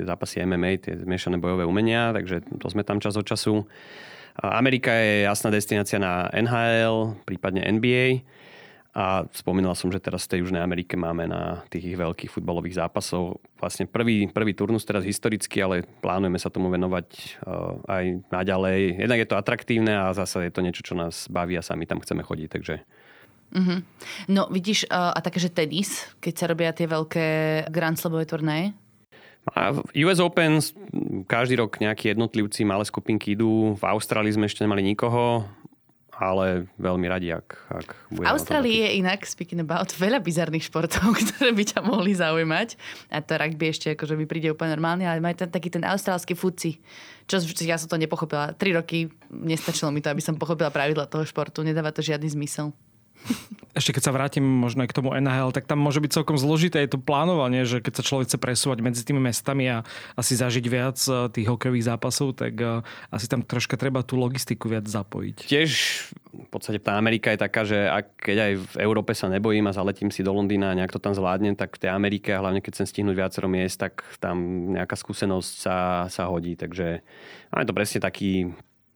tie 0.00 0.04
zápasy 0.08 0.40
MMA, 0.48 0.80
tie 0.80 0.96
zmiešané 0.96 1.36
bojové 1.36 1.68
umenia, 1.68 2.08
takže 2.16 2.40
to 2.56 2.66
sme 2.72 2.88
tam 2.88 3.04
čas 3.04 3.20
od 3.20 3.28
času. 3.28 3.68
Amerika 4.40 4.90
je 4.96 5.28
jasná 5.28 5.52
destinácia 5.52 6.00
na 6.00 6.32
NHL, 6.32 7.20
prípadne 7.28 7.68
NBA. 7.68 8.24
A 8.94 9.26
spomínal 9.34 9.74
som, 9.74 9.90
že 9.90 9.98
teraz 9.98 10.22
v 10.24 10.30
tej 10.30 10.38
Južnej 10.46 10.62
Amerike 10.62 10.94
máme 10.94 11.26
na 11.26 11.66
tých 11.66 11.98
veľkých 11.98 12.30
futbalových 12.30 12.78
zápasov 12.78 13.42
vlastne 13.58 13.90
prvý, 13.90 14.30
prvý 14.30 14.54
turnus 14.54 14.86
teraz 14.86 15.02
historicky, 15.02 15.58
ale 15.58 15.82
plánujeme 15.98 16.38
sa 16.38 16.46
tomu 16.46 16.70
venovať 16.70 17.06
uh, 17.42 17.82
aj 17.90 18.04
naďalej. 18.30 19.02
Jednak 19.02 19.18
je 19.18 19.28
to 19.28 19.34
atraktívne 19.34 19.90
a 19.98 20.14
zase 20.14 20.46
je 20.46 20.54
to 20.54 20.62
niečo, 20.62 20.86
čo 20.86 20.94
nás 20.94 21.26
baví 21.26 21.58
a 21.58 21.66
sami 21.66 21.90
tam 21.90 21.98
chceme 21.98 22.22
chodiť, 22.22 22.48
takže... 22.54 22.74
Mm-hmm. 23.54 23.78
No 24.30 24.46
vidíš, 24.46 24.86
uh, 24.86 25.10
a 25.10 25.18
také, 25.18 25.42
že 25.42 25.50
tenis, 25.50 26.06
keď 26.22 26.34
sa 26.38 26.46
robia 26.46 26.70
tie 26.70 26.86
veľké 26.86 27.26
Grand 27.74 27.98
Slamové 27.98 28.30
turnaje? 28.30 28.78
A 29.58 29.74
US 30.06 30.22
Open 30.22 30.62
každý 31.26 31.58
rok 31.60 31.82
nejakí 31.82 32.14
jednotlivci, 32.14 32.64
malé 32.64 32.86
skupinky 32.86 33.36
idú. 33.36 33.76
V 33.76 33.84
Austrálii 33.84 34.32
sme 34.32 34.48
ešte 34.48 34.64
nemali 34.64 34.80
nikoho 34.80 35.44
ale 36.18 36.70
veľmi 36.78 37.06
radi, 37.10 37.34
ak, 37.34 37.48
ak 37.70 37.88
bude. 38.12 38.26
V 38.26 38.30
Austrálii 38.30 38.86
je 38.86 38.88
inak, 39.02 39.26
speaking 39.26 39.62
about, 39.62 39.90
veľa 39.94 40.22
bizarných 40.22 40.68
športov, 40.70 41.14
ktoré 41.20 41.50
by 41.50 41.64
ťa 41.64 41.80
mohli 41.82 42.14
zaujímať. 42.14 42.78
A 43.10 43.18
to 43.24 43.34
rugby 43.34 43.72
ešte 43.72 43.94
akože 43.94 44.14
mi 44.14 44.28
príde 44.28 44.52
úplne 44.52 44.76
normálne, 44.76 45.08
ale 45.08 45.18
majú 45.22 45.34
tam 45.40 45.50
taký 45.50 45.72
ten 45.72 45.82
austrálsky 45.82 46.36
futci. 46.36 46.78
Čo 47.24 47.40
ja 47.64 47.80
som 47.80 47.88
to 47.88 47.96
nepochopila. 47.96 48.52
Tri 48.52 48.76
roky 48.76 49.08
nestačilo 49.32 49.88
mi 49.88 50.04
to, 50.04 50.12
aby 50.12 50.20
som 50.20 50.36
pochopila 50.36 50.68
pravidla 50.68 51.08
toho 51.08 51.24
športu. 51.24 51.64
Nedáva 51.64 51.88
to 51.88 52.04
žiadny 52.04 52.28
zmysel. 52.28 52.76
Ešte 53.74 53.90
keď 53.90 54.02
sa 54.06 54.14
vrátim 54.14 54.46
možno 54.46 54.86
aj 54.86 54.94
k 54.94 54.96
tomu 55.02 55.10
NHL, 55.18 55.50
tak 55.50 55.66
tam 55.66 55.82
môže 55.82 55.98
byť 55.98 56.14
celkom 56.14 56.38
zložité 56.38 56.86
je 56.86 56.94
to 56.94 57.02
plánovanie, 57.02 57.66
že 57.66 57.82
keď 57.82 57.92
sa 57.98 58.06
človek 58.06 58.30
chce 58.30 58.38
presúvať 58.38 58.78
medzi 58.86 59.02
tými 59.02 59.18
mestami 59.18 59.66
a 59.66 59.82
asi 60.14 60.38
zažiť 60.38 60.64
viac 60.70 60.98
eh, 61.10 61.26
tých 61.34 61.50
hokejových 61.50 61.90
zápasov, 61.90 62.38
tak 62.38 62.54
eh, 62.54 62.86
asi 63.10 63.26
tam 63.26 63.42
troška 63.42 63.74
treba 63.74 64.06
tú 64.06 64.14
logistiku 64.14 64.70
viac 64.70 64.86
zapojiť. 64.86 65.50
Tiež 65.50 65.70
v 66.34 66.48
podstate 66.50 66.82
tá 66.82 66.98
Amerika 66.98 67.30
je 67.34 67.38
taká, 67.38 67.62
že 67.66 67.86
ak, 67.86 68.18
keď 68.18 68.36
aj 68.38 68.52
v 68.58 68.74
Európe 68.82 69.14
sa 69.14 69.30
nebojím 69.30 69.70
a 69.70 69.76
zaletím 69.76 70.10
si 70.10 70.26
do 70.26 70.34
Londýna 70.34 70.74
a 70.74 70.78
nejak 70.78 70.94
to 70.94 71.02
tam 71.02 71.14
zvládnem, 71.14 71.54
tak 71.54 71.78
v 71.78 71.86
tej 71.86 71.90
Amerike, 71.94 72.30
a 72.34 72.42
hlavne 72.42 72.62
keď 72.62 72.78
chcem 72.78 72.90
stihnúť 72.90 73.16
viacero 73.18 73.46
miest, 73.46 73.78
tak 73.78 74.02
tam 74.18 74.70
nejaká 74.74 74.98
skúsenosť 74.98 75.50
sa, 75.50 75.76
sa 76.10 76.30
hodí. 76.30 76.58
Takže 76.58 77.02
máme 77.54 77.64
to 77.66 77.74
presne 77.74 78.02
taký 78.02 78.50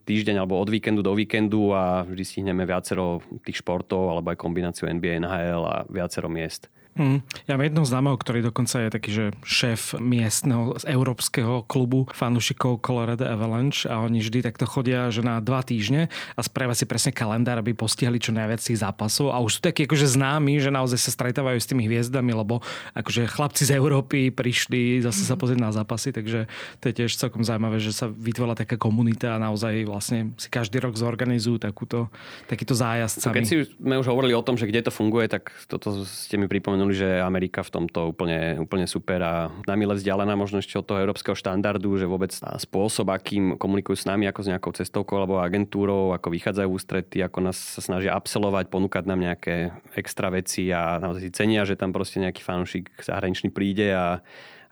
týždeň 0.09 0.41
alebo 0.41 0.57
od 0.57 0.73
víkendu 0.73 1.05
do 1.05 1.13
víkendu 1.13 1.77
a 1.77 2.01
vždy 2.09 2.25
stihneme 2.25 2.65
viacero 2.65 3.21
tých 3.45 3.61
športov 3.61 4.09
alebo 4.09 4.33
aj 4.33 4.41
kombináciu 4.41 4.89
NBA, 4.89 5.21
NHL 5.21 5.63
a 5.69 5.77
viacero 5.93 6.33
miest. 6.33 6.73
Mm. 6.99 7.23
Ja 7.47 7.55
mám 7.55 7.65
jedného 7.65 7.87
známeho, 7.87 8.17
ktorý 8.19 8.43
dokonca 8.43 8.83
je 8.83 8.91
taký, 8.91 9.11
že 9.15 9.25
šéf 9.47 9.95
miestneho 10.03 10.75
európskeho 10.83 11.63
klubu 11.65 12.11
fanúšikov 12.11 12.83
Colorado 12.83 13.25
Avalanche 13.25 13.87
a 13.87 14.03
oni 14.03 14.19
vždy 14.19 14.43
takto 14.43 14.67
chodia, 14.67 15.09
že 15.15 15.23
na 15.23 15.39
dva 15.39 15.63
týždne 15.63 16.11
a 16.35 16.41
spravia 16.43 16.75
si 16.75 16.85
presne 16.85 17.15
kalendár, 17.15 17.63
aby 17.63 17.73
postihli 17.73 18.19
čo 18.19 18.35
najviac 18.35 18.59
tých 18.59 18.83
zápasov 18.83 19.31
a 19.31 19.39
už 19.39 19.59
sú 19.59 19.61
takí 19.63 19.87
akože 19.87 20.11
známi, 20.11 20.59
že 20.59 20.75
naozaj 20.75 20.99
sa 20.99 21.15
stretávajú 21.15 21.59
s 21.63 21.71
tými 21.71 21.87
hviezdami, 21.87 22.35
lebo 22.35 22.61
akože 22.99 23.31
chlapci 23.31 23.63
z 23.63 23.79
Európy 23.79 24.35
prišli 24.35 24.99
zase 25.07 25.23
sa 25.23 25.39
mhm. 25.39 25.41
pozrieť 25.41 25.61
na 25.63 25.71
zápasy, 25.71 26.11
takže 26.11 26.51
to 26.83 26.85
je 26.91 26.95
tiež 27.05 27.15
celkom 27.15 27.47
zaujímavé, 27.47 27.79
že 27.79 27.95
sa 27.95 28.11
vytvorila 28.11 28.59
taká 28.59 28.75
komunita 28.75 29.39
a 29.39 29.43
naozaj 29.43 29.87
vlastne 29.87 30.35
si 30.35 30.51
každý 30.51 30.83
rok 30.83 30.99
zorganizujú 30.99 31.63
takúto, 31.63 32.11
takýto 32.51 32.75
zájazd 32.75 33.23
sami. 33.23 33.43
Keď 33.43 33.47
si 33.47 33.57
sme 33.79 33.95
už 34.01 34.11
hovorili 34.11 34.35
o 34.35 34.43
tom, 34.43 34.59
že 34.59 34.67
kde 34.67 34.89
to 34.89 34.93
funguje, 34.93 35.31
tak 35.31 35.55
toto 35.71 36.03
ste 36.03 36.35
mi 36.35 36.51
pripomenuli 36.51 36.88
spomenuli, 36.89 36.95
že 36.97 37.21
Amerika 37.21 37.61
v 37.61 37.71
tomto 37.71 38.17
úplne, 38.17 38.57
úplne 38.57 38.87
super 38.89 39.21
a 39.21 39.35
namile 39.69 39.93
vzdialená 39.95 40.33
možno 40.35 40.59
ešte 40.65 40.81
od 40.81 40.87
toho 40.89 41.05
európskeho 41.05 41.37
štandardu, 41.37 42.01
že 42.01 42.09
vôbec 42.09 42.33
spôsob, 42.33 43.13
akým 43.13 43.61
komunikujú 43.61 43.97
s 43.97 44.09
nami 44.09 44.25
ako 44.29 44.41
s 44.41 44.49
nejakou 44.49 44.73
cestovkou 44.73 45.21
alebo 45.21 45.41
agentúrou, 45.41 46.17
ako 46.17 46.33
vychádzajú 46.33 46.69
ústrety, 46.69 47.21
ako 47.21 47.39
nás 47.45 47.57
sa 47.61 47.81
snažia 47.85 48.17
absolvovať, 48.17 48.73
ponúkať 48.73 49.05
nám 49.05 49.21
nejaké 49.21 49.77
extra 50.01 50.33
veci 50.33 50.73
a 50.73 50.97
naozaj 50.97 51.29
si 51.29 51.31
cenia, 51.31 51.69
že 51.69 51.77
tam 51.77 51.93
proste 51.93 52.25
nejaký 52.25 52.41
fanúšik 52.41 52.89
zahraničný 53.05 53.53
príde 53.53 53.93
a 53.93 54.25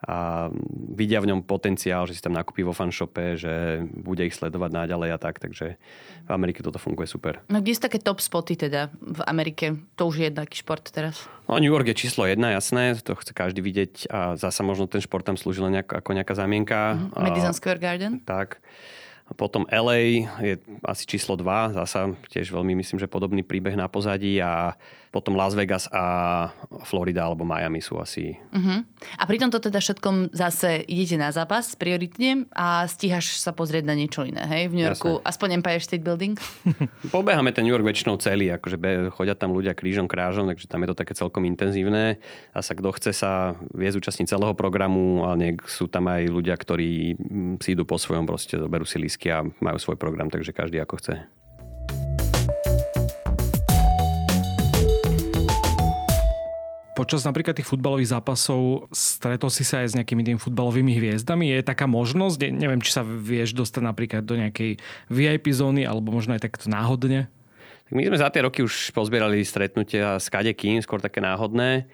a 0.04 0.48
vidia 0.92 1.24
v 1.24 1.32
ňom 1.32 1.40
potenciál, 1.40 2.04
že 2.04 2.12
si 2.12 2.20
tam 2.20 2.36
nakúpi 2.36 2.60
vo 2.60 2.76
fanshope, 2.76 3.40
že 3.40 3.80
bude 3.96 4.28
ich 4.28 4.36
sledovať 4.36 4.70
naďalej 4.84 5.10
a 5.16 5.18
tak, 5.18 5.40
takže 5.40 5.80
v 6.26 6.30
Amerike 6.30 6.60
toto 6.60 6.76
funguje 6.76 7.08
super. 7.08 7.40
No 7.48 7.64
kde 7.64 7.72
sú 7.72 7.80
také 7.88 7.96
top 7.96 8.20
spoty 8.20 8.60
teda 8.60 8.92
v 8.92 9.20
Amerike? 9.24 9.72
To 9.96 10.12
už 10.12 10.16
je 10.20 10.28
taký 10.28 10.60
šport 10.60 10.84
teraz. 10.92 11.24
No 11.48 11.56
New 11.56 11.72
York 11.72 11.88
je 11.88 11.96
číslo 11.96 12.28
jedna, 12.28 12.52
jasné, 12.52 12.92
to 13.00 13.16
chce 13.16 13.32
každý 13.32 13.64
vidieť 13.64 14.12
a 14.12 14.36
zasa 14.36 14.60
možno 14.60 14.84
ten 14.84 15.00
šport 15.00 15.24
tam 15.24 15.40
slúžil 15.40 15.72
nejak, 15.72 15.88
ako 16.04 16.10
nejaká 16.12 16.34
zamienka. 16.36 17.00
Mm-hmm. 17.00 17.22
Madison 17.22 17.54
Square 17.56 17.80
Garden? 17.80 18.12
Tak. 18.20 18.60
Potom 19.34 19.66
LA 19.66 20.22
je 20.38 20.54
asi 20.86 21.02
číslo 21.02 21.34
2, 21.34 21.74
zasa 21.74 22.14
tiež 22.30 22.54
veľmi 22.54 22.78
myslím, 22.78 23.02
že 23.02 23.10
podobný 23.10 23.42
príbeh 23.42 23.74
na 23.74 23.90
pozadí 23.90 24.38
a 24.38 24.78
potom 25.16 25.32
Las 25.32 25.56
Vegas 25.56 25.88
a 25.88 26.52
Florida 26.84 27.24
alebo 27.24 27.48
Miami 27.48 27.80
sú 27.80 27.96
asi... 27.96 28.36
Uh-huh. 28.52 28.84
A 29.16 29.24
pri 29.24 29.40
tomto 29.40 29.56
teda 29.64 29.80
všetkom 29.80 30.36
zase 30.36 30.84
idete 30.84 31.16
na 31.16 31.32
zápas 31.32 31.72
prioritne 31.72 32.44
a 32.52 32.84
stíhaš 32.84 33.40
sa 33.40 33.56
pozrieť 33.56 33.88
na 33.88 33.96
niečo 33.96 34.28
iné, 34.28 34.44
hej? 34.44 34.68
V 34.68 34.76
New 34.76 34.84
Yorku, 34.84 35.24
Jasne. 35.24 35.24
aspoň 35.24 35.48
Empire 35.56 35.80
State 35.80 36.04
Building? 36.04 36.36
Pobeháme 37.16 37.56
ten 37.56 37.64
New 37.64 37.72
York 37.72 37.88
väčšinou 37.88 38.20
celý, 38.20 38.52
akože 38.52 38.76
chodia 39.16 39.32
tam 39.32 39.56
ľudia 39.56 39.72
krížom, 39.72 40.04
krážom, 40.04 40.52
takže 40.52 40.68
tam 40.68 40.84
je 40.84 40.88
to 40.92 41.00
také 41.00 41.16
celkom 41.16 41.48
intenzívne. 41.48 42.20
A 42.52 42.60
sa 42.60 42.76
kto 42.76 42.92
chce 42.92 43.16
sa 43.16 43.56
vie 43.72 43.88
zúčastniť 43.88 44.28
celého 44.28 44.52
programu, 44.52 45.24
a 45.24 45.32
niek 45.32 45.64
sú 45.64 45.88
tam 45.88 46.12
aj 46.12 46.28
ľudia, 46.28 46.52
ktorí 46.60 47.16
si 47.64 47.68
idú 47.72 47.88
po 47.88 47.96
svojom, 47.96 48.28
proste 48.28 48.60
zoberú 48.60 48.84
si 48.84 49.00
lísky 49.00 49.32
a 49.32 49.48
majú 49.64 49.78
svoj 49.80 49.96
program, 49.96 50.28
takže 50.28 50.52
každý 50.52 50.76
ako 50.82 51.00
chce. 51.00 51.45
Počas 56.96 57.28
napríklad 57.28 57.52
tých 57.52 57.68
futbalových 57.68 58.16
zápasov 58.16 58.88
stretol 58.88 59.52
si 59.52 59.68
sa 59.68 59.84
aj 59.84 59.92
s 59.92 59.96
nejakými 60.00 60.24
tými 60.24 60.40
futbalovými 60.40 60.96
hviezdami? 60.96 61.52
Je 61.52 61.60
taká 61.60 61.84
možnosť? 61.84 62.56
Neviem, 62.56 62.80
či 62.80 62.96
sa 62.96 63.04
vieš 63.04 63.52
dostať 63.52 63.82
napríklad 63.84 64.24
do 64.24 64.40
nejakej 64.40 64.80
VIP 65.12 65.52
zóny 65.52 65.84
alebo 65.84 66.08
možno 66.08 66.32
aj 66.32 66.48
takto 66.48 66.72
náhodne? 66.72 67.28
My 67.92 68.02
sme 68.02 68.18
za 68.18 68.32
tie 68.32 68.42
roky 68.42 68.64
už 68.64 68.90
pozbierali 68.96 69.46
stretnutia 69.46 70.18
s 70.18 70.26
kadekým, 70.26 70.82
skôr 70.82 70.98
také 70.98 71.22
náhodné 71.22 71.86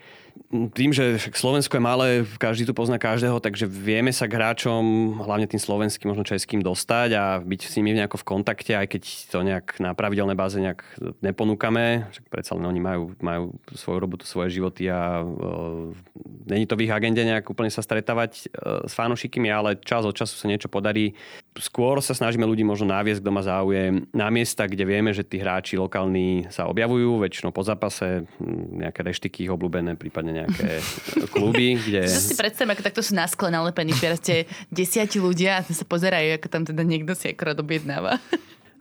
tým, 0.52 0.92
že 0.92 1.16
Slovensko 1.32 1.80
je 1.80 1.84
malé, 1.84 2.08
každý 2.36 2.68
tu 2.68 2.76
pozná 2.76 3.00
každého, 3.00 3.40
takže 3.40 3.64
vieme 3.64 4.12
sa 4.12 4.28
k 4.28 4.36
hráčom, 4.36 5.16
hlavne 5.24 5.48
tým 5.48 5.56
slovenským, 5.56 6.12
možno 6.12 6.28
českým 6.28 6.60
dostať 6.60 7.08
a 7.16 7.24
byť 7.40 7.60
s 7.64 7.76
nimi 7.80 7.96
nejako 7.96 8.20
v 8.20 8.28
kontakte, 8.36 8.72
aj 8.76 8.86
keď 8.92 9.02
to 9.32 9.38
nejak 9.40 9.80
na 9.80 9.96
pravidelnej 9.96 10.36
báze 10.36 10.60
nejak 10.60 10.84
neponúkame. 11.24 12.04
Však 12.12 12.24
predsa 12.28 12.52
len 12.56 12.68
oni 12.68 12.80
majú, 12.84 13.16
majú 13.24 13.56
svoju 13.72 13.98
robotu, 13.98 14.24
svoje 14.28 14.60
životy 14.60 14.92
a 14.92 15.24
uh, 15.24 15.88
není 16.44 16.68
to 16.68 16.76
v 16.76 16.84
ich 16.84 16.92
agende 16.92 17.24
nejak 17.24 17.48
úplne 17.48 17.72
sa 17.72 17.80
stretávať 17.80 18.52
uh, 18.52 18.84
s 18.84 18.92
fanošikmi, 18.92 19.48
ale 19.48 19.80
čas 19.80 20.04
od 20.04 20.12
času 20.12 20.36
sa 20.36 20.52
niečo 20.52 20.68
podarí. 20.68 21.16
Skôr 21.56 21.98
sa 22.04 22.12
snažíme 22.12 22.44
ľudí 22.44 22.62
možno 22.62 22.92
naviesť, 22.92 23.24
kto 23.24 23.32
má 23.32 23.40
záujem 23.40 24.04
na 24.12 24.28
miesta, 24.28 24.68
kde 24.68 24.84
vieme, 24.84 25.16
že 25.16 25.24
tí 25.24 25.40
hráči 25.40 25.80
lokálni 25.80 26.48
sa 26.52 26.68
objavujú, 26.68 27.24
väčšinou 27.24 27.56
po 27.56 27.64
zápase, 27.64 28.28
nejaké 28.76 29.02
reštiky 29.02 29.48
ich 29.48 29.52
obľúbené, 29.52 29.98
prípadne 29.98 30.21
prípadne 30.22 30.46
nejaké 30.46 30.70
kluby, 31.34 31.74
kde... 31.82 32.06
To 32.06 32.22
si 32.22 32.38
predstavím, 32.38 32.78
ako 32.78 32.86
takto 32.86 33.02
sú 33.02 33.18
na 33.18 33.26
skle 33.26 33.50
nalepení, 33.50 33.90
ste 33.92 34.46
desiati 34.70 35.18
ľudia 35.18 35.58
a 35.58 35.66
sa 35.66 35.82
pozerajú, 35.82 36.38
ako 36.38 36.46
tam 36.46 36.62
teda 36.62 36.86
niekto 36.86 37.18
si 37.18 37.34
akorát 37.34 37.58
objednáva. 37.58 38.22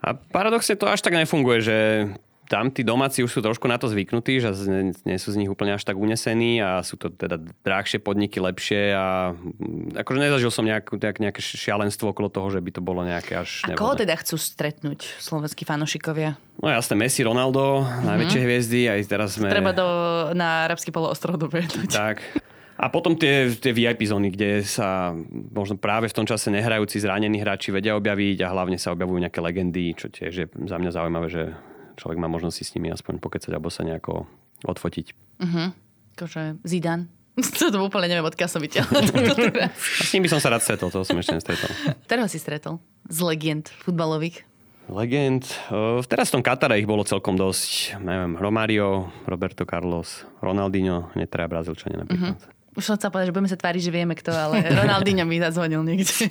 A 0.06 0.13
paradoxne 0.13 0.77
to 0.77 0.86
až 0.86 1.01
tak 1.01 1.17
nefunguje, 1.17 1.65
že 1.65 1.77
tam 2.52 2.68
tí 2.68 2.84
domáci 2.84 3.24
už 3.24 3.32
sú 3.32 3.40
trošku 3.40 3.64
na 3.72 3.80
to 3.80 3.88
zvyknutí, 3.88 4.44
že 4.44 4.52
nie 5.08 5.16
sú 5.16 5.32
z 5.32 5.40
nich 5.40 5.48
úplne 5.48 5.80
až 5.80 5.88
tak 5.88 5.96
unesení 5.96 6.60
a 6.60 6.84
sú 6.84 7.00
to 7.00 7.08
teda 7.08 7.40
drahšie 7.64 8.04
podniky, 8.04 8.44
lepšie 8.44 8.92
a 8.92 9.32
mm, 9.32 9.96
akože 10.04 10.20
nezažil 10.20 10.52
som 10.52 10.68
nejak, 10.68 10.92
nejak, 10.92 11.18
nejaké 11.24 11.40
šialenstvo 11.40 12.12
okolo 12.12 12.28
toho, 12.28 12.52
že 12.52 12.60
by 12.60 12.72
to 12.76 12.84
bolo 12.84 13.08
nejaké 13.08 13.40
až... 13.40 13.64
A 13.72 13.80
koho 13.80 13.96
teda 13.96 14.20
chcú 14.20 14.36
stretnúť 14.36 15.16
slovenskí 15.24 15.64
fanošikovia? 15.64 16.36
No 16.60 16.68
jasné, 16.68 17.00
Messi, 17.00 17.24
Ronaldo, 17.24 17.88
mm-hmm. 17.88 18.04
najväčšie 18.12 18.42
hviezdy, 18.44 18.82
aj 18.92 19.00
teraz 19.08 19.40
sme... 19.40 19.48
Treba 19.48 19.72
do, 19.72 19.88
na 20.36 20.68
arabský 20.68 20.92
poloostrov 20.92 21.40
dobehnúť. 21.40 21.88
Tak. 21.88 22.20
A 22.82 22.90
potom 22.92 23.16
tie, 23.16 23.48
tie 23.62 23.72
VIP 23.72 24.10
zóny, 24.10 24.34
kde 24.34 24.66
sa 24.68 25.16
možno 25.30 25.78
práve 25.78 26.10
v 26.10 26.18
tom 26.18 26.26
čase 26.26 26.50
nehrajúci 26.50 26.98
zranení 27.00 27.40
hráči 27.40 27.70
vedia 27.70 27.94
objaviť 27.96 28.42
a 28.44 28.52
hlavne 28.52 28.76
sa 28.82 28.92
objavujú 28.92 29.22
nejaké 29.22 29.40
legendy, 29.40 29.94
čo 29.94 30.10
tiež 30.10 30.34
je 30.34 30.46
za 30.50 30.82
mňa 30.82 30.90
zaujímavé, 30.90 31.30
že 31.30 31.44
človek 32.02 32.18
má 32.18 32.26
možnosť 32.26 32.56
si 32.58 32.64
s 32.66 32.74
nimi 32.74 32.90
aspoň 32.90 33.22
pokecať 33.22 33.54
alebo 33.54 33.70
sa 33.70 33.86
nejako 33.86 34.26
odfotiť. 34.66 35.08
Uh-huh. 35.46 35.70
Akože 36.18 36.58
Zidane. 36.66 37.06
To, 37.62 37.88
úplne 37.88 38.12
neviem, 38.12 38.28
odkiaľ 38.28 38.50
som 38.52 38.60
videl. 38.60 38.84
s 40.08 40.12
ním 40.12 40.28
by 40.28 40.30
som 40.36 40.42
sa 40.44 40.52
rád 40.52 40.66
stretol, 40.66 40.92
to 40.92 41.08
som 41.08 41.16
ešte 41.16 41.38
nestretol. 41.38 41.70
Ktorého 42.04 42.28
si 42.28 42.38
stretol? 42.42 42.84
Z 43.08 43.24
legend 43.24 43.72
futbalových? 43.88 44.44
Legend. 44.92 45.48
teraz 46.12 46.28
v 46.28 46.34
tom 46.36 46.44
Katare 46.44 46.76
ich 46.76 46.90
bolo 46.90 47.08
celkom 47.08 47.40
dosť. 47.40 47.96
Neviem, 48.04 48.36
Romario, 48.36 49.08
Roberto 49.24 49.64
Carlos, 49.64 50.28
Ronaldinho, 50.44 51.16
netraja 51.16 51.48
Brazílčania 51.48 52.04
napríklad. 52.04 52.36
Uh-huh. 52.36 52.60
Už 52.76 52.84
som 52.88 52.96
chcela 53.00 53.12
povedať, 53.12 53.32
že 53.32 53.36
budeme 53.36 53.52
sa 53.52 53.60
tváriť, 53.60 53.82
že 53.84 53.92
vieme 53.92 54.16
kto, 54.16 54.32
ale 54.32 54.64
Ronaldinho 54.84 55.24
mi 55.24 55.40
zazvonil 55.40 55.84
niekde. 55.88 56.28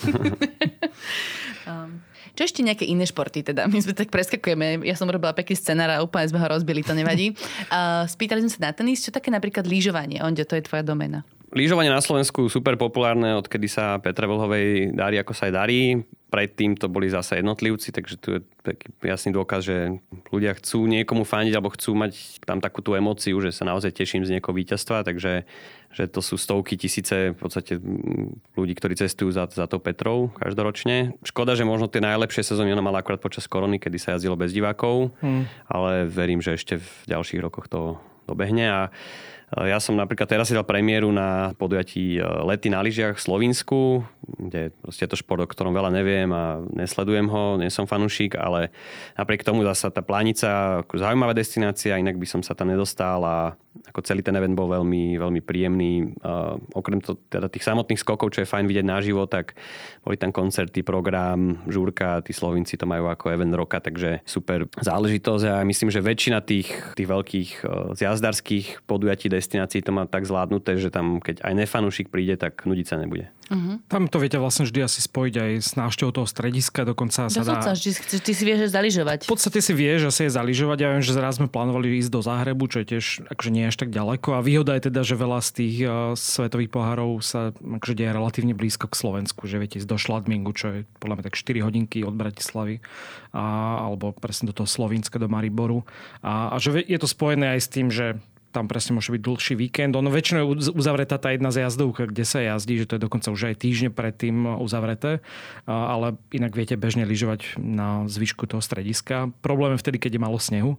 um, 1.65 2.01
čo 2.37 2.43
ešte 2.47 2.61
nejaké 2.63 2.85
iné 2.87 3.05
športy 3.05 3.43
teda? 3.43 3.67
My 3.71 3.79
sme 3.83 3.97
tak 3.97 4.09
preskakujeme. 4.13 4.85
Ja 4.87 4.95
som 4.95 5.11
robila 5.11 5.35
pekný 5.35 5.57
scenár 5.59 5.91
a 5.91 6.03
úplne 6.05 6.31
sme 6.31 6.39
ho 6.39 6.47
rozbili, 6.47 6.85
to 6.85 6.95
nevadí. 6.95 7.35
Uh, 7.69 8.07
spýtali 8.07 8.45
sme 8.47 8.53
sa 8.53 8.61
na 8.69 8.73
tenis, 8.73 9.03
čo 9.03 9.11
také 9.11 9.33
napríklad 9.33 9.67
lyžovanie? 9.67 10.23
Onde, 10.23 10.47
to 10.47 10.57
je 10.57 10.65
tvoja 10.65 10.85
domena. 10.87 11.27
Lyžovanie 11.51 11.91
na 11.91 11.99
Slovensku 11.99 12.47
super 12.47 12.79
populárne, 12.79 13.35
odkedy 13.35 13.67
sa 13.67 13.99
Petre 13.99 14.31
Vlhovej 14.31 14.95
darí, 14.95 15.19
ako 15.19 15.35
sa 15.35 15.51
aj 15.51 15.53
darí. 15.59 15.83
Predtým 16.31 16.79
to 16.79 16.87
boli 16.87 17.11
zase 17.11 17.43
jednotlivci, 17.43 17.91
takže 17.91 18.15
tu 18.23 18.39
je 18.39 18.41
taký 18.63 18.87
jasný 19.03 19.35
dôkaz, 19.35 19.67
že 19.67 19.99
ľudia 20.31 20.55
chcú 20.55 20.87
niekomu 20.87 21.27
fandiť 21.27 21.59
alebo 21.59 21.75
chcú 21.75 21.99
mať 21.99 22.39
tam 22.47 22.63
takú 22.63 22.87
tú 22.87 22.95
emóciu, 22.95 23.35
že 23.43 23.51
sa 23.51 23.67
naozaj 23.67 23.91
teším 23.91 24.23
z 24.23 24.39
niekoho 24.39 24.55
víťazstva, 24.55 25.03
takže 25.03 25.43
že 25.91 26.05
to 26.07 26.23
sú 26.23 26.39
stovky, 26.39 26.79
tisíce 26.79 27.35
v 27.35 27.39
podstate 27.39 27.83
ľudí, 28.55 28.79
ktorí 28.79 28.95
cestujú 28.95 29.35
za, 29.35 29.51
za 29.51 29.67
to 29.67 29.83
Petrov 29.83 30.31
každoročne. 30.39 31.19
Škoda, 31.27 31.59
že 31.59 31.67
možno 31.67 31.91
tie 31.91 31.99
najlepšie 31.99 32.47
sezóny 32.47 32.71
ona 32.71 32.87
mala 32.87 33.03
akurát 33.03 33.19
počas 33.19 33.51
korony, 33.51 33.83
kedy 33.83 33.99
sa 33.99 34.15
jazdilo 34.15 34.39
bez 34.39 34.55
divákov, 34.55 35.11
hmm. 35.19 35.67
ale 35.67 36.07
verím, 36.07 36.39
že 36.39 36.55
ešte 36.55 36.79
v 36.79 36.89
ďalších 37.11 37.43
rokoch 37.43 37.67
to 37.67 37.99
dobehne 38.31 38.71
a 38.71 38.81
ja 39.51 39.83
som 39.83 39.99
napríklad 39.99 40.31
teraz 40.31 40.47
si 40.47 40.55
dal 40.55 40.63
premiéru 40.63 41.11
na 41.11 41.59
podujatí 41.59 42.19
e, 42.19 42.23
lety 42.23 42.71
na 42.71 42.87
lyžiach 42.87 43.19
v 43.19 43.25
Slovinsku, 43.27 44.07
kde 44.39 44.71
je 44.87 45.09
to 45.11 45.19
šport, 45.19 45.43
o 45.43 45.51
ktorom 45.51 45.75
veľa 45.75 45.91
neviem 45.91 46.31
a 46.31 46.63
nesledujem 46.71 47.27
ho, 47.27 47.59
nie 47.59 47.67
som 47.67 47.91
fanúšik, 47.91 48.39
ale 48.39 48.71
napriek 49.19 49.43
tomu 49.43 49.67
zasa 49.67 49.91
tá 49.91 50.07
plánica, 50.07 50.83
zaujímavá 50.87 51.35
destinácia, 51.35 51.99
inak 51.99 52.15
by 52.15 52.27
som 52.31 52.47
sa 52.47 52.55
tam 52.55 52.71
nedostal 52.71 53.27
a 53.27 53.59
ako 53.71 54.03
celý 54.03 54.21
ten 54.21 54.35
event 54.35 54.59
bol 54.59 54.67
veľmi, 54.67 55.15
veľmi 55.19 55.41
príjemný. 55.47 56.15
Uh, 56.21 56.59
okrem 56.75 56.99
to, 56.99 57.15
teda 57.31 57.47
tých 57.47 57.63
samotných 57.63 58.03
skokov, 58.03 58.35
čo 58.35 58.43
je 58.43 58.51
fajn 58.51 58.67
vidieť 58.67 58.87
naživo, 58.87 59.25
tak 59.31 59.55
boli 60.03 60.19
tam 60.19 60.35
koncerty, 60.35 60.83
program, 60.83 61.63
žúrka, 61.71 62.19
tí 62.27 62.35
Slovinci 62.35 62.75
to 62.75 62.87
majú 62.87 63.07
ako 63.07 63.31
event 63.31 63.55
roka, 63.55 63.79
takže 63.79 64.27
super 64.27 64.67
záležitosť 64.79 65.45
a 65.47 65.55
myslím, 65.63 65.91
že 65.95 66.03
väčšina 66.03 66.43
tých, 66.43 66.71
tých 66.99 67.09
veľkých 67.09 67.51
uh, 67.63 67.95
zjazdarských 67.95 68.87
podujatí 68.91 69.31
destinácií 69.31 69.87
to 69.87 69.95
má 69.95 70.07
tak 70.11 70.27
zvládnuté, 70.27 70.75
že 70.79 70.91
tam 70.91 71.23
keď 71.23 71.43
aj 71.47 71.55
nefanúšik 71.55 72.11
príde, 72.11 72.35
tak 72.35 72.67
nudiť 72.67 72.87
sa 72.87 72.99
nebude. 72.99 73.31
Uh-huh. 73.51 73.83
Tam 73.91 74.07
to 74.07 74.23
viete 74.23 74.39
vlastne 74.39 74.63
vždy 74.63 74.87
asi 74.87 75.03
spojiť 75.03 75.35
aj 75.35 75.51
s 75.59 75.71
návštevou 75.75 76.15
toho 76.15 76.27
strediska, 76.27 76.87
dokonca 76.87 77.27
sa 77.27 77.43
dá... 77.43 77.59
Ty, 77.75 78.17
ty 78.23 78.31
si 78.31 78.43
vieš 78.47 78.71
zaližovať. 78.71 79.27
V 79.27 79.31
podstate 79.35 79.59
si 79.59 79.75
vieš, 79.75 80.07
že 80.07 80.11
sa 80.15 80.23
je 80.23 80.31
zaližovať. 80.39 80.79
Ja 80.79 80.89
viem, 80.95 81.03
že 81.03 81.19
raz 81.19 81.43
sme 81.43 81.51
plánovali 81.51 81.99
ísť 81.99 82.15
do 82.15 82.23
Záhrebu, 82.23 82.71
čo 82.71 82.87
je 82.87 82.95
tiež 82.95 83.27
akože 83.27 83.51
nie 83.51 83.60
až 83.67 83.77
tak 83.77 83.91
ďaleko. 83.91 84.39
A 84.39 84.45
výhoda 84.45 84.77
je 84.79 84.89
teda, 84.89 85.03
že 85.03 85.19
veľa 85.19 85.41
z 85.43 85.51
tých 85.53 85.77
uh, 85.85 86.15
svetových 86.15 86.71
pohárov 86.73 87.21
sa 87.21 87.51
akože 87.53 87.99
deje 87.99 88.15
relatívne 88.15 88.55
blízko 88.55 88.87
k 88.89 88.97
Slovensku. 88.97 89.45
Že 89.51 89.61
viete 89.61 89.79
do 89.83 89.97
Šladmingu, 89.99 90.55
čo 90.55 90.67
je 90.71 90.79
podľa 91.03 91.21
mňa 91.21 91.27
tak 91.27 91.37
4 91.37 91.67
hodinky 91.67 92.07
od 92.07 92.15
Bratislavy. 92.15 92.81
A, 93.35 93.45
alebo 93.85 94.15
presne 94.17 94.51
do 94.51 94.57
toho 94.57 94.71
Slovinska, 94.71 95.21
do 95.21 95.29
Mariboru. 95.29 95.83
A, 96.25 96.55
a 96.55 96.57
že 96.63 96.81
je 96.81 96.99
to 96.99 97.11
spojené 97.11 97.59
aj 97.59 97.61
s 97.61 97.69
tým, 97.69 97.89
že 97.91 98.21
tam 98.51 98.67
presne 98.67 98.99
môže 98.99 99.15
byť 99.15 99.23
dlhší 99.23 99.55
víkend. 99.55 99.95
Ono 99.95 100.11
väčšinou 100.11 100.43
je 100.43 100.75
uzavretá 100.75 101.23
tá 101.23 101.31
jedna 101.31 101.55
zjazdovka, 101.55 102.11
kde 102.11 102.27
sa 102.27 102.43
jazdí, 102.43 102.83
že 102.83 102.87
to 102.91 102.99
je 102.99 103.05
dokonca 103.07 103.31
už 103.31 103.55
aj 103.55 103.63
týždne 103.63 103.91
predtým 103.95 104.59
uzavreté, 104.59 105.23
ale 105.71 106.19
inak 106.35 106.53
viete 106.59 106.75
bežne 106.75 107.07
lyžovať 107.07 107.57
na 107.63 108.11
zvyšku 108.11 108.51
toho 108.51 108.59
strediska. 108.59 109.31
Problém 109.39 109.79
je 109.79 109.83
vtedy, 109.87 110.03
keď 110.03 110.19
je 110.19 110.25
malo 110.27 110.39
snehu. 110.43 110.73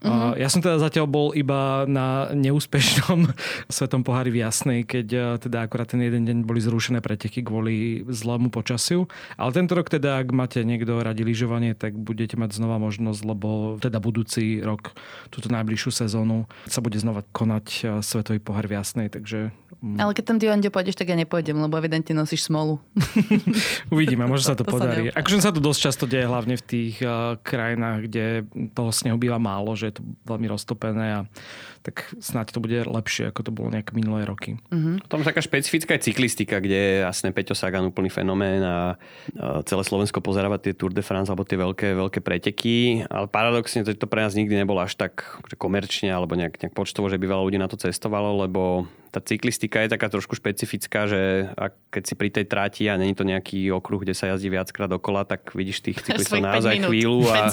Uh-huh. 0.00 0.32
Ja 0.40 0.48
som 0.48 0.64
teda 0.64 0.80
zatiaľ 0.80 1.06
bol 1.06 1.36
iba 1.36 1.84
na 1.84 2.32
neúspešnom 2.32 3.36
svetom 3.68 4.00
pohári 4.00 4.32
v 4.32 4.40
Jasnej, 4.40 4.88
keď 4.88 5.38
teda 5.44 5.68
akorát 5.68 5.92
ten 5.92 6.00
jeden 6.00 6.24
deň 6.24 6.48
boli 6.48 6.64
zrušené 6.64 7.04
preteky 7.04 7.44
kvôli 7.44 8.00
zlému 8.08 8.48
počasiu. 8.48 9.12
Ale 9.36 9.52
tento 9.52 9.76
rok 9.76 9.92
teda, 9.92 10.24
ak 10.24 10.32
máte 10.32 10.64
niekto 10.64 10.96
radi 11.04 11.20
lyžovanie, 11.20 11.76
tak 11.76 11.92
budete 11.92 12.40
mať 12.40 12.56
znova 12.56 12.80
možnosť, 12.80 13.20
lebo 13.28 13.76
teda 13.76 14.00
budúci 14.00 14.64
rok, 14.64 14.96
túto 15.28 15.52
najbližšiu 15.52 15.90
sezónu 15.92 16.48
sa 16.64 16.80
bude 16.80 16.96
znova 16.96 17.09
znova 17.10 17.26
konať 17.34 17.66
eh, 17.82 17.86
Svetový 18.06 18.38
pohár 18.38 18.70
v 18.70 18.78
Jasnej, 18.78 19.10
takže... 19.10 19.50
Mm. 19.80 19.96
Ale 19.96 20.12
keď 20.12 20.24
tam 20.28 20.36
ty 20.36 20.46
onde 20.52 20.68
pôjdeš, 20.68 20.94
tak 20.94 21.08
ja 21.08 21.16
nepôjdem, 21.16 21.56
lebo 21.56 21.72
evidentne 21.80 22.12
nosíš 22.12 22.52
smolu. 22.52 22.78
Uvidíme, 23.94 24.28
možno 24.28 24.52
sa 24.52 24.56
to, 24.58 24.62
to 24.68 24.76
podarí. 24.76 25.08
Sa 25.08 25.24
akože 25.24 25.40
sa 25.40 25.50
to 25.56 25.58
dosť 25.64 25.80
často 25.80 26.04
deje, 26.04 26.28
hlavne 26.28 26.60
v 26.60 26.64
tých 26.68 27.00
uh, 27.00 27.40
krajinách, 27.40 28.04
kde 28.06 28.24
toho 28.76 28.92
snehu 28.92 29.16
býva 29.16 29.40
málo, 29.40 29.72
že 29.72 29.88
je 29.90 29.94
to 29.96 30.02
veľmi 30.28 30.52
roztopené 30.52 31.06
a 31.16 31.20
tak 31.80 32.12
snáď 32.20 32.52
to 32.52 32.60
bude 32.60 32.76
lepšie, 32.76 33.32
ako 33.32 33.40
to 33.40 33.50
bolo 33.56 33.72
nejaké 33.72 33.96
minulé 33.96 34.28
roky. 34.28 34.60
Uh-huh. 34.68 35.00
Potom 35.00 35.24
taká 35.24 35.40
špecifická 35.40 35.96
je 35.96 36.12
cyklistika, 36.12 36.60
kde 36.60 36.76
je 36.76 36.94
jasne 37.08 37.32
Peťo 37.32 37.56
Sagan 37.56 37.88
úplný 37.88 38.12
fenomén 38.12 38.60
a 38.60 39.00
celé 39.64 39.82
Slovensko 39.88 40.20
pozeráva 40.20 40.60
tie 40.60 40.76
Tour 40.76 40.92
de 40.92 41.00
France 41.00 41.32
alebo 41.32 41.48
tie 41.48 41.56
veľké, 41.56 41.96
veľké 41.96 42.20
preteky, 42.20 43.08
ale 43.08 43.32
paradoxne 43.32 43.80
to, 43.80 43.96
to 43.96 44.04
pre 44.04 44.20
nás 44.20 44.36
nikdy 44.36 44.60
nebolo 44.60 44.84
až 44.84 45.00
tak 45.00 45.24
komerčne 45.56 46.12
alebo 46.12 46.36
nejak, 46.36 46.60
nejak 46.60 46.76
počtovo, 46.76 46.99
že 47.08 47.16
by 47.16 47.26
veľa 47.30 47.46
ľudí 47.46 47.58
na 47.62 47.70
to 47.70 47.78
cestovalo, 47.78 48.44
lebo 48.44 48.90
tá 49.10 49.18
cyklistika 49.18 49.82
je 49.82 49.90
taká 49.90 50.06
trošku 50.06 50.38
špecifická, 50.38 51.10
že 51.10 51.50
ak, 51.58 51.74
keď 51.90 52.02
si 52.06 52.14
pri 52.14 52.30
tej 52.30 52.46
tráti 52.46 52.86
a 52.86 52.94
není 52.94 53.16
to 53.16 53.26
nejaký 53.26 53.72
okruh, 53.74 54.02
kde 54.02 54.14
sa 54.14 54.30
jazdí 54.30 54.46
viackrát 54.50 54.86
dokola, 54.86 55.26
tak 55.26 55.50
vidíš 55.50 55.82
tých 55.82 55.98
cyklistov 56.06 56.38
naozaj 56.42 56.78
minút, 56.78 56.90
chvíľu 56.94 57.18
a 57.30 57.50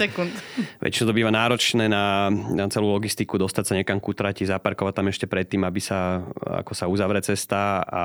väčšinou 0.82 1.08
to 1.10 1.18
býva 1.18 1.34
náročné 1.34 1.90
na, 1.90 2.30
na 2.30 2.66
celú 2.70 2.94
logistiku 2.94 3.42
dostať 3.42 3.64
sa 3.66 3.74
niekam 3.74 3.98
ku 3.98 4.14
trati, 4.14 4.46
zaparkovať 4.46 4.94
tam 4.94 5.08
ešte 5.10 5.26
predtým, 5.26 5.66
aby 5.66 5.82
sa, 5.82 6.22
ako 6.46 6.74
sa 6.78 6.86
uzavre 6.86 7.24
cesta 7.26 7.82
a 7.82 8.04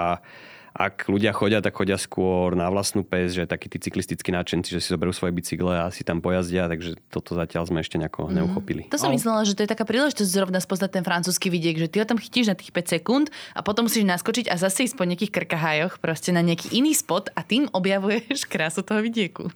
ak 0.72 1.12
ľudia 1.12 1.36
chodia, 1.36 1.60
tak 1.60 1.76
chodia 1.76 2.00
skôr 2.00 2.56
na 2.56 2.72
vlastnú 2.72 3.04
pes, 3.04 3.36
že 3.36 3.44
takí 3.44 3.68
tí 3.68 3.76
cyklistickí 3.76 4.32
náčenci, 4.32 4.72
že 4.72 4.80
si 4.80 4.88
zoberú 4.88 5.12
svoje 5.12 5.36
bicykle 5.36 5.84
a 5.84 5.92
si 5.92 6.00
tam 6.00 6.24
pojazdia, 6.24 6.64
takže 6.64 6.96
toto 7.12 7.36
zatiaľ 7.36 7.68
sme 7.68 7.84
ešte 7.84 8.00
nejako 8.00 8.28
mm. 8.28 8.32
neuchopili. 8.40 8.82
To 8.88 8.96
som 8.96 9.12
Ale- 9.12 9.20
myslela, 9.20 9.44
že 9.44 9.52
to 9.52 9.68
je 9.68 9.70
taká 9.70 9.84
príležitosť 9.84 10.30
zrovna 10.32 10.64
spoznať 10.64 10.90
ten 10.96 11.04
francúzsky 11.04 11.52
vidiek, 11.52 11.76
že 11.76 11.92
ty 11.92 12.00
ho 12.00 12.08
tam 12.08 12.16
chytíš 12.16 12.48
na 12.48 12.56
tých 12.56 12.72
5 12.72 12.94
sekúnd 12.98 13.26
a 13.52 13.60
potom 13.60 13.84
musíš 13.86 14.08
naskočiť 14.08 14.48
a 14.48 14.56
zase 14.56 14.88
ísť 14.88 14.96
po 14.96 15.04
nejakých 15.04 15.32
krkahajoch 15.32 16.00
proste 16.00 16.32
na 16.32 16.40
nejaký 16.40 16.72
iný 16.72 16.96
spot 16.96 17.28
a 17.36 17.44
tým 17.44 17.68
objavuješ 17.68 18.48
krásu 18.52 18.80
toho 18.80 19.04
vidieku. 19.04 19.52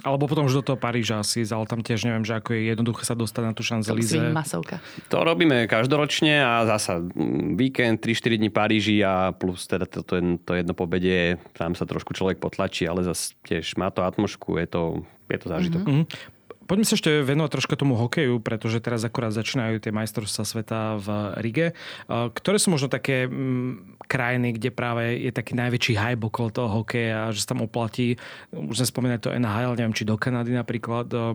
Alebo 0.00 0.24
potom 0.24 0.48
už 0.48 0.60
do 0.60 0.64
toho 0.64 0.78
Paríža 0.80 1.20
asi, 1.20 1.44
ale 1.44 1.64
tam 1.68 1.80
tiež 1.80 2.08
neviem, 2.08 2.24
že 2.24 2.36
ako 2.36 2.56
je 2.56 2.60
jednoduché 2.72 3.02
sa 3.04 3.12
dostať 3.12 3.42
na 3.44 3.52
tú 3.52 3.62
Champs-Élysées. 3.62 4.32
masovka. 4.32 4.80
To 5.12 5.20
robíme 5.20 5.68
každoročne 5.68 6.40
a 6.40 6.64
zasa 6.64 7.00
mm, 7.00 7.56
víkend, 7.56 8.00
3-4 8.00 8.40
dní 8.40 8.50
Paríži 8.50 8.96
a 9.04 9.32
plus 9.32 9.68
teda 9.68 9.84
to, 9.84 10.00
to, 10.00 10.16
jedno- 10.16 10.38
to 10.40 10.52
jedno 10.56 10.72
pobedie, 10.72 11.36
tam 11.52 11.76
sa 11.76 11.84
trošku 11.84 12.16
človek 12.16 12.40
potlačí, 12.40 12.88
ale 12.88 13.04
zase 13.04 13.36
tiež 13.44 13.76
má 13.76 13.92
to 13.92 14.00
atmošku, 14.02 14.56
je 14.56 14.66
to, 14.66 14.82
je 15.28 15.38
to 15.38 15.46
zážitok. 15.48 15.84
Mhm. 15.84 16.02
Poďme 16.70 16.86
sa 16.86 16.94
ešte 16.94 17.26
venovať 17.26 17.50
troška 17.50 17.74
tomu 17.74 17.98
hokeju, 17.98 18.38
pretože 18.38 18.78
teraz 18.78 19.02
akorát 19.02 19.34
začínajú 19.34 19.82
tie 19.82 19.90
majstrovstvá 19.90 20.44
sveta 20.46 21.02
v 21.02 21.08
Rige. 21.42 21.66
Uh, 22.06 22.30
Ktoré 22.30 22.62
sú 22.62 22.70
možno 22.70 22.86
také 22.86 23.26
mm, 23.26 23.98
krajiny, 24.06 24.54
kde 24.54 24.70
práve 24.70 25.18
je 25.18 25.34
taký 25.34 25.58
najväčší 25.58 25.98
hype 25.98 26.22
okolo 26.30 26.54
toho 26.54 26.70
hokeja, 26.70 27.34
že 27.34 27.42
sa 27.42 27.58
tam 27.58 27.66
oplatí, 27.66 28.22
už 28.54 28.78
sme 28.78 28.86
spomínali 28.86 29.18
to 29.18 29.34
NHL, 29.34 29.74
neviem, 29.74 29.98
či 29.98 30.06
do 30.06 30.14
Kanady 30.14 30.54
napríklad, 30.54 31.10
uh, 31.10 31.34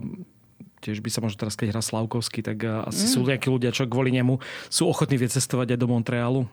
tiež 0.80 1.04
by 1.04 1.12
sa 1.12 1.20
možno 1.20 1.36
teraz, 1.36 1.60
keď 1.60 1.76
hrá 1.76 1.84
Slavkovský, 1.84 2.40
tak 2.40 2.64
uh, 2.64 2.88
asi 2.88 3.04
sú 3.04 3.28
nejakí 3.28 3.52
ľudia, 3.52 3.76
čo 3.76 3.92
kvôli 3.92 4.16
nemu 4.16 4.40
sú 4.72 4.88
ochotní 4.88 5.20
vycestovať 5.20 5.76
aj 5.76 5.80
do 5.84 5.88
Montrealu. 5.92 6.48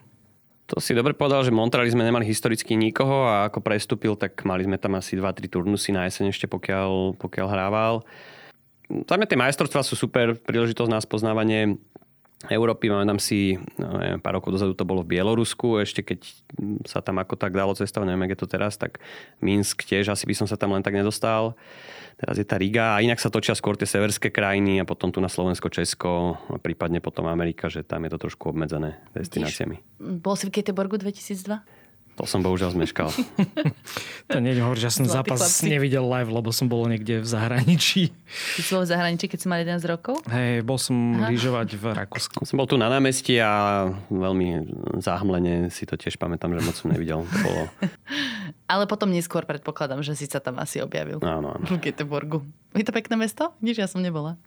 To 0.74 0.82
si 0.82 0.90
dobre 0.90 1.14
povedal, 1.14 1.46
že 1.46 1.54
Montreali 1.54 1.94
sme 1.94 2.02
nemali 2.02 2.26
historicky 2.26 2.74
nikoho 2.74 3.30
a 3.30 3.46
ako 3.46 3.62
prestúpil, 3.62 4.18
tak 4.18 4.42
mali 4.42 4.66
sme 4.66 4.74
tam 4.74 4.98
asi 4.98 5.14
2-3 5.14 5.46
turnusy 5.46 5.94
na 5.94 6.10
jeseň 6.10 6.34
ešte, 6.34 6.50
pokiaľ, 6.50 7.14
pokiaľ 7.14 7.46
hrával. 7.46 8.02
Za 8.92 9.16
mňa 9.16 9.28
tie 9.28 9.40
majstrovstvá 9.40 9.80
sú 9.80 9.96
super 9.96 10.36
príležitosť 10.36 10.90
na 10.92 11.00
spoznávanie 11.00 11.80
Európy. 12.50 12.90
Máme 12.90 13.06
tam 13.06 13.22
si, 13.22 13.54
no, 13.78 14.02
neviem, 14.02 14.18
pár 14.18 14.42
rokov 14.42 14.58
dozadu 14.58 14.74
to 14.74 14.82
bolo 14.82 15.06
v 15.06 15.14
Bielorusku, 15.14 15.78
ešte 15.78 16.02
keď 16.02 16.26
sa 16.90 16.98
tam 16.98 17.22
ako 17.22 17.38
tak 17.38 17.54
dalo 17.54 17.70
cestovať, 17.70 18.06
neviem, 18.10 18.26
jak 18.26 18.34
je 18.34 18.40
to 18.42 18.48
teraz, 18.50 18.74
tak 18.74 18.98
Minsk 19.38 19.86
tiež, 19.86 20.10
asi 20.10 20.26
by 20.26 20.34
som 20.34 20.46
sa 20.50 20.58
tam 20.58 20.74
len 20.74 20.82
tak 20.82 20.98
nedostal. 20.98 21.54
Teraz 22.18 22.36
je 22.38 22.46
tá 22.46 22.58
Riga 22.58 22.98
a 22.98 23.02
inak 23.02 23.22
sa 23.22 23.30
točia 23.30 23.54
skôr 23.54 23.78
tie 23.78 23.86
severské 23.86 24.34
krajiny 24.34 24.82
a 24.82 24.84
potom 24.86 25.14
tu 25.14 25.22
na 25.22 25.30
Slovensko, 25.30 25.70
Česko, 25.70 26.34
a 26.50 26.58
prípadne 26.58 26.98
potom 26.98 27.30
Amerika, 27.30 27.70
že 27.70 27.86
tam 27.86 28.02
je 28.06 28.10
to 28.10 28.18
trošku 28.26 28.50
obmedzené 28.50 28.98
destináciami. 29.14 29.78
Bol 30.02 30.34
si 30.34 30.50
v 30.50 30.58
Göteborgu 30.58 30.98
2002? 30.98 31.81
To 32.22 32.30
som 32.30 32.38
bohužiaľ 32.38 32.70
zmeškal. 32.78 33.10
To 34.30 34.38
nie 34.38 34.54
hovor, 34.56 34.78
že 34.78 34.88
ja 34.88 34.94
som 34.94 35.04
zápas 35.04 35.42
chlapci. 35.42 35.66
nevidel 35.68 36.06
live, 36.06 36.30
lebo 36.30 36.54
som 36.54 36.70
bol 36.70 36.86
niekde 36.86 37.20
v 37.20 37.26
zahraničí. 37.26 38.14
Ty 38.56 38.60
si 38.62 38.70
bol 38.72 38.86
v 38.86 38.90
zahraničí, 38.94 39.26
keď 39.28 39.38
si 39.42 39.46
mal 39.50 39.60
11 39.60 39.82
rokov? 39.92 40.22
Hej, 40.30 40.62
bol 40.64 40.78
som 40.78 40.94
lyžovať 41.28 41.68
v 41.76 41.84
Rakúsku. 41.92 42.46
Som 42.46 42.56
bol 42.62 42.70
tu 42.70 42.78
na 42.78 42.86
námestí 42.88 43.36
a 43.42 43.90
veľmi 44.08 44.62
záhmlene 45.02 45.68
si 45.68 45.84
to 45.84 45.98
tiež 45.98 46.16
pamätám, 46.16 46.54
že 46.54 46.64
moc 46.64 46.76
som 46.78 46.88
nevidel. 46.94 47.26
To 47.26 47.38
bolo... 47.44 47.62
Ale 48.72 48.88
potom 48.88 49.10
neskôr 49.12 49.44
predpokladám, 49.44 50.00
že 50.00 50.16
si 50.16 50.24
sa 50.30 50.40
tam 50.40 50.56
asi 50.62 50.80
objavil. 50.80 51.20
Áno, 51.20 51.52
áno. 51.58 51.66
V 51.68 51.76
Göteborgu. 51.76 52.40
Je 52.72 52.86
to 52.86 52.94
pekné 52.94 53.20
mesto? 53.20 53.52
Nič, 53.60 53.82
ja 53.82 53.90
som 53.90 54.00
nebola. 54.00 54.38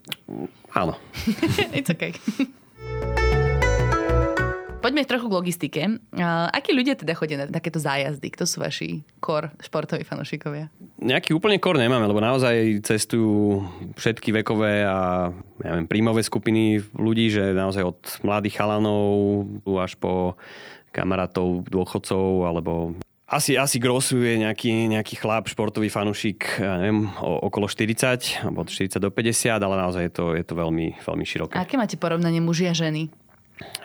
áno. 0.73 0.97
It's 1.77 1.91
okay. 1.91 2.15
Poďme 4.85 5.01
trochu 5.01 5.25
k 5.25 5.33
logistike. 5.33 5.81
Uh, 6.13 6.45
akí 6.53 6.69
ľudia 6.69 6.93
teda 6.93 7.17
chodia 7.17 7.41
na 7.41 7.49
takéto 7.49 7.81
zájazdy? 7.81 8.29
Kto 8.29 8.45
sú 8.45 8.61
vaši 8.61 9.01
kor 9.17 9.49
športoví 9.57 10.05
fanúšikovia? 10.05 10.69
Nejaký 11.01 11.33
úplne 11.33 11.57
kor 11.57 11.73
nemáme, 11.73 12.05
lebo 12.05 12.21
naozaj 12.21 12.85
cestujú 12.85 13.65
všetky 13.97 14.29
vekové 14.29 14.85
a 14.85 15.33
ja 15.33 15.69
neviem, 15.73 15.89
príjmové 15.89 16.21
skupiny 16.21 16.85
ľudí, 16.93 17.33
že 17.33 17.57
naozaj 17.57 17.81
od 17.81 18.01
mladých 18.21 18.61
chalanov 18.61 19.49
až 19.65 19.97
po 19.97 20.37
kamarátov, 20.93 21.65
dôchodcov 21.65 22.45
alebo 22.45 22.93
asi, 23.25 23.57
asi 23.57 23.81
grosuje 23.81 24.37
nejaký, 24.37 24.85
nejaký 24.85 25.17
chlap, 25.17 25.49
športový 25.49 25.89
fanúšik, 25.89 26.61
ja 26.61 26.77
neviem, 26.77 27.09
o, 27.25 27.49
okolo 27.49 27.65
40, 27.65 28.45
alebo 28.45 28.61
od 28.61 28.69
40 28.69 29.01
do 29.01 29.09
50, 29.09 29.49
ale 29.49 29.75
naozaj 29.81 30.03
je 30.05 30.13
to, 30.13 30.25
je 30.37 30.45
to 30.45 30.53
veľmi, 30.53 31.01
veľmi 31.01 31.25
široké. 31.25 31.57
Aké 31.57 31.73
máte 31.73 31.97
porovnanie 31.97 32.37
muži 32.37 32.69
a 32.69 32.77
ženy? 32.77 33.09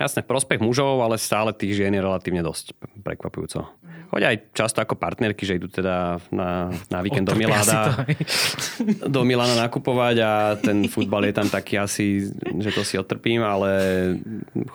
Jasné, 0.01 0.27
v 0.27 0.31
prospech 0.31 0.59
mužov, 0.59 0.99
ale 0.99 1.15
stále 1.21 1.55
tých 1.55 1.79
žien 1.79 1.95
je 1.95 2.03
relatívne 2.03 2.43
dosť 2.43 2.75
prekvapujúco. 3.07 3.71
Chodia 4.11 4.35
aj 4.35 4.51
často 4.51 4.83
ako 4.83 4.99
partnerky, 4.99 5.47
že 5.47 5.63
idú 5.63 5.71
teda 5.71 6.19
na, 6.35 6.75
na 6.91 6.99
víkend 6.99 7.31
do 7.31 7.39
hej. 7.39 8.19
do 9.15 9.23
Milana 9.23 9.55
nakupovať 9.71 10.17
a 10.19 10.33
ten 10.59 10.91
futbal 10.91 11.31
je 11.31 11.35
tam 11.39 11.47
taký 11.47 11.79
asi, 11.79 12.27
že 12.59 12.71
to 12.75 12.83
si 12.83 12.99
odtrpím, 12.99 13.47
ale 13.47 13.71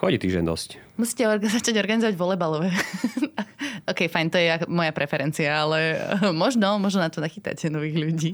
chodí 0.00 0.16
tých 0.16 0.40
žien 0.40 0.46
dosť. 0.48 0.80
Musíte 0.96 1.28
orga- 1.28 1.52
začať 1.52 1.76
organizovať 1.76 2.16
volebalové. 2.16 2.72
OK, 3.92 4.08
fajn, 4.08 4.26
to 4.32 4.40
je 4.40 4.48
moja 4.72 4.96
preferencia, 4.96 5.52
ale 5.52 6.00
možno, 6.32 6.80
možno 6.80 7.04
na 7.04 7.12
to 7.12 7.20
nachytáte 7.20 7.68
nových 7.68 7.96
ľudí. 8.00 8.30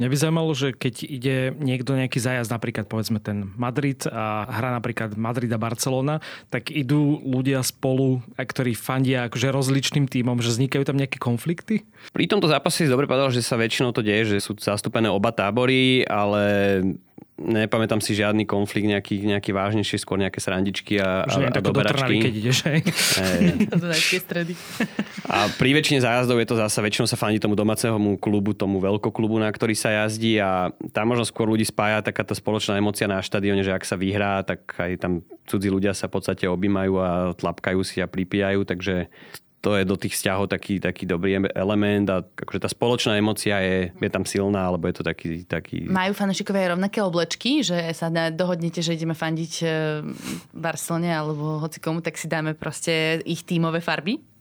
Mňa 0.00 0.08
by 0.08 0.16
zaujímalo, 0.16 0.52
že 0.56 0.72
keď 0.72 0.94
ide 1.04 1.36
niekto 1.60 1.92
nejaký 1.92 2.16
zájazd, 2.16 2.48
napríklad 2.48 2.88
povedzme 2.88 3.20
ten 3.20 3.52
Madrid 3.60 4.00
a 4.08 4.48
hrá 4.48 4.72
napríklad 4.72 5.20
Madrid 5.20 5.52
a 5.52 5.60
Barcelona, 5.60 6.24
tak 6.48 6.72
idú 6.72 7.20
ľudia 7.20 7.60
spolu, 7.60 8.24
a 8.40 8.42
ktorí 8.48 8.72
fandia 8.72 9.28
akože 9.28 9.52
rozličným 9.52 10.08
tímom, 10.08 10.40
že 10.40 10.56
vznikajú 10.56 10.88
tam 10.88 10.96
nejaké 10.96 11.20
konflikty? 11.20 11.84
Pri 12.16 12.24
tomto 12.24 12.48
zápase 12.48 12.84
si 12.84 12.90
dobre 12.90 13.04
povedal, 13.04 13.28
že 13.28 13.44
sa 13.44 13.60
väčšinou 13.60 13.92
to 13.92 14.00
deje, 14.00 14.36
že 14.36 14.44
sú 14.44 14.56
zastúpené 14.56 15.12
oba 15.12 15.28
tábory, 15.28 16.08
ale 16.08 16.44
nepamätám 17.42 17.98
si 17.98 18.14
žiadny 18.14 18.46
konflikt, 18.46 18.86
nejaký, 18.86 19.26
nejaký 19.26 19.50
vážnejší, 19.50 19.98
skôr 19.98 20.16
nejaké 20.16 20.38
srandičky 20.38 21.02
a, 21.02 21.26
Že 21.26 21.42
a, 21.42 21.50
a 21.50 21.54
tako 21.54 21.74
do 21.74 21.82
Trnavy, 21.82 22.16
keď 22.22 22.32
doberačky. 22.32 22.40
ideš, 22.40 22.58
hej? 22.64 22.78
Najskej 23.92 24.20
stredy. 24.22 24.52
A 25.26 25.50
pri 25.58 25.70
väčšine 25.74 26.00
zájazdov 26.00 26.38
je 26.38 26.48
to 26.48 26.56
zasa, 26.56 26.78
väčšinou 26.80 27.06
sa 27.10 27.18
fandí 27.18 27.42
tomu 27.42 27.58
domácemu 27.58 28.16
klubu, 28.22 28.54
tomu 28.54 28.78
veľkoklubu, 28.78 29.42
na 29.42 29.50
ktorý 29.50 29.74
sa 29.74 30.06
jazdí 30.06 30.38
a 30.38 30.70
tam 30.94 31.12
možno 31.12 31.26
skôr 31.26 31.50
ľudí 31.50 31.66
spája 31.66 32.00
taká 32.00 32.22
tá 32.22 32.32
spoločná 32.32 32.78
emocia 32.78 33.10
na 33.10 33.18
štadióne, 33.18 33.66
že 33.66 33.74
ak 33.74 33.84
sa 33.84 33.98
vyhrá, 33.98 34.40
tak 34.46 34.62
aj 34.78 34.92
tam 35.02 35.12
cudzí 35.46 35.68
ľudia 35.68 35.92
sa 35.92 36.06
v 36.06 36.14
podstate 36.18 36.46
objímajú 36.46 36.92
a 37.02 37.10
tlapkajú 37.34 37.80
si 37.82 37.98
a 37.98 38.06
pripíjajú, 38.06 38.62
takže 38.62 39.10
to 39.62 39.78
je 39.78 39.86
do 39.86 39.94
tých 39.94 40.18
vzťahov 40.18 40.50
taký, 40.50 40.82
taký 40.82 41.06
dobrý 41.06 41.38
element 41.54 42.10
a 42.10 42.26
akože 42.26 42.66
tá 42.66 42.68
spoločná 42.68 43.14
emocia 43.14 43.62
je, 43.62 43.94
je 43.94 44.10
tam 44.10 44.26
silná, 44.26 44.66
alebo 44.66 44.90
je 44.90 44.94
to 44.98 45.04
taký, 45.06 45.46
taký 45.46 45.86
Majú 45.86 46.18
fanúšikovia 46.18 46.74
rovnaké 46.74 46.98
oblečky, 46.98 47.62
že 47.62 47.78
sa 47.94 48.10
dohodnete, 48.10 48.82
že 48.82 48.98
ideme 48.98 49.14
fandiť 49.14 49.52
e, 49.62 49.66
Barcelone 50.50 51.14
alebo 51.14 51.62
hoci 51.62 51.78
komu, 51.78 52.02
tak 52.02 52.18
si 52.18 52.26
dáme 52.26 52.58
proste 52.58 53.22
ich 53.22 53.46
tímové 53.46 53.78
farby? 53.78 54.31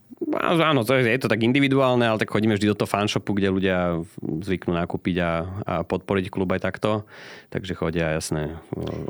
Áno, 0.42 0.86
to 0.86 0.96
je, 0.96 1.08
je 1.08 1.20
to 1.20 1.32
tak 1.32 1.42
individuálne, 1.44 2.04
ale 2.06 2.22
tak 2.22 2.30
chodíme 2.32 2.56
vždy 2.56 2.72
do 2.72 2.78
toho 2.78 2.90
fanshopu, 2.90 3.36
kde 3.36 3.52
ľudia 3.52 3.78
zvyknú 4.20 4.76
nakúpiť 4.76 5.16
a, 5.20 5.32
a 5.64 5.74
podporiť 5.82 6.32
klub 6.32 6.52
aj 6.56 6.62
takto. 6.62 7.04
Takže 7.52 7.76
chodia, 7.76 8.16
jasné, 8.16 8.56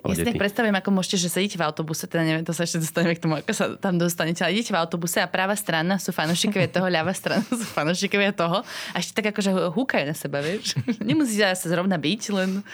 Ja 0.02 0.18
si 0.18 0.26
tak 0.26 0.42
predstavím, 0.42 0.74
ako 0.74 0.90
môžete, 0.90 1.22
že 1.22 1.30
sedíte 1.30 1.62
v 1.62 1.66
autobuse, 1.70 2.10
teda 2.10 2.26
neviem, 2.26 2.42
to 2.42 2.58
sa 2.58 2.66
ešte 2.66 2.82
dostaneme 2.82 3.14
k 3.14 3.22
tomu, 3.22 3.38
ako 3.38 3.54
sa 3.54 3.66
tam 3.78 4.02
dostanete, 4.02 4.42
ale 4.42 4.58
idete 4.58 4.74
v 4.74 4.82
autobuse 4.82 5.22
a 5.22 5.30
práva 5.30 5.54
strana 5.54 6.02
sú 6.02 6.10
fanúšikovia 6.10 6.66
toho, 6.74 6.90
ľavá 6.90 7.14
strana 7.14 7.46
sú 7.46 7.62
fanúšikovia 7.70 8.34
toho 8.34 8.66
a 8.66 8.96
ešte 8.98 9.22
tak 9.22 9.30
akože 9.38 9.78
húkajú 9.78 10.10
na 10.10 10.18
seba, 10.18 10.42
vieš. 10.42 10.74
Nemusí 11.06 11.38
sa 11.38 11.54
zrovna 11.54 12.02
byť, 12.02 12.22
len 12.34 12.66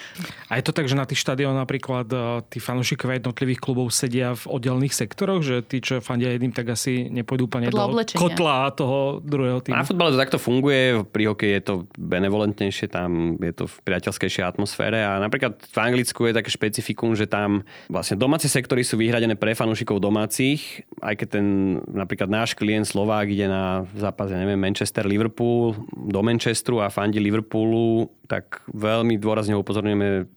A 0.47 0.55
je 0.55 0.63
to 0.63 0.71
tak, 0.71 0.87
že 0.87 0.95
na 0.95 1.03
tých 1.03 1.19
štadiónoch 1.19 1.67
napríklad 1.67 2.07
eh, 2.15 2.21
tí 2.47 2.63
fanúšikovia 2.63 3.19
jednotlivých 3.19 3.59
klubov 3.59 3.91
sedia 3.91 4.39
v 4.39 4.47
oddelných 4.47 4.95
sektoroch, 4.95 5.43
že 5.43 5.67
tí, 5.67 5.83
čo 5.83 5.99
fandia 5.99 6.31
jedným, 6.31 6.55
tak 6.55 6.71
asi 6.71 7.11
nepôjdu 7.11 7.51
úplne 7.51 7.67
Podľa 7.67 7.91
do. 7.91 8.16
Kotla 8.17 8.73
toho 8.73 9.21
druhého 9.21 9.61
týmu. 9.61 9.77
Na 9.77 9.85
futbale 9.85 10.11
to 10.13 10.17
takto 10.17 10.41
funguje, 10.41 11.05
pri 11.05 11.29
hokeji 11.29 11.53
je 11.57 11.63
to 11.63 11.73
benevolentnejšie, 11.95 12.89
tam 12.89 13.37
je 13.37 13.53
to 13.53 13.69
v 13.69 13.75
priateľskejšej 13.85 14.43
atmosfére 14.43 15.05
a 15.05 15.21
napríklad 15.21 15.61
v 15.61 15.77
Anglicku 15.77 16.25
je 16.25 16.37
také 16.37 16.49
špecifikum, 16.49 17.13
že 17.13 17.29
tam 17.29 17.61
vlastne 17.87 18.17
domáce 18.17 18.49
sektory 18.49 18.81
sú 18.81 18.97
vyhradené 18.97 19.37
pre 19.37 19.53
fanúšikov 19.53 20.01
domácich, 20.01 20.83
aj 21.05 21.13
keď 21.21 21.27
ten 21.39 21.45
napríklad 21.85 22.27
náš 22.27 22.57
klient 22.57 22.89
Slovák 22.89 23.29
ide 23.29 23.45
na 23.45 23.85
zápas, 23.93 24.33
ja 24.33 24.41
neviem, 24.41 24.57
Manchester-Liverpool 24.57 25.77
do 26.09 26.19
Manchesteru 26.25 26.81
a 26.81 26.89
fandí 26.89 27.21
Liverpoolu, 27.21 28.09
tak 28.27 28.65
veľmi 28.75 29.15
dôrazne 29.15 29.55
upozorňujeme 29.55 30.27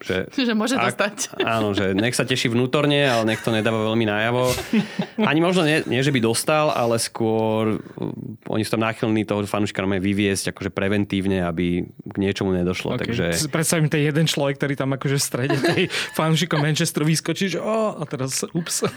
Že, 0.00 0.32
že 0.48 0.52
môže 0.56 0.74
ak, 0.76 0.96
dostať. 0.96 1.16
Áno, 1.56 1.76
že 1.76 1.92
nech 1.92 2.16
sa 2.16 2.24
teší 2.24 2.50
vnútorne, 2.50 3.04
ale 3.04 3.34
nech 3.34 3.40
to 3.44 3.52
nedáva 3.52 3.92
veľmi 3.92 4.08
najavo. 4.08 4.50
Ani 5.20 5.40
možno 5.44 5.68
nie, 5.68 5.84
nie 5.86 6.00
že 6.00 6.10
by 6.10 6.20
dostal, 6.24 6.72
ale 6.72 6.96
skôr 6.96 7.78
uh, 7.78 8.50
oni 8.50 8.62
sú 8.64 8.76
tam 8.76 8.82
náchylní 8.82 9.28
toho 9.28 9.44
fanúšika 9.44 9.84
vyviesť 9.84 10.52
akože 10.52 10.70
preventívne, 10.72 11.44
aby 11.44 11.84
k 11.84 12.16
niečomu 12.16 12.56
nedošlo. 12.56 12.96
Okay. 12.96 13.12
Takže... 13.12 13.24
Predstavím 13.52 13.88
ten 13.92 14.04
jeden 14.04 14.24
človek, 14.24 14.56
ktorý 14.60 14.74
tam 14.76 14.96
akože 14.96 15.16
v 15.16 15.22
strede 15.22 15.56
tej 15.60 15.82
fanúšikom 16.18 16.60
Manchesteru 16.60 17.04
vyskočí, 17.06 17.56
že 17.56 17.58
oh, 17.60 17.96
a 18.00 18.04
teraz 18.08 18.44
ups. 18.52 18.88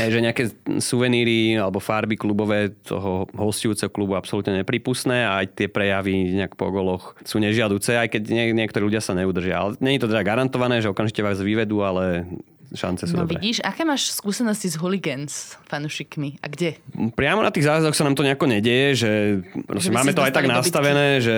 Hej, 0.00 0.16
že 0.16 0.18
nejaké 0.20 0.42
suveníry 0.80 1.56
alebo 1.56 1.80
farby 1.80 2.16
klubové 2.16 2.72
toho 2.84 3.28
hostujúceho 3.32 3.88
klubu 3.88 4.16
absolútne 4.16 4.60
nepripustné 4.60 5.24
a 5.24 5.44
aj 5.44 5.56
tie 5.56 5.68
prejavy 5.68 6.36
nejak 6.36 6.56
po 6.56 6.68
goloch 6.68 7.16
sú 7.24 7.40
nežiaduce, 7.40 7.96
aj 7.96 8.08
keď 8.12 8.22
nie, 8.28 8.44
niektorí 8.56 8.88
ľudia 8.88 9.02
sa 9.02 9.16
neudržia. 9.16 9.56
Ale 9.60 9.70
nie 9.80 9.96
je 9.96 10.02
to 10.04 10.10
teda 10.10 10.19
garantované, 10.22 10.80
že 10.80 10.90
okamžite 10.90 11.20
vás 11.24 11.40
vyvedú, 11.40 11.82
ale 11.84 12.28
šance 12.74 13.06
sú 13.06 13.18
no 13.18 13.26
dobré. 13.26 13.42
vidíš, 13.42 13.62
aké 13.66 13.82
máš 13.82 14.14
skúsenosti 14.14 14.70
s 14.70 14.78
hooligans 14.78 15.58
fanúšikmi 15.66 16.38
a 16.38 16.46
kde? 16.46 16.78
Priamo 17.18 17.42
na 17.42 17.50
tých 17.50 17.66
zájazdoch 17.66 17.96
sa 17.98 18.06
nám 18.06 18.14
to 18.14 18.22
nejako 18.22 18.46
nedieje, 18.46 18.88
že, 18.94 19.12
že 19.82 19.90
máme 19.90 20.14
to 20.14 20.22
aj 20.22 20.32
tak 20.34 20.46
nastavené, 20.46 21.18
že 21.18 21.36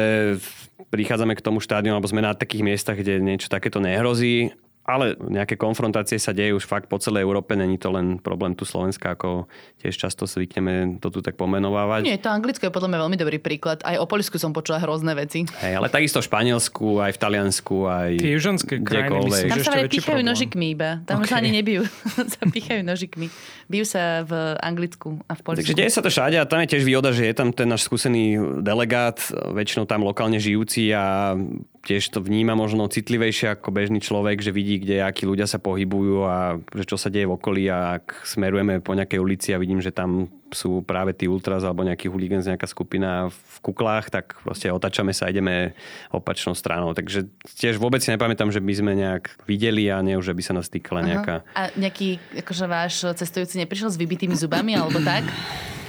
prichádzame 0.93 1.33
k 1.33 1.45
tomu 1.45 1.65
štádiu, 1.65 1.97
alebo 1.97 2.05
sme 2.05 2.21
na 2.21 2.37
takých 2.37 2.63
miestach, 2.65 3.01
kde 3.01 3.17
niečo 3.17 3.49
takéto 3.49 3.81
nehrozí 3.81 4.53
ale 4.83 5.15
nejaké 5.15 5.55
konfrontácie 5.55 6.19
sa 6.19 6.35
dejú 6.35 6.59
už 6.59 6.67
fakt 6.67 6.91
po 6.91 6.99
celej 6.99 7.23
Európe, 7.23 7.55
není 7.55 7.79
to 7.79 7.95
len 7.95 8.19
problém 8.19 8.59
tu 8.59 8.67
Slovenska, 8.67 9.15
ako 9.15 9.47
tiež 9.79 9.95
často 9.95 10.27
zvykneme 10.27 10.99
to 10.99 11.07
tu 11.15 11.23
tak 11.23 11.39
pomenovávať. 11.39 12.03
Nie, 12.03 12.19
to 12.19 12.35
Anglicko 12.35 12.67
je 12.67 12.75
podľa 12.75 12.91
mňa 12.91 12.99
veľmi 13.07 13.19
dobrý 13.19 13.39
príklad. 13.39 13.79
Aj 13.87 13.95
o 14.03 14.07
Polisku 14.11 14.43
som 14.43 14.51
počula 14.51 14.83
hrozné 14.83 15.15
veci. 15.15 15.47
Hej, 15.63 15.79
ale 15.79 15.87
takisto 15.87 16.19
v 16.19 16.27
Španielsku, 16.27 16.99
aj 16.99 17.15
v 17.15 17.19
Taliansku, 17.23 17.77
aj 17.87 18.11
Tie 18.19 18.33
južanské 18.35 18.75
krajiny, 18.83 19.23
myslím, 19.31 19.51
Tam 19.55 19.63
sa 19.63 19.87
píchajú 19.87 20.23
nožikmi 20.27 20.67
iba. 20.75 20.91
Tam 21.07 21.23
okay. 21.23 21.31
sa 21.31 21.35
ani 21.39 21.55
nebijú. 21.55 21.87
sa 22.35 22.43
píchajú 22.43 22.83
nožikmi. 22.83 23.31
Bijú 23.71 23.87
sa 23.87 24.27
v 24.27 24.59
Anglicku 24.59 25.23
a 25.31 25.39
v 25.39 25.41
Polisku. 25.47 25.63
Takže 25.63 25.79
deje 25.79 25.95
sa 25.95 26.03
to 26.03 26.11
všade 26.11 26.43
a 26.43 26.45
tam 26.45 26.59
je 26.67 26.75
tiež 26.75 26.83
výhoda, 26.83 27.15
že 27.15 27.31
je 27.31 27.35
tam 27.39 27.55
ten 27.55 27.71
náš 27.71 27.87
skúsený 27.87 28.35
delegát, 28.67 29.23
väčšinou 29.31 29.87
tam 29.87 30.03
lokálne 30.03 30.43
žijúci 30.43 30.91
a 30.91 31.39
tiež 31.83 32.15
to 32.15 32.23
vníma 32.23 32.55
možno 32.55 32.87
citlivejšie 32.87 33.59
ako 33.59 33.75
bežný 33.75 33.99
človek, 33.99 34.39
že 34.39 34.55
vidí, 34.55 34.79
kde 34.79 35.03
akí 35.03 35.27
ľudia 35.27 35.51
sa 35.51 35.59
pohybujú 35.59 36.23
a 36.23 36.57
že 36.79 36.85
čo 36.87 36.95
sa 36.95 37.11
deje 37.11 37.27
v 37.27 37.35
okolí 37.35 37.67
a 37.67 37.99
ak 37.99 38.23
smerujeme 38.23 38.79
po 38.79 38.95
nejakej 38.95 39.19
ulici 39.19 39.51
a 39.51 39.59
vidím, 39.59 39.83
že 39.83 39.91
tam 39.91 40.31
sú 40.55 40.85
práve 40.85 41.17
tí 41.17 41.27
ultras 41.27 41.65
alebo 41.65 41.83
nejaký 41.83 42.13
huligans, 42.13 42.47
nejaká 42.47 42.69
skupina 42.69 43.33
v 43.33 43.57
kuklách, 43.65 44.13
tak 44.13 44.37
proste 44.45 44.69
otačame 44.69 45.11
sa 45.17 45.27
a 45.27 45.33
ideme 45.33 45.73
opačnou 46.13 46.53
stranou. 46.55 46.93
Takže 46.93 47.27
tiež 47.57 47.81
vôbec 47.81 48.05
si 48.05 48.13
nepamätám, 48.13 48.53
že 48.53 48.61
by 48.61 48.73
sme 48.77 48.93
nejak 48.95 49.43
videli 49.49 49.89
a 49.89 50.05
nie 50.05 50.15
už, 50.15 50.31
že 50.31 50.37
by 50.37 50.43
sa 50.45 50.53
nás 50.55 50.69
týkala 50.69 51.03
nejaká... 51.03 51.43
Uh-huh. 51.43 51.59
A 51.59 51.61
nejaký 51.75 52.21
akože 52.45 52.65
váš 52.69 52.95
cestujúci 53.17 53.59
neprišiel 53.59 53.91
s 53.91 53.99
vybitými 53.99 54.37
zubami 54.37 54.77
alebo 54.77 55.01
tak? 55.03 55.25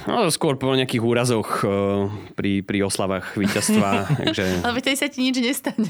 No, 0.04 0.28
skôr 0.28 0.60
po 0.60 0.72
nejakých 0.76 1.02
úrazoch 1.02 1.64
uh, 1.64 2.12
pri, 2.36 2.60
pri 2.60 2.84
oslavách 2.84 3.36
víťazstva. 3.36 3.88
takže... 4.20 4.44
Ale 4.60 4.84
tej 4.84 4.96
sa 5.00 5.08
ti 5.08 5.24
nič 5.24 5.40
nestane. 5.40 5.88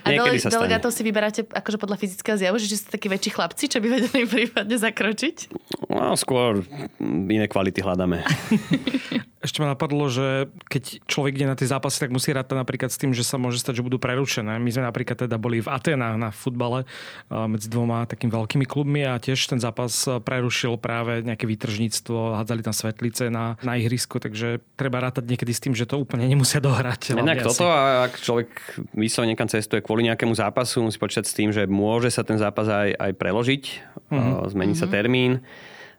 A 0.00 0.16
dele, 0.16 0.40
delegátov 0.40 0.96
si 0.96 1.04
vyberáte 1.04 1.44
akože 1.44 1.76
podľa 1.76 2.00
fyzického 2.00 2.36
zjavu, 2.40 2.56
že 2.56 2.80
sú 2.80 2.88
takí 2.88 3.12
väčší 3.12 3.30
chlapci, 3.36 3.68
čo 3.68 3.84
by 3.84 3.88
vedeli 4.00 4.24
prípadne 4.24 4.76
zakročiť? 4.80 5.52
No, 5.92 6.16
skôr 6.16 6.64
iné 7.04 7.44
kvality 7.44 7.84
hľadáme. 7.84 8.24
Ešte 9.40 9.64
ma 9.64 9.72
napadlo, 9.72 10.12
že 10.12 10.52
keď 10.68 11.00
človek 11.08 11.32
ide 11.40 11.48
na 11.48 11.56
tie 11.56 11.64
zápasy, 11.64 12.04
tak 12.04 12.12
musí 12.12 12.28
rátať 12.28 12.60
napríklad 12.60 12.92
s 12.92 13.00
tým, 13.00 13.16
že 13.16 13.24
sa 13.24 13.40
môže 13.40 13.56
stať, 13.56 13.80
že 13.80 13.86
budú 13.88 13.96
prerušené. 13.96 14.60
My 14.60 14.68
sme 14.68 14.84
napríklad 14.84 15.24
teda 15.24 15.40
boli 15.40 15.64
v 15.64 15.68
Atenách 15.72 16.20
na 16.20 16.28
futbale 16.28 16.84
medzi 17.32 17.72
dvoma 17.72 18.04
takými 18.04 18.28
veľkými 18.28 18.68
klubmi 18.68 19.00
a 19.08 19.16
tiež 19.16 19.40
ten 19.48 19.56
zápas 19.56 20.04
prerušil 20.04 20.76
práve 20.76 21.24
nejaké 21.24 21.48
výtržníctvo, 21.48 22.36
hádzali 22.36 22.60
tam 22.60 22.76
svetlice 22.76 23.32
na, 23.32 23.56
na 23.64 23.80
ihrisku, 23.80 24.20
takže 24.20 24.60
treba 24.76 25.00
rátať 25.00 25.24
niekedy 25.24 25.52
s 25.56 25.60
tým, 25.64 25.72
že 25.72 25.88
to 25.88 25.96
úplne 25.96 26.28
nemusia 26.28 26.60
dohrať. 26.60 27.16
Inak 27.16 27.40
toto, 27.40 27.64
a 27.64 28.12
ak 28.12 28.20
človek 28.20 28.52
vyslovene 28.92 29.32
niekam 29.32 29.48
cestuje 29.48 29.80
kvôli 29.80 30.04
nejakému 30.04 30.36
zápasu, 30.36 30.84
musí 30.84 31.00
počítať 31.00 31.24
s 31.24 31.32
tým, 31.32 31.48
že 31.48 31.64
môže 31.64 32.12
sa 32.12 32.28
ten 32.28 32.36
zápas 32.36 32.68
aj, 32.68 32.92
aj 32.92 33.12
preložiť, 33.16 33.64
mm-hmm. 34.12 34.52
zmení 34.52 34.76
mm-hmm. 34.76 34.84
sa 34.84 34.92
termín. 34.92 35.32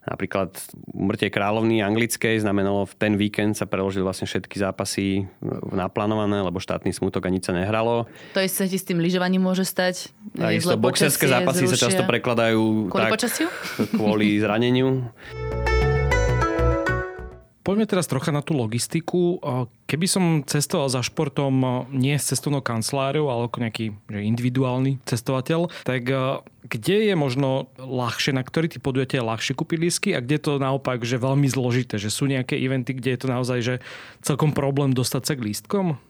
Napríklad 0.01 0.57
umrtie 0.97 1.29
kráľovny 1.29 1.85
anglickej 1.85 2.41
znamenalo, 2.41 2.89
v 2.89 2.95
ten 2.97 3.13
víkend 3.21 3.53
sa 3.53 3.69
preložili 3.69 4.01
vlastne 4.01 4.25
všetky 4.25 4.57
zápasy 4.57 5.29
naplánované, 5.69 6.41
lebo 6.41 6.57
štátny 6.57 6.89
smutok 6.89 7.25
a 7.25 7.29
nič 7.29 7.45
sa 7.45 7.53
nehralo. 7.53 8.09
To 8.33 8.41
sa 8.41 8.65
ti 8.65 8.81
s 8.81 8.85
tým 8.85 8.97
lyžovaním 8.97 9.45
môže 9.45 9.61
stať? 9.61 10.09
Takisto 10.33 10.73
boxerské 10.81 11.29
zápasy 11.29 11.69
zrušia. 11.69 11.77
sa 11.77 11.85
často 11.85 12.03
prekladajú 12.09 12.89
kvôli 12.89 13.05
tak, 13.05 13.13
počasiu? 13.13 13.47
kvôli 13.99 14.41
zraneniu. 14.41 15.05
Poďme 17.61 17.85
teraz 17.85 18.09
trocha 18.09 18.33
na 18.33 18.41
tú 18.41 18.57
logistiku. 18.57 19.37
Keby 19.85 20.05
som 20.09 20.23
cestoval 20.41 20.89
za 20.89 21.05
športom 21.05 21.85
nie 21.93 22.17
s 22.17 22.33
cestovnou 22.33 22.65
kanceláriou, 22.65 23.29
ale 23.29 23.45
ako 23.45 23.61
nejaký 23.61 23.85
že 24.09 24.19
individuálny 24.25 24.97
cestovateľ, 25.05 25.69
tak 25.85 26.09
kde 26.65 26.97
je 27.05 27.13
možno 27.13 27.69
ľahšie, 27.77 28.33
na 28.33 28.41
ktorý 28.41 28.65
ty 28.65 28.81
podujatia 28.81 29.21
ľahšie 29.21 29.53
kúpiť 29.53 29.77
lísky 29.77 30.09
a 30.17 30.23
kde 30.25 30.41
to 30.41 30.51
naopak, 30.57 31.05
že 31.05 31.21
veľmi 31.21 31.45
zložité, 31.45 32.01
že 32.01 32.09
sú 32.09 32.25
nejaké 32.25 32.57
eventy, 32.57 32.97
kde 32.97 33.13
je 33.13 33.19
to 33.21 33.27
naozaj 33.29 33.59
že 33.61 33.75
celkom 34.25 34.57
problém 34.57 34.89
dostať 34.97 35.21
sa 35.21 35.33
k 35.37 35.45
lístkom? 35.45 36.01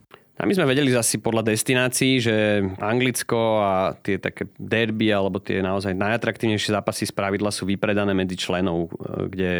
A 0.41 0.49
my 0.49 0.57
sme 0.57 0.65
vedeli 0.65 0.89
asi 0.97 1.21
podľa 1.21 1.53
destinácií, 1.53 2.17
že 2.17 2.65
Anglicko 2.81 3.61
a 3.61 3.93
tie 3.93 4.17
také 4.17 4.49
derby 4.57 5.13
alebo 5.13 5.37
tie 5.37 5.61
naozaj 5.61 5.93
najatraktívnejšie 5.93 6.73
zápasy 6.73 7.05
z 7.05 7.13
pravidla 7.13 7.53
sú 7.53 7.69
vypredané 7.69 8.17
medzi 8.17 8.33
členov, 8.41 8.89
e, 8.89 9.29
kde 9.29 9.51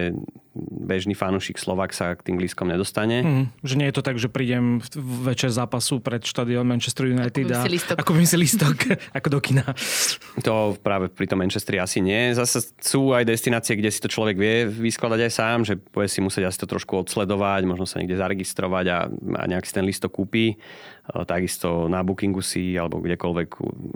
bežný 0.57 1.15
fanúšik 1.15 1.55
Slovak 1.55 1.95
sa 1.95 2.11
k 2.11 2.27
tým 2.27 2.35
lístkom 2.35 2.67
nedostane. 2.67 3.23
Mm, 3.23 3.45
že 3.63 3.75
nie 3.79 3.87
je 3.87 3.95
to 3.95 4.03
tak, 4.03 4.19
že 4.19 4.27
prídem 4.27 4.83
večer 5.23 5.47
zápasu 5.47 6.03
pred 6.03 6.19
štadión 6.25 6.67
Manchester 6.67 7.07
United 7.07 7.47
a 7.55 7.63
ako 7.95 8.11
by 8.11 8.25
si 8.27 8.35
lístok, 8.35 8.75
ako 9.17 9.27
do 9.31 9.39
kina. 9.39 9.63
To 10.43 10.75
práve 10.81 11.07
pri 11.07 11.31
tom 11.31 11.39
Manchesteri 11.39 11.79
asi 11.79 12.03
nie. 12.03 12.35
Zase 12.35 12.73
sú 12.83 13.15
aj 13.15 13.23
destinácie, 13.23 13.79
kde 13.79 13.93
si 13.93 14.03
to 14.03 14.11
človek 14.11 14.35
vie 14.35 14.67
vyskladať 14.67 15.19
aj 15.23 15.31
sám, 15.31 15.57
že 15.63 15.79
bude 15.79 16.11
si 16.11 16.19
musieť 16.19 16.51
asi 16.51 16.59
to 16.59 16.67
trošku 16.67 16.99
odsledovať, 16.99 17.63
možno 17.63 17.87
sa 17.87 18.03
niekde 18.03 18.19
zaregistrovať 18.19 18.85
a, 18.91 18.99
a 19.07 19.43
nejak 19.47 19.63
si 19.63 19.71
ten 19.71 19.87
listok 19.87 20.19
kúpi. 20.19 20.59
Takisto 21.11 21.89
na 21.91 22.05
Bookingu 22.05 22.39
si 22.39 22.77
alebo 22.77 23.01
kdekoľvek 23.03 23.49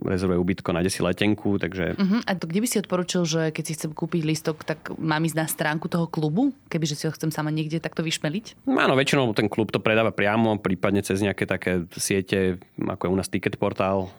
rezervuje 0.04 0.42
ubytko, 0.42 0.74
nájde 0.74 0.92
si 0.92 1.00
letenku. 1.06 1.56
Takže... 1.62 1.96
Uh-huh. 1.96 2.20
A 2.26 2.36
to 2.36 2.50
kde 2.50 2.60
by 2.60 2.68
si 2.68 2.82
odporučil, 2.82 3.22
že 3.24 3.42
keď 3.56 3.64
si 3.64 3.76
chcem 3.78 3.92
kúpiť 3.94 4.26
listok, 4.26 4.66
tak 4.68 4.92
mám 4.98 5.24
ísť 5.24 5.38
na 5.38 5.48
stránku 5.48 5.88
toho 5.88 6.10
klubu, 6.10 6.52
kebyže 6.68 6.98
si 6.98 7.06
ho 7.08 7.14
chcem 7.14 7.30
sama 7.32 7.54
niekde 7.54 7.80
takto 7.80 8.04
vyšmeliť? 8.04 8.68
Áno, 8.68 8.98
väčšinou 8.98 9.32
ten 9.38 9.48
klub 9.48 9.72
to 9.72 9.80
predáva 9.80 10.12
priamo, 10.12 10.58
prípadne 10.60 11.06
cez 11.06 11.22
nejaké 11.22 11.48
také 11.48 11.86
siete, 11.96 12.58
ako 12.82 13.08
je 13.08 13.14
u 13.14 13.18
nás 13.22 13.30
Ticket 13.30 13.56
Portál, 13.62 14.10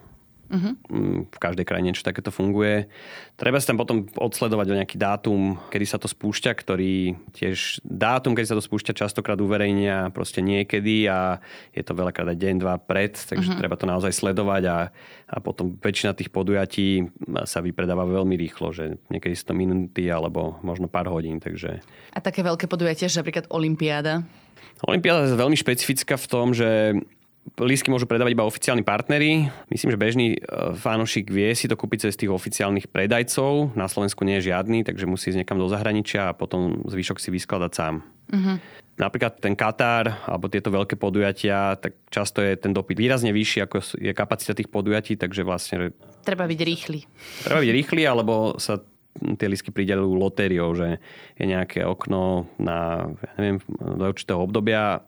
Uh-huh. 0.46 1.26
V 1.26 1.38
každej 1.42 1.66
krajine 1.66 1.90
niečo 1.90 2.06
takéto 2.06 2.30
funguje. 2.30 2.86
Treba 3.34 3.58
si 3.58 3.66
tam 3.66 3.82
potom 3.82 4.06
odsledovať 4.14 4.78
nejaký 4.78 4.96
dátum, 4.96 5.58
kedy 5.68 5.86
sa 5.86 5.98
to 5.98 6.06
spúšťa, 6.06 6.52
ktorý 6.54 7.18
tiež 7.34 7.82
dátum, 7.82 8.38
kedy 8.38 8.54
sa 8.54 8.56
to 8.56 8.62
spúšťa, 8.62 8.94
častokrát 8.94 9.36
uverejnia 9.42 10.14
proste 10.14 10.40
niekedy 10.40 11.10
a 11.10 11.42
je 11.74 11.82
to 11.82 11.98
veľakrát 11.98 12.30
aj 12.30 12.38
deň, 12.38 12.54
dva 12.62 12.78
pred, 12.78 13.18
takže 13.18 13.52
uh-huh. 13.52 13.60
treba 13.60 13.74
to 13.74 13.90
naozaj 13.90 14.14
sledovať 14.14 14.62
a, 14.70 14.78
a 15.26 15.36
potom 15.42 15.74
väčšina 15.82 16.14
tých 16.14 16.30
podujatí 16.30 17.10
sa 17.44 17.58
vypredáva 17.58 18.06
veľmi 18.06 18.38
rýchlo, 18.38 18.70
že 18.70 19.02
niekedy 19.10 19.34
sú 19.34 19.50
to 19.50 19.54
minúty 19.58 20.06
alebo 20.06 20.62
možno 20.62 20.86
pár 20.86 21.10
hodín. 21.10 21.42
Takže... 21.42 21.82
A 22.14 22.18
také 22.22 22.46
veľké 22.46 22.70
podujatie, 22.70 23.10
že 23.10 23.18
napríklad 23.18 23.50
Olympiáda? 23.50 24.22
Olympiáda 24.84 25.24
je 25.24 25.40
veľmi 25.40 25.56
špecifická 25.56 26.20
v 26.20 26.28
tom, 26.28 26.52
že 26.52 26.92
Lísky 27.56 27.94
môžu 27.94 28.10
predávať 28.10 28.34
iba 28.34 28.44
oficiálni 28.44 28.82
partnery. 28.82 29.46
Myslím, 29.70 29.94
že 29.94 30.02
bežný 30.02 30.26
e, 30.34 30.38
fanúšik 30.74 31.30
vie 31.30 31.54
si 31.54 31.70
to 31.70 31.78
kúpiť 31.78 32.10
cez 32.10 32.18
tých 32.18 32.28
oficiálnych 32.28 32.90
predajcov. 32.90 33.78
Na 33.78 33.86
Slovensku 33.86 34.26
nie 34.26 34.42
je 34.42 34.50
žiadny, 34.50 34.82
takže 34.82 35.06
musí 35.06 35.30
ísť 35.30 35.46
niekam 35.46 35.62
do 35.62 35.70
zahraničia 35.70 36.34
a 36.34 36.36
potom 36.36 36.82
zvyšok 36.90 37.22
si 37.22 37.30
vyskladať 37.30 37.72
sám. 37.72 37.94
Uh-huh. 38.34 38.58
Napríklad 38.98 39.38
ten 39.38 39.54
Katar 39.54 40.26
alebo 40.26 40.50
tieto 40.50 40.74
veľké 40.74 40.98
podujatia, 40.98 41.78
tak 41.78 41.96
často 42.10 42.42
je 42.42 42.58
ten 42.58 42.74
dopyt 42.74 42.98
výrazne 42.98 43.30
vyšší, 43.30 43.58
ako 43.68 43.76
je 43.94 44.12
kapacita 44.16 44.56
tých 44.56 44.72
podujatí, 44.72 45.14
takže 45.14 45.46
vlastne... 45.46 45.94
Treba 46.26 46.50
byť 46.50 46.60
rýchly. 46.60 46.98
Treba 47.46 47.60
byť 47.62 47.72
rýchly, 47.72 48.02
alebo 48.02 48.58
sa 48.58 48.82
tie 49.16 49.48
lístky 49.48 49.72
pridelujú 49.72 50.12
lotériou, 50.16 50.76
že 50.76 51.00
je 51.36 51.44
nejaké 51.44 51.84
okno 51.84 52.50
na, 52.60 53.08
ja 53.16 53.32
neviem, 53.40 53.60
do 53.80 54.04
určitého 54.04 54.40
obdobia 54.44 55.04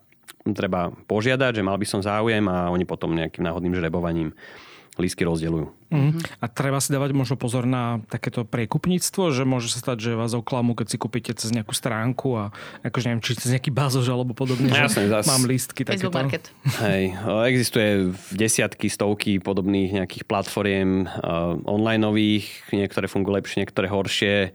treba 0.55 0.91
požiadať, 1.07 1.59
že 1.59 1.65
mal 1.65 1.77
by 1.77 1.87
som 1.87 2.01
záujem 2.03 2.43
a 2.47 2.71
oni 2.71 2.87
potom 2.87 3.13
nejakým 3.13 3.45
náhodným 3.45 3.75
žrebovaním 3.75 4.33
lístky 5.01 5.23
rozdeľujú. 5.23 5.67
Mm-hmm. 5.89 6.21
A 6.37 6.45
treba 6.45 6.77
si 6.77 6.93
dávať 6.93 7.17
možno 7.17 7.33
pozor 7.33 7.65
na 7.65 7.97
takéto 8.13 8.45
priekupníctvo, 8.45 9.33
že 9.33 9.41
môže 9.41 9.73
sa 9.73 9.81
stať, 9.81 9.97
že 10.05 10.11
vás 10.13 10.37
oklamu, 10.37 10.77
keď 10.77 10.87
si 10.93 10.97
kúpite 11.01 11.33
cez 11.33 11.49
nejakú 11.49 11.73
stránku 11.73 12.37
a 12.37 12.53
akože 12.85 13.09
neviem, 13.09 13.25
či 13.25 13.33
cez 13.33 13.49
nejaký 13.49 13.73
bazož 13.73 14.05
alebo 14.05 14.37
podobne, 14.37 14.69
No, 14.69 14.85
že 14.85 15.09
zas- 15.09 15.25
mám 15.25 15.49
lístky 15.49 15.81
takéto. 15.81 16.13
Market. 16.13 16.53
Hej, 16.85 17.17
existuje 17.49 17.89
desiatky, 18.33 18.85
stovky 18.85 19.41
podobných 19.41 19.97
nejakých 19.97 20.29
platformiem 20.29 21.09
uh, 21.09 21.57
onlineových, 21.65 22.69
niektoré 22.69 23.09
fungujú 23.09 23.41
lepšie, 23.41 23.65
niektoré 23.65 23.89
horšie. 23.89 24.53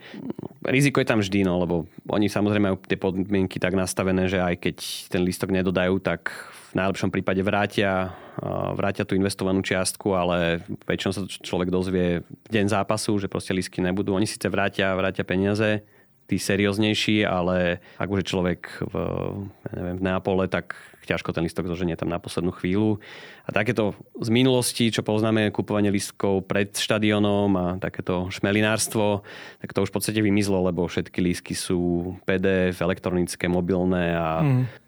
Riziko 0.62 1.02
je 1.02 1.08
tam 1.08 1.18
vždy, 1.18 1.42
no, 1.42 1.58
lebo 1.58 1.74
oni 2.06 2.30
samozrejme 2.30 2.72
majú 2.72 2.76
tie 2.80 2.96
podmienky 2.96 3.58
tak 3.58 3.74
nastavené, 3.74 4.30
že 4.30 4.38
aj 4.38 4.54
keď 4.60 4.76
ten 5.10 5.22
lístok 5.26 5.50
nedodajú, 5.52 5.98
tak 6.00 6.30
v 6.74 6.82
najlepšom 6.82 7.14
prípade 7.14 7.38
vrátia, 7.46 8.18
vrátia 8.74 9.06
tú 9.06 9.14
investovanú 9.14 9.62
čiastku, 9.62 10.10
ale 10.10 10.66
väčšinou 10.90 11.12
sa 11.14 11.22
človek 11.22 11.70
dozvie 11.70 12.26
v 12.26 12.50
deň 12.50 12.66
zápasu, 12.66 13.14
že 13.22 13.30
proste 13.30 13.54
lístky 13.54 13.78
nebudú. 13.78 14.10
Oni 14.10 14.26
síce 14.26 14.50
vrátia, 14.50 14.90
vrátia 14.98 15.22
peniaze, 15.22 15.86
tí 16.26 16.34
serióznejší, 16.34 17.22
ale 17.22 17.78
ak 17.94 18.10
už 18.10 18.24
je 18.24 18.30
človek 18.34 18.60
v, 18.90 18.94
neviem, 19.70 19.96
v 20.00 20.04
Neapole, 20.08 20.50
tak 20.50 20.74
ťažko 21.04 21.36
ten 21.36 21.44
listok 21.44 21.68
zoženie 21.68 21.94
tam 21.94 22.08
na 22.08 22.16
poslednú 22.16 22.50
chvíľu. 22.50 22.96
A 23.44 23.52
takéto 23.52 23.92
z 24.18 24.32
minulosti, 24.32 24.88
čo 24.88 25.04
poznáme, 25.04 25.52
kupovanie 25.52 25.92
listkov 25.92 26.48
pred 26.48 26.72
štadionom 26.72 27.50
a 27.54 27.66
takéto 27.76 28.32
šmelinárstvo, 28.32 29.20
tak 29.60 29.76
to 29.76 29.84
už 29.84 29.92
v 29.92 29.96
podstate 30.00 30.20
vymizlo, 30.24 30.64
lebo 30.64 30.88
všetky 30.88 31.20
lístky 31.20 31.52
sú 31.52 32.16
PDF, 32.24 32.80
elektronické, 32.80 33.46
mobilné 33.46 34.16
a 34.16 34.40
mm. 34.42 34.83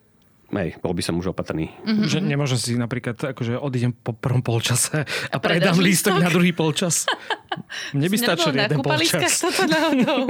Hej, 0.54 0.78
bol 0.78 0.94
by 0.94 1.02
som 1.02 1.18
už 1.18 1.34
opatrný. 1.34 1.74
Mm-hmm. 1.82 2.06
Že 2.06 2.18
nemôžem 2.22 2.58
si 2.58 2.70
napríklad, 2.78 3.18
akože 3.18 3.58
odídem 3.58 3.90
po 3.90 4.14
prvom 4.14 4.44
polčase 4.44 5.02
a, 5.02 5.34
A 5.34 5.42
predám 5.42 5.74
lístok 5.74 6.14
lístok? 6.14 6.22
na 6.22 6.30
druhý 6.30 6.52
polčas. 6.54 7.06
Mne 7.96 8.06
by 8.12 8.16
stačil 8.20 8.52
jeden 8.54 8.80
polčas. 8.84 9.42
toto 9.42 9.64
náhodou? 9.66 10.28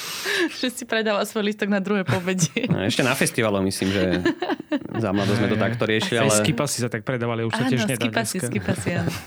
že 0.60 0.68
si 0.72 0.84
predáva 0.88 1.26
svoj 1.28 1.52
listok 1.52 1.68
na 1.68 1.82
druhé 1.82 2.06
povedie. 2.06 2.70
No, 2.70 2.80
Ešte 2.80 3.04
na 3.04 3.12
festivaloch 3.12 3.60
myslím, 3.66 3.88
že 3.92 4.04
za 4.96 5.10
mladо 5.12 5.36
sme 5.36 5.48
to 5.50 5.58
takto 5.60 5.84
riešili, 5.84 6.16
ale... 6.24 6.32
skipasy 6.32 6.78
sa 6.80 6.88
tak 6.88 7.04
predávali, 7.04 7.44
už 7.44 7.52
sa 7.52 7.64
tiež 7.68 7.84
nedá 7.84 8.00
skipasy, 8.00 8.36
skipasy, 8.40 8.88
áno. 8.96 9.12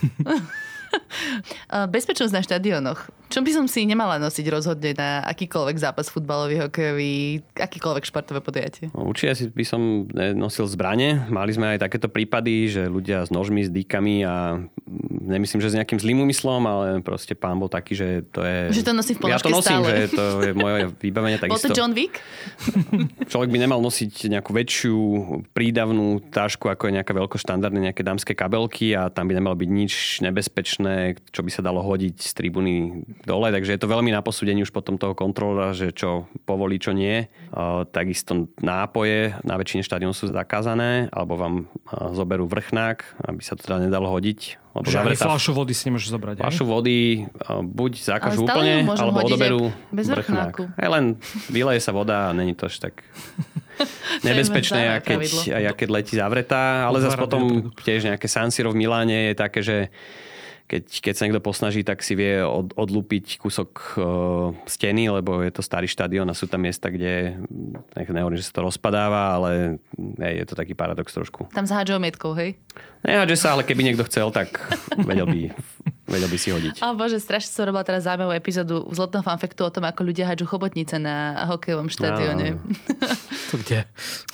A 1.74 1.90
Bezpečnosť 1.90 2.34
na 2.34 2.42
štadionoch. 2.46 3.10
Čo 3.34 3.42
by 3.42 3.50
som 3.50 3.66
si 3.66 3.90
nemala 3.90 4.22
nosiť 4.22 4.46
rozhodne 4.46 4.94
na 4.94 5.26
akýkoľvek 5.26 5.78
zápas 5.82 6.06
futbalový, 6.14 6.70
hokejový, 6.70 7.42
akýkoľvek 7.58 8.06
športové 8.06 8.46
podujatie? 8.46 8.94
No, 8.94 9.10
Určite 9.10 9.34
si 9.34 9.44
by 9.50 9.66
som 9.66 10.06
nosil 10.38 10.70
zbranie. 10.70 11.18
Mali 11.34 11.50
sme 11.50 11.74
aj 11.74 11.82
takéto 11.82 12.14
prípady, 12.14 12.70
že 12.70 12.86
ľudia 12.86 13.26
s 13.26 13.34
nožmi, 13.34 13.66
s 13.66 13.74
dýkami 13.74 14.22
a 14.22 14.62
mm, 14.62 15.34
nemyslím, 15.34 15.66
že 15.66 15.74
s 15.74 15.78
nejakým 15.82 15.98
zlým 15.98 16.22
úmyslom, 16.22 16.62
ale 16.62 17.02
proste 17.02 17.34
pán 17.34 17.58
bol 17.58 17.74
taký, 17.74 17.98
že 17.98 18.22
to 18.30 18.46
je... 18.46 18.70
Že 18.70 18.84
to 18.86 18.94
nosí 18.94 19.12
v 19.18 19.26
Ja 19.26 19.42
to 19.42 19.50
nosím, 19.50 19.82
stále. 19.82 19.90
že 19.90 20.14
to 20.14 20.26
je 20.46 20.52
moje 20.54 20.94
vybavenie 21.02 21.42
Bol 21.42 21.58
takisto. 21.58 21.74
to 21.74 21.78
John 21.82 21.98
Wick? 21.98 22.22
Človek 23.34 23.50
by 23.50 23.58
nemal 23.58 23.82
nosiť 23.82 24.30
nejakú 24.30 24.54
väčšiu 24.54 24.98
prídavnú 25.58 26.22
tášku, 26.30 26.70
ako 26.70 26.86
je 26.86 27.02
nejaká 27.02 27.18
veľkoštandardné 27.18 27.90
nejaké 27.90 28.06
dámske 28.06 28.38
kabelky 28.38 28.94
a 28.94 29.10
tam 29.10 29.26
by 29.26 29.42
nemalo 29.42 29.58
byť 29.58 29.70
nič 29.74 30.22
nebezpečné, 30.22 31.18
čo 31.34 31.42
by 31.42 31.50
sa 31.50 31.66
dalo 31.66 31.82
hodiť 31.82 32.22
z 32.22 32.32
tribúny 32.38 33.02
dole. 33.24 33.50
Takže 33.52 33.76
je 33.76 33.82
to 33.82 33.88
veľmi 33.88 34.12
na 34.12 34.20
posúdení 34.20 34.64
už 34.64 34.72
potom 34.72 35.00
toho 35.00 35.16
kontrolera, 35.16 35.72
že 35.72 35.96
čo 35.96 36.28
povolí, 36.44 36.78
čo 36.78 36.92
nie. 36.92 37.28
Takisto 37.92 38.52
nápoje 38.60 39.36
na 39.48 39.56
väčšine 39.56 39.84
štadiónov 39.84 40.16
sú 40.16 40.28
zakázané, 40.32 41.08
alebo 41.10 41.40
vám 41.40 41.56
zoberú 42.14 42.46
vrchnák, 42.48 43.28
aby 43.28 43.42
sa 43.42 43.56
to 43.56 43.64
teda 43.64 43.84
nedalo 43.84 44.12
hodiť. 44.12 44.60
Lebo 44.74 44.90
Že 44.90 45.06
ani 45.06 45.14
zavretá 45.14 45.26
fľašu 45.30 45.52
vody 45.54 45.74
si 45.78 45.84
nemôžeš 45.86 46.10
zobrať. 46.18 46.36
Fľašu 46.42 46.66
vody 46.66 46.98
buď 47.62 47.92
Ale 47.94 48.08
zakážu 48.10 48.42
stále 48.42 48.50
úplne, 48.50 48.74
alebo 48.90 49.18
odoberú 49.22 49.62
bez 49.94 50.10
vrchnák. 50.10 50.50
vrchnáku. 50.58 50.64
Aj 50.74 50.90
len 50.90 51.04
vyleje 51.54 51.80
sa 51.86 51.94
voda 51.94 52.34
a 52.34 52.34
není 52.34 52.58
to 52.58 52.66
až 52.66 52.82
tak 52.82 53.06
nebezpečné, 54.28 54.98
a 54.98 54.98
keď, 54.98 55.22
a 55.54 55.72
keď 55.78 55.88
letí 55.94 56.18
zavretá. 56.18 56.90
Ale 56.90 57.06
zase 57.06 57.22
potom 57.22 57.70
tiež 57.86 58.10
nejaké 58.10 58.26
San 58.26 58.50
Siro 58.50 58.74
v 58.74 58.82
Miláne 58.82 59.30
je 59.30 59.36
také, 59.38 59.62
že 59.62 59.94
keď, 60.74 60.84
keď 60.90 61.14
sa 61.14 61.24
niekto 61.30 61.46
posnaží, 61.46 61.86
tak 61.86 62.02
si 62.02 62.18
vie 62.18 62.42
od, 62.42 62.74
odlúpiť 62.74 63.38
kúsok 63.38 63.70
uh, 63.94 64.50
steny, 64.66 65.06
lebo 65.14 65.38
je 65.46 65.54
to 65.54 65.62
starý 65.62 65.86
štadión 65.86 66.26
a 66.26 66.34
sú 66.34 66.50
tam 66.50 66.66
miesta, 66.66 66.90
kde, 66.90 67.38
nech 67.94 68.10
nehovorím, 68.10 68.42
že 68.42 68.50
sa 68.50 68.58
to 68.58 68.66
rozpadáva, 68.66 69.38
ale 69.38 69.78
hej, 70.18 70.42
je 70.42 70.46
to 70.50 70.58
taký 70.58 70.74
paradox 70.74 71.14
trošku. 71.14 71.46
Tam 71.54 71.70
s 71.70 71.74
hádžou 71.78 72.02
mietkou, 72.02 72.34
hej? 72.34 72.58
Nehádže 73.06 73.38
sa, 73.38 73.54
ale 73.54 73.62
keby 73.62 73.86
niekto 73.86 74.02
chcel, 74.10 74.34
tak 74.34 74.58
vedel 74.98 75.30
by, 75.30 75.40
vedel 76.04 76.28
by 76.28 76.38
si 76.38 76.50
hodiť. 76.52 76.84
Ale 76.84 76.94
bože, 77.00 77.18
strašne 77.24 77.52
som 77.52 77.64
robila 77.64 77.88
teraz 77.88 78.04
zaujímavú 78.04 78.36
epizódu 78.36 78.84
vzletného 78.92 79.24
fanfektu 79.24 79.62
o 79.64 79.72
tom, 79.72 79.88
ako 79.88 80.02
ľudia 80.04 80.28
hádžu 80.28 80.46
chobotnice 80.52 81.00
na 81.00 81.48
hokejovom 81.48 81.88
štadióne. 81.88 82.56
To 83.54 83.62
kde? 83.62 83.86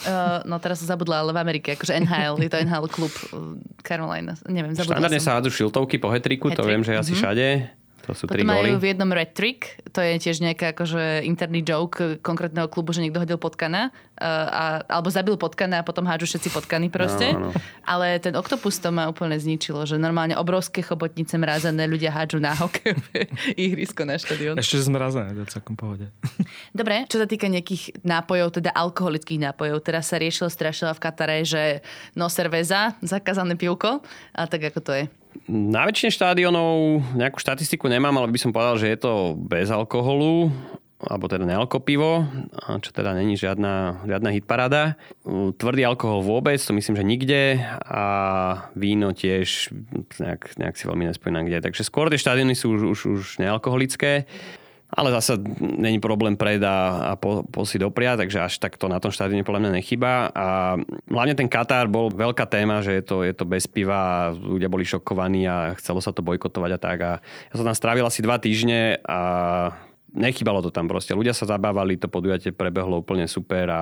Uh, 0.07 0.39
no 0.47 0.63
teraz 0.63 0.79
som 0.79 0.87
zabudla, 0.87 1.19
ale 1.19 1.35
v 1.35 1.39
Amerike, 1.43 1.75
akože 1.75 1.91
NHL, 2.07 2.39
je 2.39 2.47
to 2.47 2.55
NHL 2.63 2.87
klub 2.87 3.11
uh, 3.35 3.59
Carolina, 3.83 4.31
neviem, 4.47 4.71
zabudla 4.71 4.95
Štandardne 4.95 5.19
som. 5.19 5.27
sa 5.27 5.35
hádzu 5.35 5.51
šiltovky 5.51 5.99
po 5.99 6.07
hetriku, 6.07 6.47
to 6.55 6.63
viem, 6.63 6.79
že 6.87 6.95
asi 6.95 7.11
mhm. 7.11 7.19
všade. 7.19 7.45
To 8.09 8.17
sú 8.17 8.25
tri 8.25 8.41
Potom 8.41 8.57
majú 8.57 8.73
góly. 8.73 8.81
v 8.81 8.85
jednom 8.89 9.11
red 9.13 9.37
trick, 9.37 9.77
to 9.93 10.01
je 10.01 10.17
tiež 10.17 10.41
nejaký 10.41 10.73
akože 10.73 11.21
interný 11.29 11.61
joke 11.61 12.17
konkrétneho 12.25 12.65
klubu, 12.65 12.89
že 12.89 13.05
niekto 13.05 13.21
hodil 13.21 13.37
potkana, 13.37 13.93
uh, 14.17 14.25
a, 14.49 14.63
alebo 14.89 15.13
zabil 15.13 15.37
potkana 15.37 15.81
a 15.81 15.83
potom 15.85 16.09
hádžu 16.09 16.33
všetci 16.33 16.49
potkany 16.49 16.89
proste. 16.89 17.37
Áno, 17.37 17.53
áno. 17.53 17.61
Ale 17.85 18.17
ten 18.17 18.33
oktopus 18.33 18.81
to 18.81 18.89
ma 18.89 19.05
úplne 19.05 19.37
zničilo, 19.37 19.85
že 19.85 20.01
normálne 20.01 20.33
obrovské 20.33 20.81
chobotnice 20.81 21.37
mrazené 21.37 21.85
ľudia 21.85 22.09
hádžu 22.09 22.41
na 22.41 22.57
hokejové 22.57 23.29
ihrisko 23.69 24.09
na 24.09 24.17
štadión. 24.17 24.57
Ešte 24.57 24.81
zmrazené, 24.89 25.37
to 25.37 25.45
je 25.45 25.49
celkom 25.53 25.77
pohode. 25.77 26.09
Dobre, 26.73 27.05
čo 27.05 27.21
sa 27.21 27.29
týka 27.29 27.45
nejakých 27.45 28.01
nápojov, 28.01 28.57
teda 28.57 28.73
alkoholických 28.73 29.53
nápojov, 29.53 29.85
teraz 29.85 30.09
sa 30.09 30.17
riešilo 30.17 30.49
strašne 30.49 30.89
v 30.89 30.97
Katare, 30.97 31.45
že 31.45 31.85
no 32.17 32.25
cerveza, 32.33 32.97
zakázané 33.05 33.53
pivko, 33.53 34.01
a 34.33 34.41
tak 34.49 34.73
ako 34.73 34.79
to 34.81 34.91
je. 34.97 35.05
Na 35.49 35.89
väčšine 35.89 36.13
štádionov 36.13 37.01
nejakú 37.17 37.41
štatistiku 37.41 37.89
nemám, 37.89 38.13
ale 38.21 38.29
by 38.29 38.37
som 38.37 38.53
povedal, 38.53 38.77
že 38.77 38.93
je 38.93 38.99
to 39.01 39.33
bez 39.33 39.73
alkoholu 39.73 40.53
alebo 40.99 41.31
teda 41.31 41.47
nealkopivo, 41.47 42.27
čo 42.83 42.91
teda 42.91 43.15
není 43.15 43.39
žiadna, 43.39 44.03
žiadna 44.03 44.35
hitparáda. 44.35 44.99
Tvrdý 45.55 45.87
alkohol 45.87 46.27
vôbec, 46.27 46.59
to 46.59 46.75
myslím, 46.75 46.99
že 46.99 47.07
nikde 47.07 47.43
a 47.87 48.03
víno 48.75 49.15
tiež 49.15 49.71
nejak, 50.19 50.59
nejak 50.59 50.75
si 50.75 50.83
veľmi 50.83 51.07
nespomínam 51.07 51.47
kde. 51.47 51.63
Takže 51.63 51.87
skôr 51.87 52.11
tie 52.11 52.19
štadióny 52.19 52.51
sú 52.51 52.75
už, 52.75 52.81
už, 52.91 52.99
už 53.15 53.25
nealkoholické. 53.39 54.27
Ale 54.89 55.13
zase 55.13 55.37
není 55.61 56.01
problém 56.01 56.33
pred 56.33 56.57
a, 56.65 57.13
po, 57.13 57.45
po 57.45 57.61
si 57.61 57.77
dopria, 57.77 58.17
takže 58.17 58.41
až 58.41 58.53
tak 58.57 58.73
to 58.73 58.89
na 58.89 58.97
tom 58.97 59.13
štadióne 59.13 59.45
podľa 59.45 59.61
mňa 59.61 59.71
nechýba. 59.77 60.33
A 60.33 60.77
hlavne 61.05 61.37
ten 61.37 61.45
Katar 61.45 61.85
bol 61.85 62.09
veľká 62.09 62.49
téma, 62.49 62.81
že 62.81 62.97
je 62.97 63.03
to, 63.05 63.21
je 63.21 63.33
to 63.37 63.45
bez 63.45 63.69
piva 63.69 63.93
a 64.01 64.33
ľudia 64.33 64.65
boli 64.65 64.81
šokovaní 64.81 65.45
a 65.45 65.77
chcelo 65.77 66.01
sa 66.01 66.09
to 66.09 66.25
bojkotovať 66.25 66.71
a 66.73 66.79
tak. 66.81 66.97
A 67.05 67.11
ja 67.21 67.53
som 67.53 67.69
tam 67.69 67.77
strávil 67.77 68.01
asi 68.01 68.25
dva 68.25 68.41
týždne 68.41 68.97
a 69.05 69.19
nechybalo 70.09 70.65
to 70.65 70.73
tam 70.73 70.89
proste. 70.89 71.13
Ľudia 71.13 71.37
sa 71.37 71.45
zabávali, 71.45 72.01
to 72.01 72.09
podujatie 72.09 72.49
prebehlo 72.49 73.05
úplne 73.05 73.29
super 73.29 73.69
a 73.69 73.81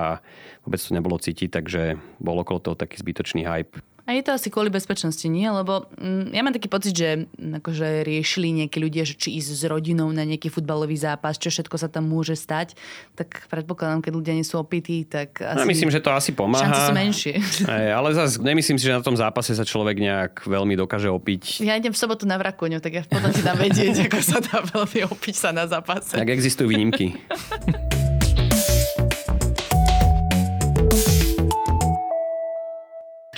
vôbec 0.60 0.76
to 0.76 0.92
nebolo 0.92 1.16
cítiť, 1.16 1.48
takže 1.48 1.96
bol 2.20 2.36
okolo 2.36 2.60
toho 2.60 2.76
taký 2.76 3.00
zbytočný 3.00 3.48
hype. 3.48 3.80
A 4.08 4.16
je 4.16 4.24
to 4.24 4.32
asi 4.32 4.48
kvôli 4.48 4.72
bezpečnosti, 4.72 5.28
nie? 5.28 5.44
Lebo 5.44 5.84
mm, 6.00 6.32
ja 6.32 6.40
mám 6.40 6.56
taký 6.56 6.72
pocit, 6.72 6.96
že 6.96 7.28
mm, 7.28 7.60
akože 7.60 8.08
riešili 8.08 8.64
nejakí 8.64 8.80
ľudia, 8.80 9.04
že 9.04 9.12
či 9.12 9.36
ísť 9.36 9.50
s 9.52 9.62
rodinou 9.68 10.08
na 10.16 10.24
nejaký 10.24 10.48
futbalový 10.48 10.96
zápas, 10.96 11.36
čo 11.36 11.52
všetko 11.52 11.76
sa 11.76 11.92
tam 11.92 12.08
môže 12.08 12.32
stať. 12.32 12.72
Tak 13.12 13.52
predpokladám, 13.52 14.00
keď 14.00 14.12
ľudia 14.16 14.32
nie 14.32 14.48
sú 14.48 14.56
opití, 14.56 15.04
tak 15.04 15.44
asi... 15.44 15.60
No, 15.60 15.68
myslím, 15.68 15.92
že 15.92 16.00
to 16.00 16.08
asi 16.08 16.32
pomáha. 16.32 16.72
Šance 16.72 16.80
sú 16.88 16.94
menšie. 16.96 17.34
Ej, 17.68 17.88
ale 17.92 18.08
zase 18.16 18.40
nemyslím 18.40 18.80
si, 18.80 18.88
že 18.88 18.96
na 18.96 19.04
tom 19.04 19.12
zápase 19.12 19.52
sa 19.52 19.68
človek 19.68 20.00
nejak 20.00 20.48
veľmi 20.48 20.72
dokáže 20.80 21.12
opiť. 21.12 21.60
Ja 21.68 21.76
idem 21.76 21.92
v 21.92 22.00
sobotu 22.00 22.24
na 22.24 22.40
Vrakoňu, 22.40 22.80
tak 22.80 22.92
ja 22.96 23.02
potom 23.04 23.28
ti 23.28 23.44
dám 23.44 23.60
vedieť, 23.60 23.92
ako 24.08 24.18
sa 24.24 24.40
dá 24.40 24.64
veľmi 24.72 25.04
opiť 25.04 25.34
sa 25.36 25.52
na 25.52 25.68
zápase. 25.68 26.16
Tak 26.16 26.32
existujú 26.32 26.72
výnimky. 26.72 27.12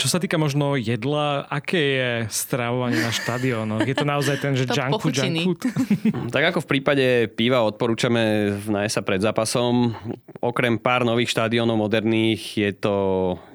Čo 0.00 0.16
sa 0.16 0.16
týka 0.16 0.40
možno 0.40 0.80
jedla, 0.80 1.44
aké 1.44 1.76
je 1.76 2.10
stravovanie 2.32 3.04
na 3.04 3.12
štadiónoch? 3.12 3.84
Je 3.84 3.92
to 3.92 4.08
naozaj 4.08 4.40
ten, 4.40 4.56
že 4.56 4.64
junk 4.64 4.96
food, 4.96 5.12
junk 5.12 5.44
food? 5.44 5.60
tak 6.34 6.56
ako 6.56 6.64
v 6.64 6.70
prípade 6.72 7.06
piva 7.36 7.60
odporúčame 7.60 8.56
nájsť 8.64 8.94
sa 8.96 9.02
pred 9.04 9.20
zápasom. 9.20 9.92
Okrem 10.40 10.80
pár 10.80 11.04
nových 11.04 11.36
štadiónov 11.36 11.76
moderných 11.76 12.40
je 12.56 12.72
to, 12.72 12.96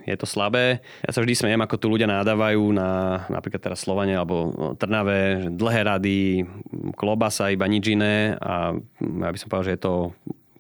je 0.06 0.14
to 0.14 0.30
slabé. 0.30 0.86
Ja 1.02 1.18
sa 1.18 1.26
vždy 1.26 1.34
smejem, 1.34 1.66
ako 1.66 1.82
tu 1.82 1.90
ľudia 1.90 2.06
nádávajú 2.06 2.62
na 2.70 3.26
napríklad 3.26 3.66
teraz 3.66 3.82
Slovane 3.82 4.14
alebo 4.14 4.54
Trnave, 4.78 5.50
že 5.50 5.50
dlhé 5.50 5.82
rady, 5.82 6.46
klobasa, 6.94 7.50
iba 7.50 7.66
nič 7.66 7.90
iné 7.90 8.38
a 8.38 8.78
ja 9.02 9.30
by 9.34 9.38
som 9.42 9.50
povedal, 9.50 9.74
že 9.74 9.76
je 9.76 9.82
to 9.82 9.94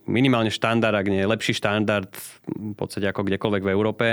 minimálne 0.05 0.53
štandard, 0.53 0.95
ak 0.95 1.09
nie 1.09 1.25
lepší 1.25 1.57
štandard 1.57 2.09
v 2.49 2.73
podstate 2.77 3.09
ako 3.09 3.25
kdekoľvek 3.25 3.63
v 3.65 3.73
Európe. 3.73 4.07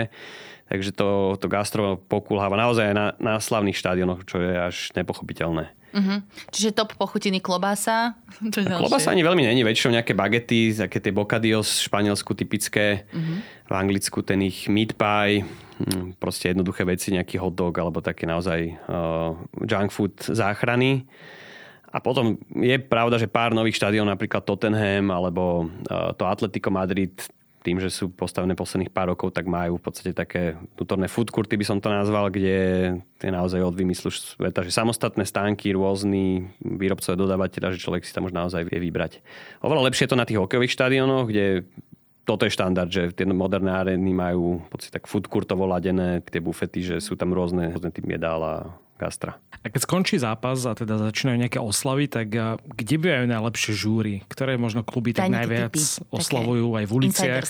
Takže 0.72 0.96
to, 0.96 1.36
to 1.36 1.46
gastro 1.52 2.00
pokulháva 2.00 2.56
naozaj 2.56 2.92
aj 2.92 2.96
na, 2.96 3.06
na 3.20 3.34
slavných 3.36 3.76
štádionoch, 3.76 4.24
čo 4.24 4.40
je 4.40 4.52
až 4.56 4.76
nepochopiteľné. 4.96 5.68
Uh-huh. 5.92 6.24
Čiže 6.48 6.72
top 6.72 6.96
pochutiny 6.96 7.44
klobása? 7.44 8.16
Klobása 8.80 9.12
ani 9.12 9.20
veľmi 9.20 9.44
není, 9.44 9.60
väčšinou 9.60 10.00
nejaké 10.00 10.16
bagety, 10.16 10.72
také 10.72 11.04
tie 11.04 11.12
bocadillos 11.12 11.68
v 11.68 11.84
Španielsku 11.92 12.32
typické, 12.32 13.04
uh-huh. 13.12 13.36
v 13.68 13.72
Anglicku 13.76 14.24
ten 14.24 14.40
ich 14.40 14.72
meat 14.72 14.96
pie, 14.96 15.44
hm, 15.44 16.16
proste 16.16 16.56
jednoduché 16.56 16.88
veci, 16.88 17.12
nejaký 17.12 17.36
hot 17.36 17.52
dog 17.52 17.76
alebo 17.76 18.00
také 18.00 18.24
naozaj 18.24 18.72
uh, 18.88 19.36
junk 19.68 19.92
food 19.92 20.16
záchrany. 20.24 21.04
A 21.92 22.00
potom 22.00 22.40
je 22.56 22.76
pravda, 22.80 23.20
že 23.20 23.28
pár 23.28 23.52
nových 23.52 23.76
štadión, 23.76 24.08
napríklad 24.08 24.48
Tottenham 24.48 25.12
alebo 25.12 25.68
uh, 25.68 26.16
to 26.16 26.24
Atletico 26.24 26.72
Madrid, 26.72 27.12
tým, 27.62 27.78
že 27.78 27.94
sú 27.94 28.10
postavené 28.10 28.58
posledných 28.58 28.90
pár 28.90 29.14
rokov, 29.14 29.30
tak 29.30 29.46
majú 29.46 29.78
v 29.78 29.84
podstate 29.86 30.10
také 30.10 30.58
vnútorné 30.74 31.06
food 31.06 31.30
by 31.30 31.62
som 31.62 31.78
to 31.78 31.88
nazval, 31.88 32.26
kde 32.28 32.58
je 33.22 33.30
naozaj 33.30 33.62
od 33.62 33.78
vymyslu 33.78 34.10
sveta, 34.10 34.66
že 34.66 34.74
samostatné 34.74 35.22
stánky, 35.22 35.70
rôzny 35.70 36.50
výrobcové 36.58 37.14
dodávateľa, 37.14 37.78
že 37.78 37.82
človek 37.86 38.02
si 38.02 38.10
tam 38.10 38.26
už 38.26 38.34
naozaj 38.34 38.66
vie 38.66 38.82
vybrať. 38.82 39.22
Oveľa 39.62 39.86
lepšie 39.88 40.10
je 40.10 40.12
to 40.12 40.18
na 40.18 40.26
tých 40.26 40.42
hokejových 40.42 40.74
štadiónoch, 40.74 41.30
kde 41.30 41.62
toto 42.22 42.46
je 42.46 42.54
štandard, 42.54 42.90
že 42.90 43.14
tie 43.14 43.26
moderné 43.26 43.70
arény 43.70 44.10
majú 44.14 44.62
podstate 44.70 44.94
tak 44.94 45.10
food 45.10 45.26
ladené, 45.66 46.22
tie 46.22 46.42
bufety, 46.42 46.82
že 46.82 46.96
sú 47.02 47.18
tam 47.18 47.34
rôzne, 47.34 47.74
rôzne 47.74 47.90
typy 47.90 48.14
jedál 48.14 48.42
a 48.42 48.54
gastra. 49.02 49.42
A 49.62 49.66
keď 49.66 49.82
skončí 49.82 50.22
zápas 50.22 50.62
a 50.62 50.78
teda 50.78 50.98
začínajú 51.10 51.38
nejaké 51.42 51.58
oslavy, 51.58 52.06
tak 52.06 52.30
kde 52.78 52.94
bývajú 52.98 53.26
najlepšie 53.26 53.72
žúry? 53.74 54.22
Ktoré 54.30 54.54
možno 54.54 54.86
kluby 54.86 55.10
tak 55.10 55.30
najviac 55.30 55.74
typy, 55.74 56.06
oslavujú 56.14 56.78
aj 56.78 56.84
v 56.86 56.92
uliciach? 56.94 57.42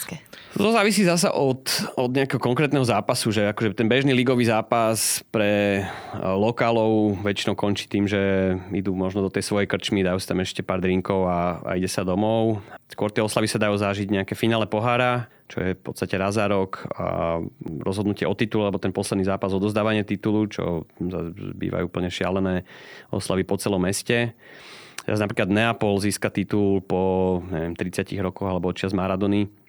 To 0.56 0.72
závisí 0.72 1.04
zasa 1.04 1.32
od, 1.32 1.64
od 1.96 2.10
nejakého 2.12 2.40
konkrétneho 2.40 2.84
zápasu, 2.84 3.32
že 3.32 3.52
akože 3.52 3.76
ten 3.76 3.88
bežný 3.88 4.12
ligový 4.16 4.48
zápas 4.48 5.20
pre 5.32 5.84
lokálov 6.16 7.20
väčšinou 7.24 7.56
končí 7.56 7.88
tým, 7.88 8.04
že 8.04 8.54
idú 8.72 8.92
možno 8.92 9.24
do 9.24 9.30
tej 9.32 9.44
svojej 9.48 9.68
krčmy, 9.68 10.04
dajú 10.04 10.20
si 10.20 10.28
tam 10.28 10.40
ešte 10.44 10.60
pár 10.60 10.84
drinkov 10.84 11.28
a, 11.28 11.64
a 11.64 11.70
ide 11.80 11.88
sa 11.88 12.04
domov. 12.04 12.60
Skôr 12.92 13.08
tie 13.08 13.24
oslavy 13.24 13.48
sa 13.48 13.56
dajú 13.56 13.80
zažiť 13.80 14.08
nejaké 14.12 14.36
finále 14.36 14.68
pohára, 14.68 15.32
čo 15.48 15.58
je 15.62 15.70
v 15.76 15.82
podstate 15.82 16.14
raz 16.18 16.36
za 16.36 16.48
rok 16.48 16.86
a 16.96 17.38
rozhodnutie 17.84 18.26
o 18.26 18.34
titul, 18.36 18.64
alebo 18.66 18.82
ten 18.82 18.94
posledný 18.94 19.24
zápas 19.24 19.52
o 19.52 19.62
dozdávanie 19.62 20.02
titulu, 20.02 20.48
čo 20.48 20.88
bývajú 21.56 21.88
úplne 21.88 22.10
šialené 22.10 22.66
oslavy 23.12 23.46
po 23.46 23.56
celom 23.56 23.82
meste. 23.82 24.34
Teraz 25.02 25.18
napríklad 25.18 25.50
Neapol 25.50 25.98
získa 25.98 26.30
titul 26.30 26.78
po 26.84 27.42
neviem, 27.50 27.74
30 27.74 28.06
rokoch 28.22 28.46
alebo 28.46 28.70
od 28.70 28.78
čas 28.78 28.94
Maradony 28.94 29.61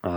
a 0.00 0.14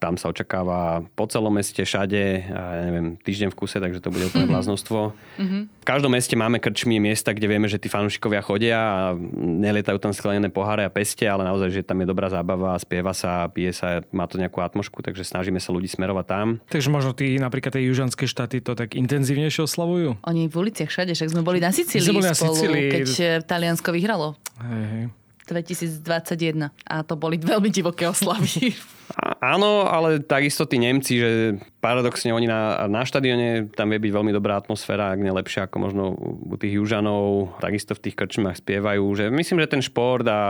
tam 0.00 0.16
sa 0.16 0.32
očakáva 0.32 1.04
po 1.12 1.28
celom 1.28 1.52
meste, 1.52 1.84
všade, 1.84 2.48
a 2.48 2.62
ja 2.80 2.82
neviem, 2.88 3.20
týždeň 3.20 3.52
v 3.52 3.58
kuse, 3.58 3.76
takže 3.76 4.00
to 4.00 4.08
bude 4.08 4.32
úplne 4.32 4.48
bláznostvo. 4.52 5.12
Mm-hmm. 5.36 5.62
V 5.80 5.84
každom 5.84 6.16
meste 6.16 6.32
máme 6.40 6.56
krčmy 6.56 6.96
miesta, 6.96 7.36
kde 7.36 7.44
vieme, 7.44 7.68
že 7.68 7.76
tí 7.76 7.92
fanúšikovia 7.92 8.40
chodia 8.40 8.78
a 8.80 9.00
nelietajú 9.36 10.00
tam 10.00 10.16
sklenené 10.16 10.48
poháre 10.48 10.88
a 10.88 10.90
peste, 10.92 11.28
ale 11.28 11.44
naozaj, 11.44 11.68
že 11.68 11.80
tam 11.84 12.00
je 12.00 12.08
dobrá 12.08 12.32
zábava, 12.32 12.72
spieva 12.80 13.12
sa, 13.12 13.44
pije 13.52 13.76
sa, 13.76 14.00
má 14.08 14.24
to 14.24 14.40
nejakú 14.40 14.64
atmošku, 14.64 15.04
takže 15.04 15.20
snažíme 15.28 15.60
sa 15.60 15.68
ľudí 15.76 15.92
smerovať 15.92 16.24
tam. 16.24 16.46
Takže 16.72 16.88
možno 16.88 17.12
tí 17.12 17.36
napríklad 17.36 17.76
tie 17.76 17.84
južanské 17.84 18.24
štáty 18.24 18.64
to 18.64 18.72
tak 18.72 18.96
intenzívnejšie 18.96 19.68
oslavujú? 19.68 20.16
Oni 20.24 20.48
v 20.48 20.54
uliciach 20.56 20.88
všade, 20.88 21.12
však 21.12 21.36
sme 21.36 21.44
boli 21.44 21.60
na 21.60 21.68
Sicílii 21.68 22.08
boli 22.08 22.24
na 22.24 22.36
spolu, 22.36 22.56
Sicílii. 22.56 22.88
keď 22.88 23.08
eh, 23.20 23.28
Taliansko 23.44 23.92
vyhralo. 23.92 24.40
Hej, 24.64 24.84
hej. 24.88 25.04
2021 25.50 26.70
a 26.70 26.94
to 27.02 27.14
boli 27.18 27.36
veľmi 27.36 27.68
divoké 27.68 28.06
oslavy. 28.06 28.72
Áno, 29.42 29.90
ale 29.90 30.22
takisto 30.22 30.70
tí 30.70 30.78
Nemci, 30.78 31.18
že 31.18 31.58
paradoxne 31.82 32.30
oni 32.30 32.46
na, 32.46 32.86
na 32.86 33.02
štadióne 33.02 33.66
tam 33.74 33.90
vie 33.90 33.98
byť 33.98 34.12
veľmi 34.14 34.30
dobrá 34.30 34.54
atmosféra, 34.54 35.10
ak 35.10 35.18
nie 35.18 35.34
lepšia 35.34 35.66
ako 35.66 35.76
možno 35.82 36.04
u 36.46 36.54
tých 36.54 36.78
južanov. 36.78 37.50
Takisto 37.58 37.98
v 37.98 38.06
tých 38.06 38.14
krčmách 38.14 38.62
spievajú, 38.62 39.02
že 39.18 39.26
myslím, 39.34 39.58
že 39.66 39.72
ten 39.74 39.82
šport 39.82 40.22
a 40.30 40.40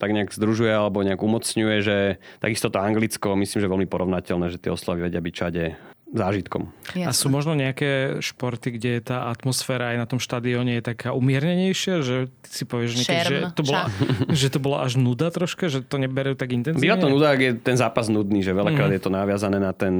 tak 0.00 0.16
nejak 0.16 0.32
združuje 0.32 0.72
alebo 0.72 1.04
nejak 1.04 1.20
umocňuje, 1.20 1.76
že 1.84 1.98
takisto 2.40 2.72
to 2.72 2.80
Anglicko, 2.80 3.36
myslím, 3.36 3.60
že 3.60 3.68
veľmi 3.68 3.88
porovnateľné, 3.90 4.48
že 4.48 4.62
tie 4.62 4.72
oslavy 4.72 5.04
vedia 5.04 5.20
byť 5.20 5.34
čade 5.36 5.76
zážitkom. 6.10 6.74
Jasne. 6.90 7.06
A 7.06 7.10
sú 7.14 7.30
možno 7.30 7.54
nejaké 7.54 8.18
športy, 8.18 8.74
kde 8.74 8.98
tá 8.98 9.30
atmosféra 9.30 9.94
aj 9.94 9.96
na 10.02 10.06
tom 10.10 10.18
štadióne 10.18 10.78
je 10.78 10.82
taká 10.82 11.14
umiernenejšia, 11.14 12.02
že 12.02 12.16
ty 12.42 12.50
si 12.50 12.64
povieš 12.66 12.98
niekedy, 12.98 13.22
že 13.22 13.36
to, 13.54 13.62
bola, 13.62 13.86
že 14.42 14.48
to 14.50 14.58
bola 14.58 14.78
až 14.82 14.98
nuda 14.98 15.30
troška, 15.30 15.70
že 15.70 15.86
to 15.86 16.02
neberú 16.02 16.34
tak 16.34 16.50
intenzívne? 16.50 16.82
Býva 16.82 16.98
to 16.98 17.06
nuda, 17.06 17.30
ak 17.30 17.40
je 17.40 17.52
ten 17.62 17.78
zápas 17.78 18.10
nudný, 18.10 18.42
že 18.42 18.50
veľakrát 18.50 18.90
mm. 18.90 18.96
je 18.98 19.02
to 19.06 19.10
naviazané 19.14 19.62
na 19.62 19.70
ten 19.70 19.94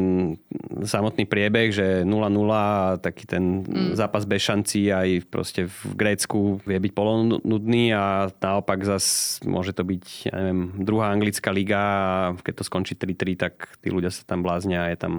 samotný 0.83 1.31
priebeh, 1.31 1.71
že 1.71 1.87
0-0 2.03 2.11
a 2.51 2.99
taký 2.99 3.31
ten 3.31 3.63
mm. 3.63 3.95
zápas 3.95 4.27
bez 4.27 4.43
šancí 4.43 4.91
aj 4.91 5.09
proste 5.31 5.71
v 5.71 5.95
Grécku 5.95 6.59
vie 6.67 6.79
byť 6.83 6.93
polonudný 6.93 7.95
a 7.95 8.35
naopak 8.35 8.83
zas 8.83 9.39
môže 9.47 9.71
to 9.71 9.87
byť, 9.87 10.05
ja 10.27 10.35
neviem, 10.43 10.75
druhá 10.83 11.15
anglická 11.15 11.55
liga 11.55 11.79
a 11.79 12.03
keď 12.35 12.55
to 12.59 12.65
skončí 12.67 12.99
3-3, 12.99 13.39
tak 13.39 13.55
tí 13.79 13.95
ľudia 13.95 14.11
sa 14.11 14.27
tam 14.27 14.43
bláznia 14.43 14.89
a 14.89 14.91
je 14.91 14.99
tam, 14.99 15.15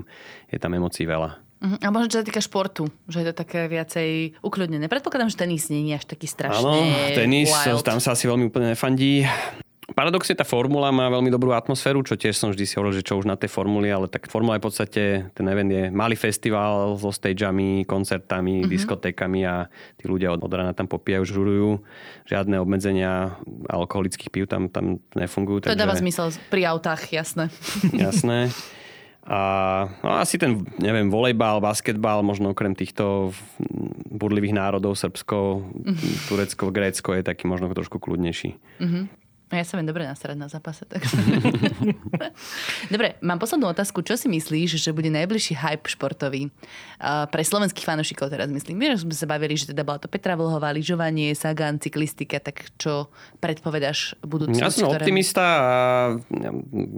je 0.52 0.60
tam 0.60 0.81
emócií 0.82 1.06
veľa. 1.06 1.38
Uh-huh. 1.62 1.78
A 1.78 1.94
možno, 1.94 2.10
čo 2.10 2.20
sa 2.20 2.26
týka 2.26 2.42
športu, 2.42 2.90
že 3.06 3.22
je 3.22 3.30
to 3.30 3.36
také 3.38 3.70
viacej 3.70 4.42
ukľudnené. 4.42 4.90
Predpokladám, 4.90 5.30
že 5.30 5.38
tenis 5.38 5.70
nie 5.70 5.94
je 5.94 6.02
až 6.02 6.10
taký 6.10 6.26
strašný. 6.26 6.58
Áno, 6.58 7.14
tenis, 7.14 7.54
wild. 7.54 7.86
tam 7.86 8.02
sa 8.02 8.18
asi 8.18 8.26
veľmi 8.26 8.50
úplne 8.50 8.74
nefandí. 8.74 9.30
Paradoxne 9.92 10.40
tá 10.40 10.48
formula 10.48 10.88
má 10.90 11.12
veľmi 11.12 11.28
dobrú 11.28 11.52
atmosféru, 11.52 12.00
čo 12.02 12.16
tiež 12.16 12.34
som 12.34 12.50
vždy 12.50 12.64
si 12.64 12.80
hovoril, 12.80 13.04
že 13.04 13.06
čo 13.06 13.20
už 13.20 13.28
na 13.28 13.36
tej 13.36 13.52
formuli, 13.52 13.92
ale 13.92 14.08
tak 14.08 14.32
formula 14.32 14.56
je 14.56 14.64
v 14.64 14.68
podstate, 14.72 15.04
ten 15.36 15.46
event 15.52 15.68
je 15.68 15.84
malý 15.92 16.16
festival 16.16 16.96
so 16.96 17.12
stageami, 17.12 17.84
koncertami, 17.84 18.64
mm-hmm. 18.64 18.72
diskotékami 18.72 19.44
a 19.44 19.68
tí 20.00 20.08
ľudia 20.08 20.32
od, 20.32 20.42
od 20.48 20.52
rána 20.56 20.72
tam 20.72 20.88
popijajú, 20.88 21.28
žurujú. 21.28 21.70
Žiadne 22.26 22.56
obmedzenia 22.64 23.36
alkoholických 23.68 24.32
pív 24.32 24.48
tam, 24.48 24.72
tam 24.72 25.04
nefungujú. 25.12 25.68
To 25.68 25.76
takže... 25.76 25.84
dáva 25.84 25.94
zmysel 26.00 26.32
pri 26.48 26.72
autách, 26.72 27.12
jasné. 27.12 27.52
Jasné. 27.92 28.48
A 29.22 29.40
no, 30.02 30.18
asi 30.18 30.42
ten, 30.42 30.66
neviem, 30.82 31.14
volejbal, 31.14 31.62
basketbal, 31.62 32.26
možno 32.26 32.58
okrem 32.58 32.74
týchto 32.74 33.30
burlivých 34.10 34.58
národov, 34.58 34.98
Srbsko, 34.98 35.62
mm-hmm. 35.62 36.12
Turecko, 36.26 36.74
Grécko 36.74 37.10
je 37.14 37.22
taký 37.22 37.46
možno 37.46 37.70
trošku 37.70 38.02
kľudnejší. 38.02 38.58
Mm-hmm. 38.82 39.04
Ja 39.52 39.68
sa 39.68 39.76
viem 39.76 39.84
dobre 39.84 40.08
nastarať 40.08 40.38
na 40.40 40.48
zápase. 40.48 40.88
Tak... 40.88 41.04
dobre, 42.94 43.20
mám 43.20 43.36
poslednú 43.36 43.68
otázku. 43.68 44.00
Čo 44.00 44.16
si 44.16 44.32
myslíš, 44.32 44.80
že 44.80 44.96
bude 44.96 45.12
najbližší 45.12 45.60
hype 45.60 45.92
športový? 45.92 46.48
Uh, 47.04 47.28
pre 47.28 47.44
slovenských 47.44 47.84
fanúšikov 47.84 48.32
teraz 48.32 48.48
myslím. 48.48 48.80
Vieš, 48.80 49.04
sme 49.04 49.12
sa 49.12 49.28
bavili, 49.28 49.60
že 49.60 49.76
teda 49.76 49.84
bola 49.84 50.00
to 50.00 50.08
Petra 50.08 50.40
Vlhová, 50.40 50.72
lyžovanie, 50.72 51.36
Sagan, 51.36 51.84
cyklistika, 51.84 52.40
tak 52.40 52.72
čo 52.80 53.12
predpovedáš 53.44 54.16
budúcnosť? 54.24 54.64
Ja 54.64 54.72
som 54.72 54.88
ktoré... 54.88 55.04
optimista 55.04 55.44
a 55.44 55.70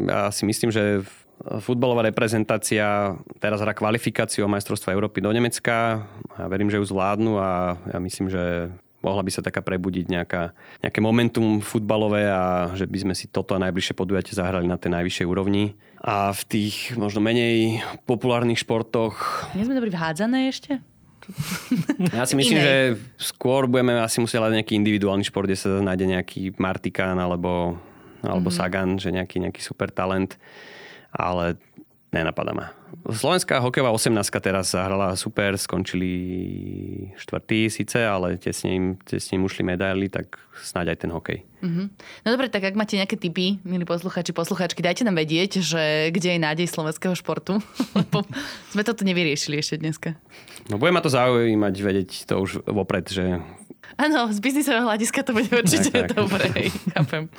ja 0.05 0.29
si 0.29 0.45
myslím, 0.45 0.69
že 0.69 1.01
futbalová 1.59 2.07
reprezentácia 2.07 3.15
teraz 3.43 3.59
hrá 3.59 3.75
kvalifikáciu 3.75 4.47
o 4.47 4.51
majstrovstva 4.51 4.95
Európy 4.95 5.19
do 5.19 5.31
Nemecka. 5.31 6.07
Ja 6.39 6.47
verím, 6.47 6.71
že 6.71 6.79
ju 6.79 6.85
zvládnu 6.87 7.35
a 7.35 7.75
ja 7.91 7.99
myslím, 7.99 8.31
že 8.31 8.71
mohla 9.03 9.19
by 9.19 9.31
sa 9.35 9.43
taká 9.43 9.59
prebudiť 9.59 10.07
nejaká, 10.07 10.55
nejaké 10.79 10.99
momentum 11.03 11.59
futbalové 11.59 12.31
a 12.31 12.71
že 12.71 12.87
by 12.87 12.97
sme 13.03 13.13
si 13.13 13.27
toto 13.27 13.59
najbližšie 13.59 13.93
podujatie 13.93 14.31
zahrali 14.31 14.63
na 14.63 14.79
tej 14.79 14.95
najvyššej 14.95 15.27
úrovni. 15.27 15.75
A 15.99 16.31
v 16.31 16.41
tých 16.47 16.95
možno 16.95 17.19
menej 17.19 17.83
populárnych 18.07 18.63
športoch... 18.63 19.47
Nie 19.51 19.67
sme 19.67 19.75
dobrí 19.75 19.91
v 19.91 19.99
hádzané 19.99 20.47
ešte? 20.47 20.79
Ja 22.11 22.27
si 22.27 22.35
myslím, 22.35 22.59
Inej. 22.59 22.67
že 22.67 22.75
skôr 23.15 23.63
budeme 23.63 23.95
asi 23.95 24.19
musieť 24.19 24.43
hľadať 24.43 24.57
nejaký 24.59 24.75
individuálny 24.75 25.23
šport, 25.23 25.47
kde 25.47 25.55
sa 25.55 25.79
nájde 25.79 26.19
nejaký 26.19 26.59
Martikán 26.59 27.15
alebo, 27.15 27.79
alebo 28.19 28.51
mm-hmm. 28.51 28.59
Sagan, 28.59 28.89
že 28.99 29.15
nejaký, 29.15 29.39
nejaký 29.39 29.63
super 29.63 29.87
talent 29.87 30.35
ale 31.13 31.55
nenapadá 32.13 32.53
ma. 32.53 32.67
Slovenská 33.09 33.57
hokejová 33.57 33.89
18 33.89 34.29
teraz 34.37 34.77
zahrala 34.77 35.17
super, 35.17 35.57
skončili 35.57 36.11
štvrtý 37.17 37.67
síce, 37.67 37.97
ale 38.05 38.37
tesne 38.37 38.69
im, 38.69 38.85
tesne 39.01 39.41
im 39.41 39.43
ušli 39.49 39.65
medaily, 39.65 40.07
tak 40.13 40.37
snáď 40.61 40.93
aj 40.93 40.97
ten 41.01 41.11
hokej. 41.11 41.39
Mm-hmm. 41.65 41.85
No 42.23 42.27
dobre, 42.29 42.47
tak 42.53 42.69
ak 42.69 42.77
máte 42.77 42.95
nejaké 42.95 43.17
tipy, 43.17 43.57
milí 43.65 43.83
posluchači, 43.83 44.29
posluchačky, 44.29 44.85
dajte 44.85 45.03
nám 45.03 45.17
vedieť, 45.17 45.59
že 45.59 46.13
kde 46.13 46.37
je 46.37 46.39
nádej 46.39 46.67
slovenského 46.69 47.17
športu, 47.17 47.59
lebo 47.97 48.23
sme 48.69 48.85
toto 48.85 49.01
nevyriešili 49.03 49.57
ešte 49.57 49.81
dneska. 49.81 50.13
No 50.69 50.77
bude 50.77 50.93
ma 50.93 51.01
to 51.01 51.09
zaujímať 51.09 51.75
vedieť 51.81 52.09
to 52.29 52.39
už 52.39 52.63
vopred, 52.69 53.09
že 53.09 53.41
Áno, 53.93 54.29
z 54.33 54.39
biznisového 54.41 54.89
hľadiska 54.89 55.21
to 55.21 55.37
bude 55.37 55.49
určite 55.53 55.93
tak, 55.93 56.09
tak. 56.09 56.17
dobré, 56.17 56.73
chápem. 56.97 57.29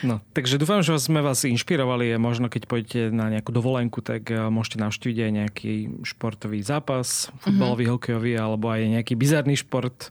No, 0.00 0.24
takže 0.32 0.56
dúfam, 0.56 0.80
že 0.80 0.96
sme 0.96 1.20
vás 1.20 1.44
inšpirovali 1.44 2.16
možno 2.16 2.48
keď 2.48 2.62
pôjdete 2.64 3.00
na 3.12 3.28
nejakú 3.28 3.52
dovolenku, 3.52 4.00
tak 4.00 4.32
eh, 4.32 4.48
môžete 4.48 4.80
navštíviť 4.80 5.18
aj 5.20 5.30
nejaký 5.44 5.74
športový 6.08 6.64
zápas, 6.64 7.28
futbalový, 7.44 7.84
mm-hmm. 7.84 7.94
hokejový 8.00 8.32
alebo 8.40 8.72
aj 8.72 8.80
nejaký 9.00 9.12
bizarný 9.16 9.60
šport. 9.60 10.08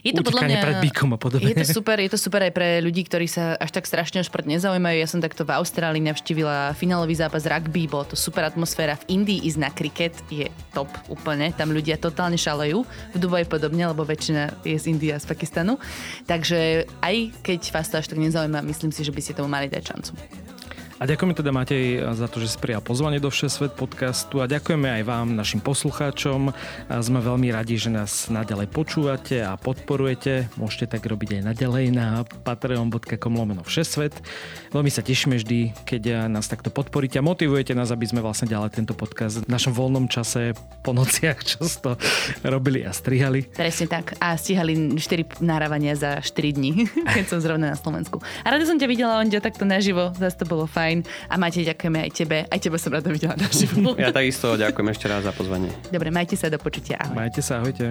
Je 0.00 0.16
to 0.16 0.24
podľa 0.24 0.48
mňa, 0.48 0.58
pred 0.64 0.78
bykom 0.88 1.10
a 1.12 1.18
podobne. 1.20 1.52
Je 1.52 1.68
to 1.68 1.68
super, 1.82 2.00
je 2.00 2.10
to 2.10 2.18
super 2.20 2.40
aj 2.40 2.52
pre 2.56 2.80
ľudí, 2.80 3.04
ktorí 3.04 3.28
sa 3.28 3.60
až 3.60 3.76
tak 3.76 3.84
strašne 3.84 4.22
o 4.22 4.24
šport 4.24 4.48
nezaujímajú. 4.48 4.96
Ja 4.96 5.08
som 5.08 5.20
takto 5.20 5.44
v 5.44 5.52
Austrálii 5.52 6.00
navštívila 6.00 6.72
finálový 6.72 7.12
zápas 7.18 7.44
rugby, 7.44 7.84
bolo 7.84 8.08
to 8.08 8.16
super 8.16 8.48
atmosféra. 8.48 8.96
V 9.04 9.20
Indii 9.20 9.44
ísť 9.44 9.58
na 9.60 9.68
kriket 9.68 10.16
je 10.32 10.48
top 10.72 10.88
úplne. 11.12 11.52
Tam 11.52 11.68
ľudia 11.68 12.00
totálne 12.00 12.40
šalejú. 12.40 12.86
V 13.12 13.18
Dubaji 13.20 13.44
podobne, 13.44 13.90
lebo 13.90 14.06
väčšina 14.06 14.64
je 14.64 14.76
z 14.76 14.84
Indie 14.88 15.12
Pakistanu. 15.26 15.78
Takže 16.24 16.86
aj 17.02 17.16
keď 17.42 17.60
vás 17.74 17.90
to 17.90 17.98
až 17.98 18.06
tak 18.06 18.18
nezaujíma, 18.22 18.62
myslím 18.62 18.94
si, 18.94 19.02
že 19.02 19.12
by 19.12 19.20
ste 19.20 19.36
tomu 19.36 19.50
mali 19.50 19.66
dať 19.66 19.82
šancu. 19.82 20.45
A 20.96 21.04
ďakujeme 21.04 21.36
teda 21.36 21.52
Matej 21.52 22.00
za 22.16 22.24
to, 22.24 22.40
že 22.40 22.56
si 22.56 22.56
prijal 22.56 22.80
pozvanie 22.80 23.20
do 23.20 23.28
Všesvet 23.28 23.76
podcastu 23.76 24.40
a 24.40 24.48
ďakujeme 24.48 24.88
aj 24.88 25.02
vám, 25.04 25.36
našim 25.36 25.60
poslucháčom. 25.60 26.56
Sme 26.88 27.20
veľmi 27.20 27.52
radi, 27.52 27.76
že 27.76 27.92
nás 27.92 28.32
naďalej 28.32 28.72
počúvate 28.72 29.44
a 29.44 29.60
podporujete. 29.60 30.48
Môžete 30.56 30.96
tak 30.96 31.04
robiť 31.04 31.36
aj 31.36 31.42
naďalej 31.52 31.84
na 31.92 32.24
patreon.com 32.24 33.28
lomeno 33.36 33.60
Všesvet. 33.60 34.16
Veľmi 34.72 34.88
sa 34.88 35.04
tešíme 35.04 35.36
vždy, 35.36 35.84
keď 35.84 36.32
nás 36.32 36.48
takto 36.48 36.72
podporíte 36.72 37.20
a 37.20 37.26
motivujete 37.28 37.76
nás, 37.76 37.92
aby 37.92 38.08
sme 38.08 38.24
vlastne 38.24 38.48
ďalej 38.48 38.80
tento 38.80 38.96
podcast 38.96 39.44
v 39.44 39.52
našom 39.52 39.76
voľnom 39.76 40.08
čase 40.08 40.56
po 40.80 40.96
nociach 40.96 41.44
často 41.44 42.00
robili 42.40 42.88
a 42.88 42.96
strihali. 42.96 43.44
Presne 43.52 43.84
tak. 43.84 44.16
A 44.16 44.32
stíhali 44.40 44.96
4 44.96 45.44
nahrávania 45.44 45.92
za 45.92 46.24
4 46.24 46.56
dní, 46.56 46.88
keď 47.20 47.24
som 47.28 47.44
zrovna 47.44 47.76
na 47.76 47.76
Slovensku. 47.76 48.24
A 48.40 48.48
rada 48.48 48.64
som 48.64 48.80
ťa 48.80 48.88
videla, 48.88 49.20
Ondia, 49.20 49.44
takto 49.44 49.68
naživo. 49.68 50.16
Zase 50.16 50.40
to 50.40 50.48
bolo 50.48 50.64
fajn 50.64 50.85
fajn. 50.86 50.98
A 51.26 51.34
Matej, 51.34 51.66
ďakujeme 51.74 51.98
aj 52.06 52.10
tebe. 52.14 52.38
Aj 52.46 52.58
tebe 52.62 52.76
som 52.78 52.94
rada 52.94 53.10
videla 53.10 53.34
naživo. 53.34 53.92
Ja 54.06 54.14
takisto 54.14 54.54
ďakujem 54.54 54.88
ešte 54.94 55.06
raz 55.10 55.26
za 55.26 55.32
pozvanie. 55.34 55.72
Dobre, 55.90 56.14
majte 56.14 56.38
sa 56.38 56.46
do 56.46 56.62
počutia. 56.62 57.02
Ahoj. 57.02 57.26
Majte 57.26 57.40
sa, 57.42 57.58
ahojte. 57.58 57.90